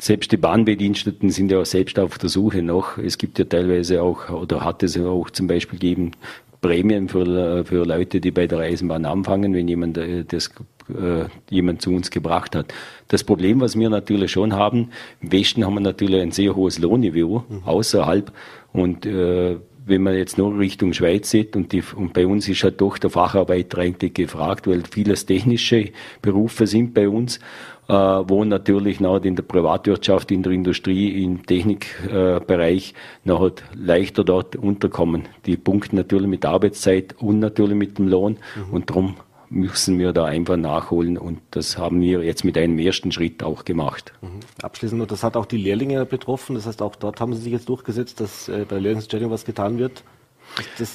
selbst 0.00 0.32
die 0.32 0.36
Bahnbediensteten 0.36 1.30
sind 1.30 1.50
ja 1.50 1.60
auch 1.60 1.66
selbst 1.66 1.98
auf 1.98 2.18
der 2.18 2.28
Suche 2.28 2.62
noch. 2.62 2.98
Es 2.98 3.18
gibt 3.18 3.38
ja 3.38 3.44
teilweise 3.44 4.02
auch, 4.02 4.30
oder 4.30 4.64
hat 4.64 4.82
es 4.82 4.94
ja 4.94 5.06
auch 5.06 5.30
zum 5.30 5.46
Beispiel 5.46 5.78
gegeben, 5.78 6.12
Prämien 6.60 7.08
für, 7.08 7.64
für 7.64 7.84
Leute, 7.84 8.20
die 8.20 8.30
bei 8.30 8.46
der 8.46 8.58
Eisenbahn 8.60 9.04
anfangen, 9.04 9.54
wenn 9.54 9.68
jemand 9.68 9.96
äh, 9.98 10.24
das 10.24 10.50
äh, 10.88 11.26
jemand 11.50 11.82
zu 11.82 11.90
uns 11.90 12.10
gebracht 12.10 12.56
hat. 12.56 12.72
Das 13.08 13.22
Problem, 13.22 13.60
was 13.60 13.78
wir 13.78 13.90
natürlich 13.90 14.32
schon 14.32 14.54
haben, 14.54 14.90
im 15.20 15.32
Westen 15.32 15.64
haben 15.64 15.74
wir 15.74 15.80
natürlich 15.80 16.20
ein 16.20 16.32
sehr 16.32 16.56
hohes 16.56 16.78
Lohnniveau 16.78 17.44
mhm. 17.48 17.62
außerhalb 17.64 18.32
und 18.72 19.06
äh, 19.06 19.56
wenn 19.86 20.02
man 20.02 20.14
jetzt 20.14 20.36
nur 20.36 20.58
Richtung 20.58 20.92
Schweiz 20.92 21.30
sieht 21.30 21.56
und, 21.56 21.72
die, 21.72 21.82
und 21.96 22.12
bei 22.12 22.26
uns 22.26 22.46
ist 22.48 22.62
halt 22.62 22.80
doch 22.80 22.98
der 22.98 23.08
Facharbeiter 23.08 23.78
eigentlich 23.78 24.12
gefragt, 24.14 24.66
weil 24.66 24.82
vieles 24.90 25.24
technische 25.24 25.90
Berufe 26.20 26.66
sind 26.66 26.92
bei 26.92 27.08
uns, 27.08 27.38
äh, 27.38 27.40
wo 27.88 28.44
natürlich 28.44 29.00
noch 29.00 29.24
in 29.24 29.34
der 29.34 29.42
Privatwirtschaft, 29.42 30.30
in 30.30 30.42
der 30.42 30.52
Industrie, 30.52 31.24
im 31.24 31.46
Technikbereich 31.46 32.92
äh, 32.92 33.28
noch 33.28 33.40
halt 33.40 33.64
leichter 33.74 34.24
dort 34.24 34.56
unterkommen. 34.56 35.22
Die 35.46 35.56
punkten 35.56 35.96
natürlich 35.96 36.28
mit 36.28 36.44
Arbeitszeit 36.44 37.14
und 37.18 37.38
natürlich 37.38 37.76
mit 37.76 37.96
dem 37.96 38.08
Lohn 38.08 38.36
mhm. 38.56 38.74
und 38.74 38.90
darum 38.90 39.16
müssen 39.50 39.98
wir 39.98 40.12
da 40.12 40.26
einfach 40.26 40.58
nachholen 40.58 41.16
und 41.16 41.40
das 41.52 41.78
haben 41.78 42.02
wir 42.02 42.22
jetzt 42.22 42.44
mit 42.44 42.58
einem 42.58 42.78
ersten 42.78 43.10
Schritt 43.12 43.42
auch 43.42 43.64
gemacht. 43.64 44.12
Mhm. 44.20 44.40
Abschließend, 44.62 45.00
und 45.00 45.10
das 45.10 45.24
hat 45.24 45.38
auch 45.38 45.46
die 45.46 45.56
Lehrlinge 45.56 46.04
betroffen, 46.04 46.56
das 46.56 46.66
heißt 46.66 46.82
auch 46.82 46.96
dort 46.96 47.20
haben 47.20 47.34
Sie 47.34 47.40
sich 47.40 47.52
jetzt 47.52 47.70
durchgesetzt, 47.70 48.20
dass 48.20 48.48
äh, 48.48 48.66
bei 48.68 48.78
Lehrlingsstudien 48.78 49.30
was 49.30 49.46
getan 49.46 49.78
wird? 49.78 50.04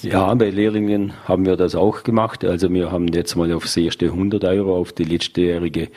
ja, 0.02 0.34
bei 0.34 0.50
Lehrlingen 0.50 1.14
haben 1.26 1.46
wir 1.46 1.56
das 1.56 1.76
auch 1.76 2.04
gemacht. 2.04 2.44
Also 2.44 2.72
wir 2.72 2.92
haben 2.92 3.08
jetzt 3.10 3.36
mal 3.36 3.52
aufs 3.54 3.78
erste 3.78 4.06
100 4.06 4.44
Euro 4.46 4.78
auf 4.78 4.94
die 4.94 5.04
letztejährige 5.04 5.84
äh, 5.84 5.90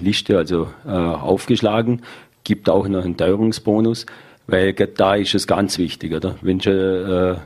Liste 0.00 0.38
also 0.38 0.68
äh, 0.86 0.90
aufgeschlagen. 0.90 2.02
Gibt 2.44 2.68
auch 2.68 2.86
noch 2.88 3.04
einen 3.04 3.16
Teuerungsbonus, 3.16 4.06
weil 4.46 4.72
da 4.72 5.16
ist 5.16 5.34
es 5.34 5.46
ganz 5.46 5.78
wichtig, 5.78 6.14
oder? 6.14 6.36
Wenn 6.40 6.60
schon 6.60 6.74
äh, 6.74 7.36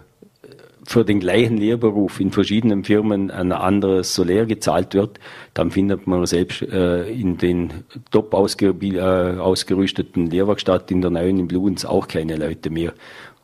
für 0.90 1.04
den 1.04 1.20
gleichen 1.20 1.56
Lehrberuf 1.56 2.18
in 2.18 2.32
verschiedenen 2.32 2.82
Firmen 2.84 3.30
ein 3.30 3.52
anderes 3.52 4.14
Solär 4.14 4.44
gezahlt 4.46 4.94
wird, 4.94 5.20
dann 5.54 5.70
findet 5.70 6.06
man 6.06 6.26
selbst 6.26 6.62
äh, 6.62 7.08
in 7.08 7.38
den 7.38 7.84
top 8.10 8.34
ausger 8.34 8.74
äh, 8.82 9.38
ausgerüsteten 9.38 10.28
Lehrwerkstatt 10.28 10.90
in 10.90 11.00
der 11.00 11.12
neuen 11.12 11.38
in 11.38 11.48
Bluens 11.48 11.84
auch 11.84 12.08
keine 12.08 12.36
Leute 12.36 12.70
mehr. 12.70 12.92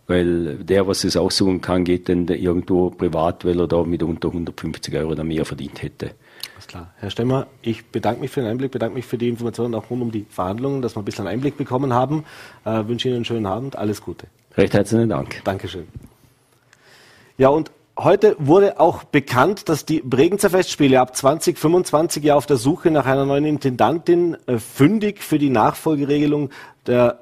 Weil 0.09 0.57
der, 0.57 0.87
was 0.87 1.05
es 1.05 1.17
aussuchen 1.17 1.61
kann, 1.61 1.85
geht 1.85 2.09
dann 2.09 2.27
irgendwo 2.29 2.91
privat, 2.91 3.45
weil 3.45 3.61
er 3.61 3.69
da 3.69 3.83
mit 3.85 4.03
unter 4.03 4.29
150 4.29 4.95
Euro 4.97 5.13
oder 5.13 5.25
mehr 5.25 5.45
verdient 5.45 5.83
hätte. 5.83 6.13
Alles 6.57 6.69
klar. 6.69 6.91
Herr 6.97 7.11
Stemmer, 7.11 7.49
ich 7.61 7.85
bedanke 7.85 8.23
mich 8.23 8.31
für 8.31 8.41
den 8.41 8.49
Einblick, 8.49 8.73
bedanke 8.73 8.95
mich 8.95 9.05
für 9.05 9.19
die 9.19 9.29
Informationen 9.29 9.75
auch 9.75 9.91
rund 9.91 10.01
um 10.01 10.11
die 10.11 10.25
Verhandlungen, 10.31 10.81
dass 10.81 10.97
wir 10.97 11.03
ein 11.03 11.05
bisschen 11.05 11.27
Einblick 11.27 11.59
bekommen 11.59 11.93
haben. 11.93 12.25
Äh, 12.65 12.87
wünsche 12.87 13.09
Ihnen 13.09 13.17
einen 13.17 13.25
schönen 13.27 13.45
Abend. 13.45 13.77
Alles 13.77 14.01
Gute. 14.01 14.27
Recht 14.57 14.73
herzlichen 14.73 15.11
Dank. 15.11 15.43
Dankeschön. 15.45 15.87
Ja, 17.37 17.51
und 17.51 17.71
heute 17.99 18.37
wurde 18.39 18.79
auch 18.81 19.05
bekannt, 19.05 19.69
dass 19.69 19.85
die 19.85 20.01
Bregenzer 20.01 20.51
Festspiele 20.51 21.01
ab 21.01 21.17
2025 21.17 22.23
ja 22.25 22.35
auf 22.35 22.47
der 22.47 22.57
Suche 22.57 22.91
nach 22.91 23.07
einer 23.07 23.25
neuen 23.25 23.45
Intendantin 23.45 24.37
äh, 24.47 24.59
fündig 24.59 25.23
für 25.23 25.39
die 25.39 25.51
Nachfolgeregelung 25.51 26.51
der 26.87 27.19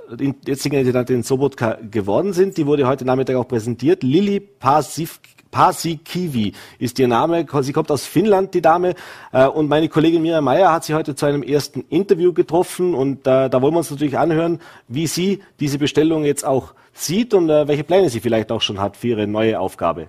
jetzigen 0.47 0.77
Intendantin 0.77 1.23
Sobotka 1.23 1.79
geworden 1.91 2.33
sind. 2.33 2.57
Die 2.57 2.67
wurde 2.67 2.87
heute 2.87 3.05
Nachmittag 3.05 3.37
auch 3.37 3.49
präsentiert. 3.49 4.03
Lili 4.03 4.41
Pasiv 4.41 5.21
Pasikivi 5.51 6.53
ist 6.81 6.99
ihr 6.99 7.07
Name. 7.07 7.47
Sie 7.61 7.73
kommt 7.73 7.91
aus 7.93 8.05
Finnland, 8.05 8.55
die 8.55 8.61
Dame. 8.61 8.95
Äh, 9.33 9.47
und 9.47 9.69
meine 9.69 9.89
Kollegin 9.89 10.21
Mira 10.23 10.41
Meyer 10.41 10.73
hat 10.73 10.85
sie 10.85 10.95
heute 10.95 11.15
zu 11.15 11.27
einem 11.27 11.45
ersten 11.45 11.83
Interview 11.91 12.33
getroffen. 12.33 12.95
Und 12.95 13.27
äh, 13.27 13.49
da 13.49 13.63
wollen 13.63 13.75
wir 13.75 13.79
uns 13.79 13.91
natürlich 13.91 14.19
anhören, 14.19 14.61
wie 14.89 15.07
sie 15.07 15.43
diese 15.61 15.79
Bestellung 15.79 16.25
jetzt 16.25 16.45
auch 16.45 16.75
sieht 16.93 17.35
und 17.35 17.49
welche 17.49 17.85
Pläne 17.85 18.09
sie 18.09 18.21
vielleicht 18.21 18.53
auch 18.53 18.61
schon 18.61 18.81
hat 18.81 18.97
für 18.97 19.09
ihre 19.09 19.27
neue 19.27 19.59
Aufgabe. 19.59 20.09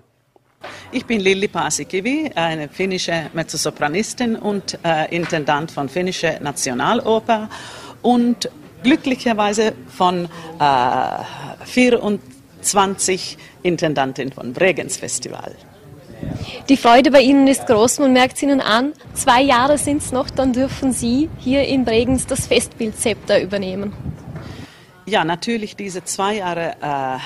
Ich 0.91 1.06
bin 1.06 1.19
Lilli 1.19 1.47
Pasikivi, 1.47 2.32
eine 2.36 2.69
finnische 2.69 3.30
Mezzosopranistin 3.34 4.36
und 4.36 4.78
äh, 4.84 5.13
Intendant 5.15 5.71
von 5.71 5.89
Finnische 5.89 6.39
Nationaloper 6.41 7.49
und 8.01 8.49
glücklicherweise 8.84 9.73
von 9.89 10.30
äh, 10.60 11.65
24 11.65 13.38
Intendantin 13.63 14.32
von 14.32 14.54
Bregenz 14.54 14.97
Festival. 14.97 15.56
Die 16.69 16.78
Freude 16.78 17.12
bei 17.12 17.21
Ihnen 17.21 17.47
ist 17.47 17.67
groß, 17.67 17.99
man 17.99 18.13
merkt 18.13 18.38
es 18.38 18.43
Ihnen 18.43 18.62
an. 18.62 18.93
Zwei 19.13 19.41
Jahre 19.41 19.78
sind 19.78 20.01
es 20.01 20.12
noch, 20.12 20.30
dann 20.30 20.54
dürfen 20.54 20.93
Sie 20.93 21.30
hier 21.39 21.65
in 21.67 21.84
Bregenz 21.84 22.25
das 22.25 22.47
Festbildzepter 22.47 23.41
übernehmen. 23.41 23.93
Ja, 25.06 25.23
natürlich 25.23 25.75
diese 25.75 26.04
zwei 26.04 26.38
Jahre. 26.38 26.75
Äh, 26.82 27.19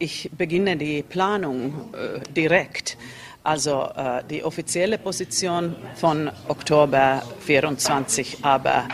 ich 0.00 0.30
beginne 0.36 0.76
die 0.76 1.02
Planung 1.02 1.92
äh, 1.92 2.20
direkt. 2.32 2.96
Also 3.44 3.88
äh, 3.96 4.22
die 4.28 4.42
offizielle 4.42 4.98
Position 4.98 5.76
von 5.94 6.30
Oktober 6.48 7.22
24, 7.40 8.38
aber 8.42 8.88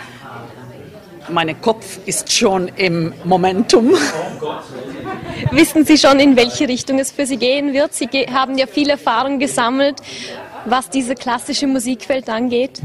mein 1.29 1.61
Kopf 1.61 1.99
ist 2.07 2.33
schon 2.33 2.69
im 2.77 3.13
Momentum. 3.25 3.95
Wissen 5.51 5.85
Sie 5.85 5.97
schon, 5.99 6.21
in 6.21 6.37
welche 6.37 6.69
Richtung 6.69 6.99
es 6.99 7.11
für 7.11 7.27
Sie 7.27 7.37
gehen 7.37 7.73
wird? 7.73 7.95
Sie 7.95 8.09
haben 8.33 8.59
ja 8.59 8.67
viel 8.67 8.91
Erfahrung 8.91 9.39
gesammelt, 9.39 9.97
was 10.65 10.91
diese 10.91 11.15
klassische 11.15 11.67
Musikwelt 11.67 12.29
angeht. 12.29 12.81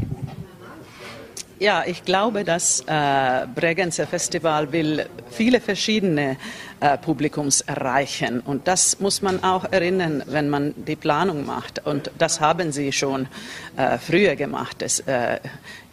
Ja, 1.62 1.84
ich 1.86 2.04
glaube, 2.04 2.42
das 2.42 2.80
äh, 2.88 3.46
Bregenzer 3.54 4.04
Festival 4.04 4.72
will 4.72 5.06
viele 5.30 5.60
verschiedene 5.60 6.36
äh, 6.80 6.98
Publikums 6.98 7.60
erreichen. 7.60 8.40
Und 8.40 8.66
das 8.66 8.98
muss 8.98 9.22
man 9.22 9.44
auch 9.44 9.70
erinnern, 9.70 10.24
wenn 10.26 10.50
man 10.50 10.74
die 10.76 10.96
Planung 10.96 11.46
macht. 11.46 11.86
Und 11.86 12.10
das 12.18 12.40
haben 12.40 12.72
sie 12.72 12.90
schon 12.90 13.28
äh, 13.76 13.96
früher 13.98 14.34
gemacht. 14.34 14.82
Es 14.82 14.98
äh, 15.06 15.38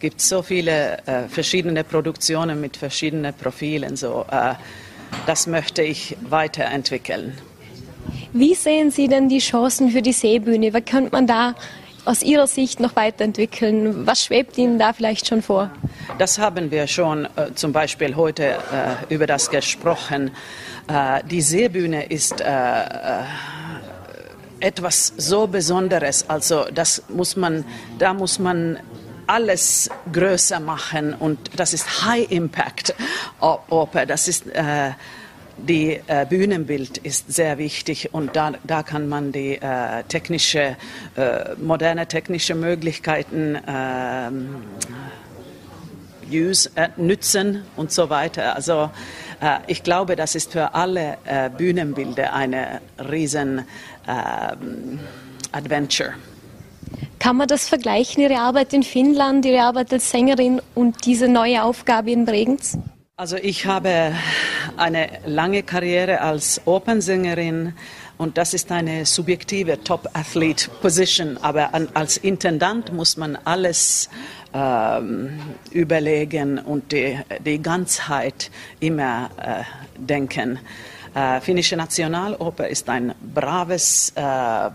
gibt 0.00 0.20
so 0.20 0.42
viele 0.42 0.98
äh, 1.06 1.28
verschiedene 1.28 1.84
Produktionen 1.84 2.60
mit 2.60 2.76
verschiedenen 2.76 3.32
Profilen. 3.32 3.94
So, 3.94 4.26
äh, 4.28 4.54
das 5.26 5.46
möchte 5.46 5.82
ich 5.82 6.16
weiterentwickeln. 6.28 7.38
Wie 8.32 8.56
sehen 8.56 8.90
Sie 8.90 9.06
denn 9.06 9.28
die 9.28 9.38
Chancen 9.38 9.90
für 9.90 10.02
die 10.02 10.12
Seebühne? 10.12 10.74
Was 10.74 10.84
könnte 10.84 11.12
man 11.12 11.28
da 11.28 11.54
aus 12.04 12.22
Ihrer 12.22 12.46
Sicht 12.46 12.80
noch 12.80 12.96
weiterentwickeln? 12.96 14.06
Was 14.06 14.24
schwebt 14.24 14.56
Ihnen 14.58 14.78
da 14.78 14.92
vielleicht 14.92 15.26
schon 15.26 15.42
vor? 15.42 15.70
Das 16.18 16.38
haben 16.38 16.70
wir 16.70 16.86
schon 16.86 17.26
äh, 17.36 17.54
zum 17.54 17.72
Beispiel 17.72 18.16
heute 18.16 18.44
äh, 18.44 19.14
über 19.14 19.26
das 19.26 19.50
gesprochen. 19.50 20.30
Äh, 20.88 21.22
die 21.24 21.40
Seebühne 21.40 22.06
ist 22.06 22.40
äh, 22.40 22.44
äh, 22.44 23.22
etwas 24.60 25.12
so 25.16 25.46
Besonderes. 25.46 26.28
Also 26.28 26.66
das 26.72 27.02
muss 27.08 27.36
man, 27.36 27.64
da 27.98 28.14
muss 28.14 28.38
man 28.38 28.78
alles 29.26 29.88
größer 30.12 30.58
machen 30.58 31.14
und 31.14 31.38
das 31.56 31.72
ist 31.72 32.04
High 32.04 32.30
Impact 32.30 32.94
Oper. 33.40 34.04
Das 34.04 34.26
ist 34.26 34.46
äh, 34.48 34.90
die 35.66 36.00
äh, 36.06 36.26
Bühnenbild 36.28 36.98
ist 36.98 37.32
sehr 37.32 37.58
wichtig 37.58 38.12
und 38.12 38.36
da, 38.36 38.52
da 38.64 38.82
kann 38.82 39.08
man 39.08 39.32
die 39.32 39.56
äh, 39.56 40.02
technische, 40.08 40.76
äh, 41.16 41.54
moderne 41.56 42.06
technische 42.06 42.54
Möglichkeiten 42.54 43.58
ähm, 43.66 44.64
use, 46.30 46.70
äh, 46.74 46.88
nützen 46.96 47.64
und 47.76 47.92
so 47.92 48.10
weiter. 48.10 48.54
Also 48.54 48.90
äh, 49.40 49.58
ich 49.66 49.82
glaube, 49.82 50.16
das 50.16 50.34
ist 50.34 50.52
für 50.52 50.74
alle 50.74 51.18
äh, 51.24 51.50
Bühnenbilder 51.50 52.32
eine 52.32 52.80
riesen 53.10 53.64
ähm, 54.08 55.00
Adventure. 55.52 56.14
Kann 57.18 57.36
man 57.36 57.48
das 57.48 57.68
vergleichen, 57.68 58.22
Ihre 58.22 58.38
Arbeit 58.38 58.72
in 58.72 58.82
Finnland, 58.82 59.44
Ihre 59.44 59.62
Arbeit 59.62 59.92
als 59.92 60.10
Sängerin 60.10 60.60
und 60.74 61.04
diese 61.04 61.28
neue 61.28 61.62
Aufgabe 61.62 62.10
in 62.10 62.24
Bregenz? 62.24 62.78
Also 63.16 63.36
ich 63.36 63.66
habe 63.66 64.14
eine 64.80 65.08
lange 65.26 65.62
Karriere 65.62 66.20
als 66.20 66.60
Opernsängerin 66.64 67.74
und 68.18 68.36
das 68.36 68.52
ist 68.52 68.70
eine 68.70 69.06
subjektive 69.06 69.82
Top-Athlete-Position. 69.82 71.38
Aber 71.38 71.72
an, 71.72 71.88
als 71.94 72.18
Intendant 72.18 72.92
muss 72.92 73.16
man 73.16 73.36
alles 73.44 74.10
ähm, 74.52 75.40
überlegen 75.70 76.58
und 76.58 76.92
die, 76.92 77.18
die 77.44 77.62
Ganzheit 77.62 78.50
immer 78.80 79.30
äh, 79.40 79.62
denken. 79.96 80.58
Äh, 81.12 81.40
Finnische 81.40 81.76
Nationaloper 81.76 82.68
ist 82.68 82.88
ein 82.88 83.14
braves 83.34 84.12
äh, 84.16 84.22
äh, 84.22 84.70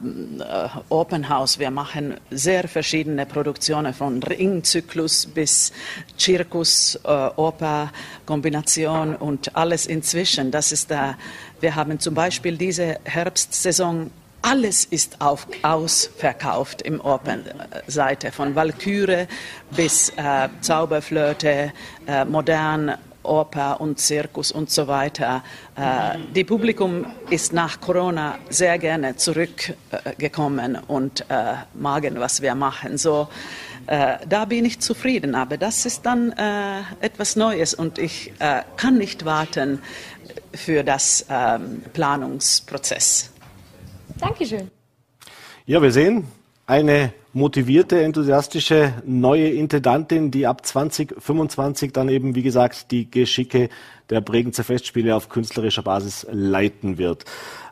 Opernhaus. 0.89 1.59
Wir 1.59 1.71
machen 1.71 2.15
sehr 2.29 2.67
verschiedene 2.67 3.25
Produktionen 3.25 3.93
von 3.93 4.21
Ringzyklus 4.21 5.27
bis 5.27 5.71
Zirkus, 6.17 6.99
äh, 7.05 7.07
Oper, 7.07 7.89
Kombination 8.25 9.15
und 9.15 9.55
alles 9.55 9.85
inzwischen. 9.85 10.51
Das 10.51 10.73
ist 10.73 10.91
da. 10.91 11.11
Äh, 11.11 11.13
wir 11.61 11.75
haben 11.75 11.99
zum 11.99 12.13
Beispiel 12.13 12.57
diese 12.57 12.99
Herbstsaison 13.05 14.11
alles 14.41 14.85
ist 14.85 15.21
auf, 15.21 15.47
ausverkauft 15.63 16.83
im 16.83 17.01
Opernseite, 17.01 18.31
von 18.31 18.53
Walküre 18.55 19.27
bis 19.71 20.09
äh, 20.09 20.49
Zauberflöte, 20.61 21.73
äh, 22.05 22.25
modern 22.25 22.95
Oper 23.25 23.81
und 23.81 23.99
Zirkus 23.99 24.51
und 24.51 24.69
so 24.69 24.87
weiter. 24.87 25.43
Äh, 25.75 26.17
die 26.33 26.43
Publikum 26.43 27.05
ist 27.29 27.53
nach 27.53 27.81
Corona 27.81 28.37
sehr 28.49 28.77
gerne 28.77 29.15
zurückgekommen 29.15 30.77
und 30.87 31.21
äh, 31.29 31.53
magen, 31.73 32.19
was 32.19 32.41
wir 32.41 32.55
machen. 32.55 32.97
So, 32.97 33.27
Äh, 33.87 34.17
da 34.27 34.45
bin 34.45 34.65
ich 34.65 34.79
zufrieden, 34.79 35.35
aber 35.35 35.57
das 35.57 35.85
ist 35.85 36.05
dann 36.05 36.31
äh, 36.31 36.81
etwas 37.01 37.35
Neues 37.35 37.73
und 37.73 37.99
ich 37.99 38.33
äh, 38.39 38.63
kann 38.77 38.97
nicht 38.97 39.25
warten 39.25 39.79
für 40.53 40.83
das 40.83 41.25
ähm, 41.29 41.83
Planungsprozess. 41.93 43.29
Dankeschön. 44.19 44.71
Ja, 45.65 45.81
wir 45.81 45.91
sehen 45.91 46.27
eine 46.67 47.13
motivierte, 47.33 48.01
enthusiastische 48.01 48.93
neue 49.05 49.49
Intendantin, 49.49 50.31
die 50.31 50.47
ab 50.47 50.65
2025 50.65 51.91
dann 51.91 52.09
eben, 52.09 52.33
wie 52.33 52.43
gesagt, 52.43 52.91
die 52.91 53.11
Geschicke 53.11 53.69
der 54.09 54.21
Bregenzer 54.21 54.63
Festspiele 54.63 55.15
auf 55.15 55.29
künstlerischer 55.29 55.83
Basis 55.83 56.25
leiten 56.31 56.97
wird. 56.97 57.25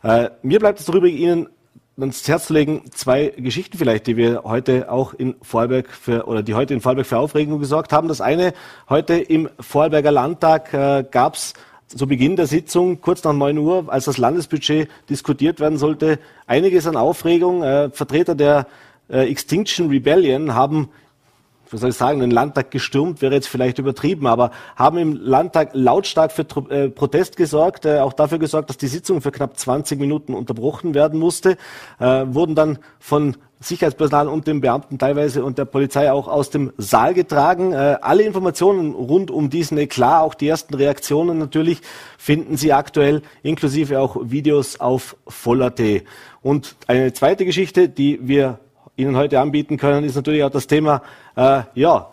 Äh, 0.04 0.30
mir 0.42 0.60
bleibt 0.60 0.80
es 0.80 0.86
darüber, 0.86 1.08
Ihnen 1.08 1.48
ans 2.00 2.28
Herz 2.28 2.48
zu 2.48 2.54
legen, 2.54 2.84
zwei 2.92 3.28
Geschichten 3.38 3.78
vielleicht, 3.78 4.08
die 4.08 4.18
wir 4.18 4.44
heute 4.44 4.92
auch 4.92 5.14
in 5.14 5.36
Vorarlberg 5.42 5.90
für, 5.90 6.28
oder 6.28 6.42
die 6.42 6.56
heute 6.56 6.74
in 6.74 6.82
Vorarlberg 6.82 7.08
für 7.08 7.20
Aufregung 7.20 7.60
gesorgt 7.60 7.94
haben. 7.94 8.08
Das 8.08 8.20
eine, 8.20 8.54
heute 8.90 9.16
im 9.16 9.50
Vorarlberger 9.60 10.12
Landtag 10.12 10.74
äh, 10.74 11.06
gab 11.10 11.36
es 11.36 11.54
zu 11.98 12.08
Beginn 12.08 12.36
der 12.36 12.48
Sitzung, 12.48 13.02
kurz 13.02 13.24
nach 13.24 13.34
9 13.34 13.58
Uhr, 13.58 13.86
als 13.88 14.06
das 14.06 14.18
Landesbudget 14.18 14.90
diskutiert 15.10 15.60
werden 15.60 15.78
sollte, 15.78 16.20
einiges 16.48 16.88
an 16.88 16.96
Aufregung. 16.96 17.64
Äh, 17.64 17.90
Vertreter 17.92 18.36
der 18.36 18.68
äh, 19.10 19.30
Extinction 19.30 19.90
Rebellion 19.90 20.56
haben 20.56 20.90
was 21.74 21.82
soll 21.82 21.90
ich 21.90 21.98
sagen, 21.98 22.20
den 22.20 22.32
Landtag 22.32 22.72
gestürmt, 22.72 23.22
wäre 23.22 23.34
jetzt 23.34 23.48
vielleicht 23.48 23.80
übertrieben, 23.80 24.28
aber 24.28 24.52
haben 24.76 24.98
im 24.98 25.16
Landtag 25.16 25.72
lautstark 25.74 26.32
für 26.32 26.46
äh, 26.70 26.90
Protest 26.90 27.36
gesorgt, 27.36 27.86
äh, 27.86 28.00
auch 28.00 28.14
dafür 28.14 28.40
gesorgt, 28.40 28.70
dass 28.70 28.78
die 28.78 28.88
Sitzung 28.88 29.22
für 29.22 29.32
knapp 29.32 29.58
20 29.58 30.00
Minuten 30.00 30.34
unterbrochen 30.34 30.94
werden 30.94 31.20
musste, 31.20 31.58
äh, 32.00 32.26
wurden 32.28 32.56
dann 32.56 32.80
von 33.00 33.36
Sicherheitspersonal 33.64 34.28
und 34.28 34.46
den 34.46 34.62
Beamten 34.62 34.98
teilweise 34.98 35.44
und 35.44 35.58
der 35.58 35.66
Polizei 35.66 36.12
auch 36.12 36.28
aus 36.28 36.50
dem 36.50 36.72
Saal 36.78 37.14
getragen. 37.14 37.72
Äh, 37.72 37.98
alle 38.02 38.24
Informationen 38.24 38.94
rund 38.94 39.32
um 39.32 39.50
diesen 39.50 39.78
Eklat, 39.78 40.22
auch 40.22 40.34
die 40.34 40.48
ersten 40.48 40.74
Reaktionen 40.74 41.38
natürlich, 41.38 41.80
finden 42.18 42.58
Sie 42.58 42.74
aktuell, 42.74 43.22
inklusive 43.42 44.00
auch 44.00 44.18
Videos 44.22 44.80
auf 44.80 45.16
Voller.at. 45.28 45.82
Und 46.42 46.76
eine 46.88 47.14
zweite 47.14 47.46
Geschichte, 47.46 47.88
die 47.90 48.20
wir 48.22 48.60
Ihnen 48.96 49.16
heute 49.16 49.40
anbieten 49.40 49.78
können, 49.78 50.04
ist 50.04 50.16
natürlich 50.16 50.44
auch 50.44 50.52
das 50.52 50.68
Thema, 50.68 51.02
äh, 51.36 51.62
ja, 51.74 52.10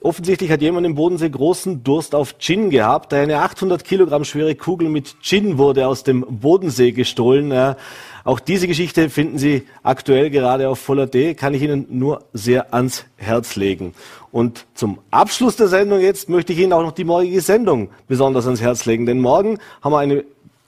Offensichtlich 0.00 0.52
hat 0.52 0.62
jemand 0.62 0.86
im 0.86 0.94
Bodensee 0.94 1.28
großen 1.28 1.82
Durst 1.82 2.14
auf 2.14 2.38
Gin 2.38 2.70
gehabt. 2.70 3.12
Eine 3.12 3.40
800 3.40 3.82
Kilogramm 3.82 4.24
schwere 4.24 4.54
Kugel 4.54 4.88
mit 4.88 5.16
Gin 5.22 5.58
wurde 5.58 5.88
aus 5.88 6.04
dem 6.04 6.24
Bodensee 6.28 6.92
gestohlen. 6.92 7.50
Äh, 7.50 7.74
auch 8.22 8.38
diese 8.38 8.68
Geschichte 8.68 9.10
finden 9.10 9.38
Sie 9.38 9.66
aktuell 9.82 10.30
gerade 10.30 10.68
auf 10.68 10.78
Voller 10.78 11.08
D. 11.08 11.34
Kann 11.34 11.52
ich 11.52 11.62
Ihnen 11.62 11.86
nur 11.90 12.22
sehr 12.32 12.72
ans 12.74 13.06
Herz 13.16 13.56
legen. 13.56 13.92
Und 14.30 14.66
zum 14.74 15.00
Abschluss 15.10 15.56
der 15.56 15.66
Sendung 15.66 15.98
jetzt 15.98 16.28
möchte 16.28 16.52
ich 16.52 16.60
Ihnen 16.60 16.74
auch 16.74 16.82
noch 16.82 16.92
die 16.92 17.02
morgige 17.02 17.40
Sendung 17.40 17.88
besonders 18.06 18.44
ans 18.44 18.60
Herz 18.60 18.86
legen. 18.86 19.04
Denn 19.04 19.18
morgen 19.18 19.58
haben 19.82 19.92
wir 19.92 19.98
eine 19.98 20.24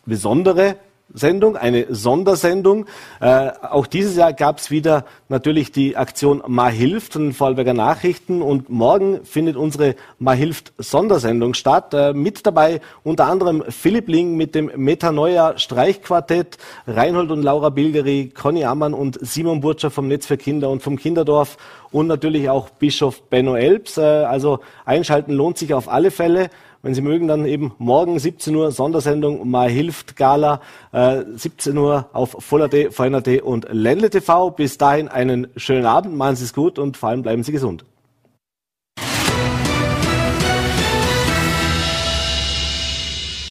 besondere 0.07 0.75
Sendung, 1.13 1.57
eine 1.57 1.87
Sondersendung. 1.95 2.87
Äh, 3.21 3.51
auch 3.63 3.87
dieses 3.87 4.17
Jahr 4.17 4.33
gab 4.33 4.59
es 4.59 4.71
wieder 4.71 5.05
natürlich 5.29 5.73
die 5.73 5.97
Aktion 5.97 6.43
Ma 6.47 6.69
hilft 6.69 7.13
von 7.15 7.33
Vorarlberger 7.33 7.75
Nachrichten 7.75 8.43
und 8.43 8.69
morgen 8.71 9.25
findet 9.25 9.57
unsere 9.57 9.95
Ma 10.19 10.33
hilft 10.33 10.73
Sondersendung 10.79 11.55
statt. 11.55 11.95
Äh, 11.95 12.13
mit 12.13 12.47
dabei 12.47 12.81
unter 13.03 13.27
anderem 13.27 13.65
Philipp 13.69 14.09
Ling 14.09 14.37
mit 14.37 14.55
dem 14.55 14.71
Metanoia 14.77 15.59
Streichquartett, 15.59 16.59
Reinhold 16.87 17.31
und 17.31 17.43
Laura 17.43 17.71
Bilgeri, 17.71 18.31
Conny 18.35 18.65
Ammann 18.65 18.95
und 18.95 19.19
Simon 19.21 19.61
Burtscher 19.61 19.91
vom 19.91 20.09
Netz 20.09 20.27
für 20.27 20.37
Kinder 20.37 20.71
und 20.71 20.83
vom 20.83 20.97
Kinderdorf 20.97 21.57
und 21.93 22.07
natürlich 22.07 22.49
auch 22.49 22.71
Bischof 22.71 23.23
Benno 23.23 23.57
Elbs. 23.57 23.99
Äh, 23.99 24.03
also 24.03 24.61
einschalten 24.85 25.33
lohnt 25.33 25.59
sich 25.59 25.75
auf 25.75 25.89
alle 25.89 26.11
Fälle. 26.11 26.51
Wenn 26.83 26.95
Sie 26.95 27.03
mögen, 27.03 27.29
dann 27.29 27.45
eben 27.45 27.73
morgen 27.77 28.19
17 28.19 28.57
Uhr 28.57 28.73
Sondersendung 28.73 29.51
Mal 29.51 29.69
hilft 29.69 30.17
Gala, 30.17 30.63
äh, 30.93 31.25
17 31.35 31.77
Uhr 31.77 32.09
auf 32.15 32.37
Voller.d, 32.39 32.91
VNRD 32.91 33.43
und 33.43 33.67
Ländle 33.71 34.09
TV. 34.09 34.51
Bis 34.51 34.79
dahin 34.79 35.09
einen 35.09 35.49
schönen 35.57 35.85
Abend, 35.85 36.17
machen 36.17 36.37
Sie 36.37 36.45
es 36.45 36.55
gut 36.55 36.79
und 36.79 36.97
vor 36.97 37.11
allem 37.11 37.21
bleiben 37.21 37.43
Sie 37.43 37.53
gesund. 37.53 37.85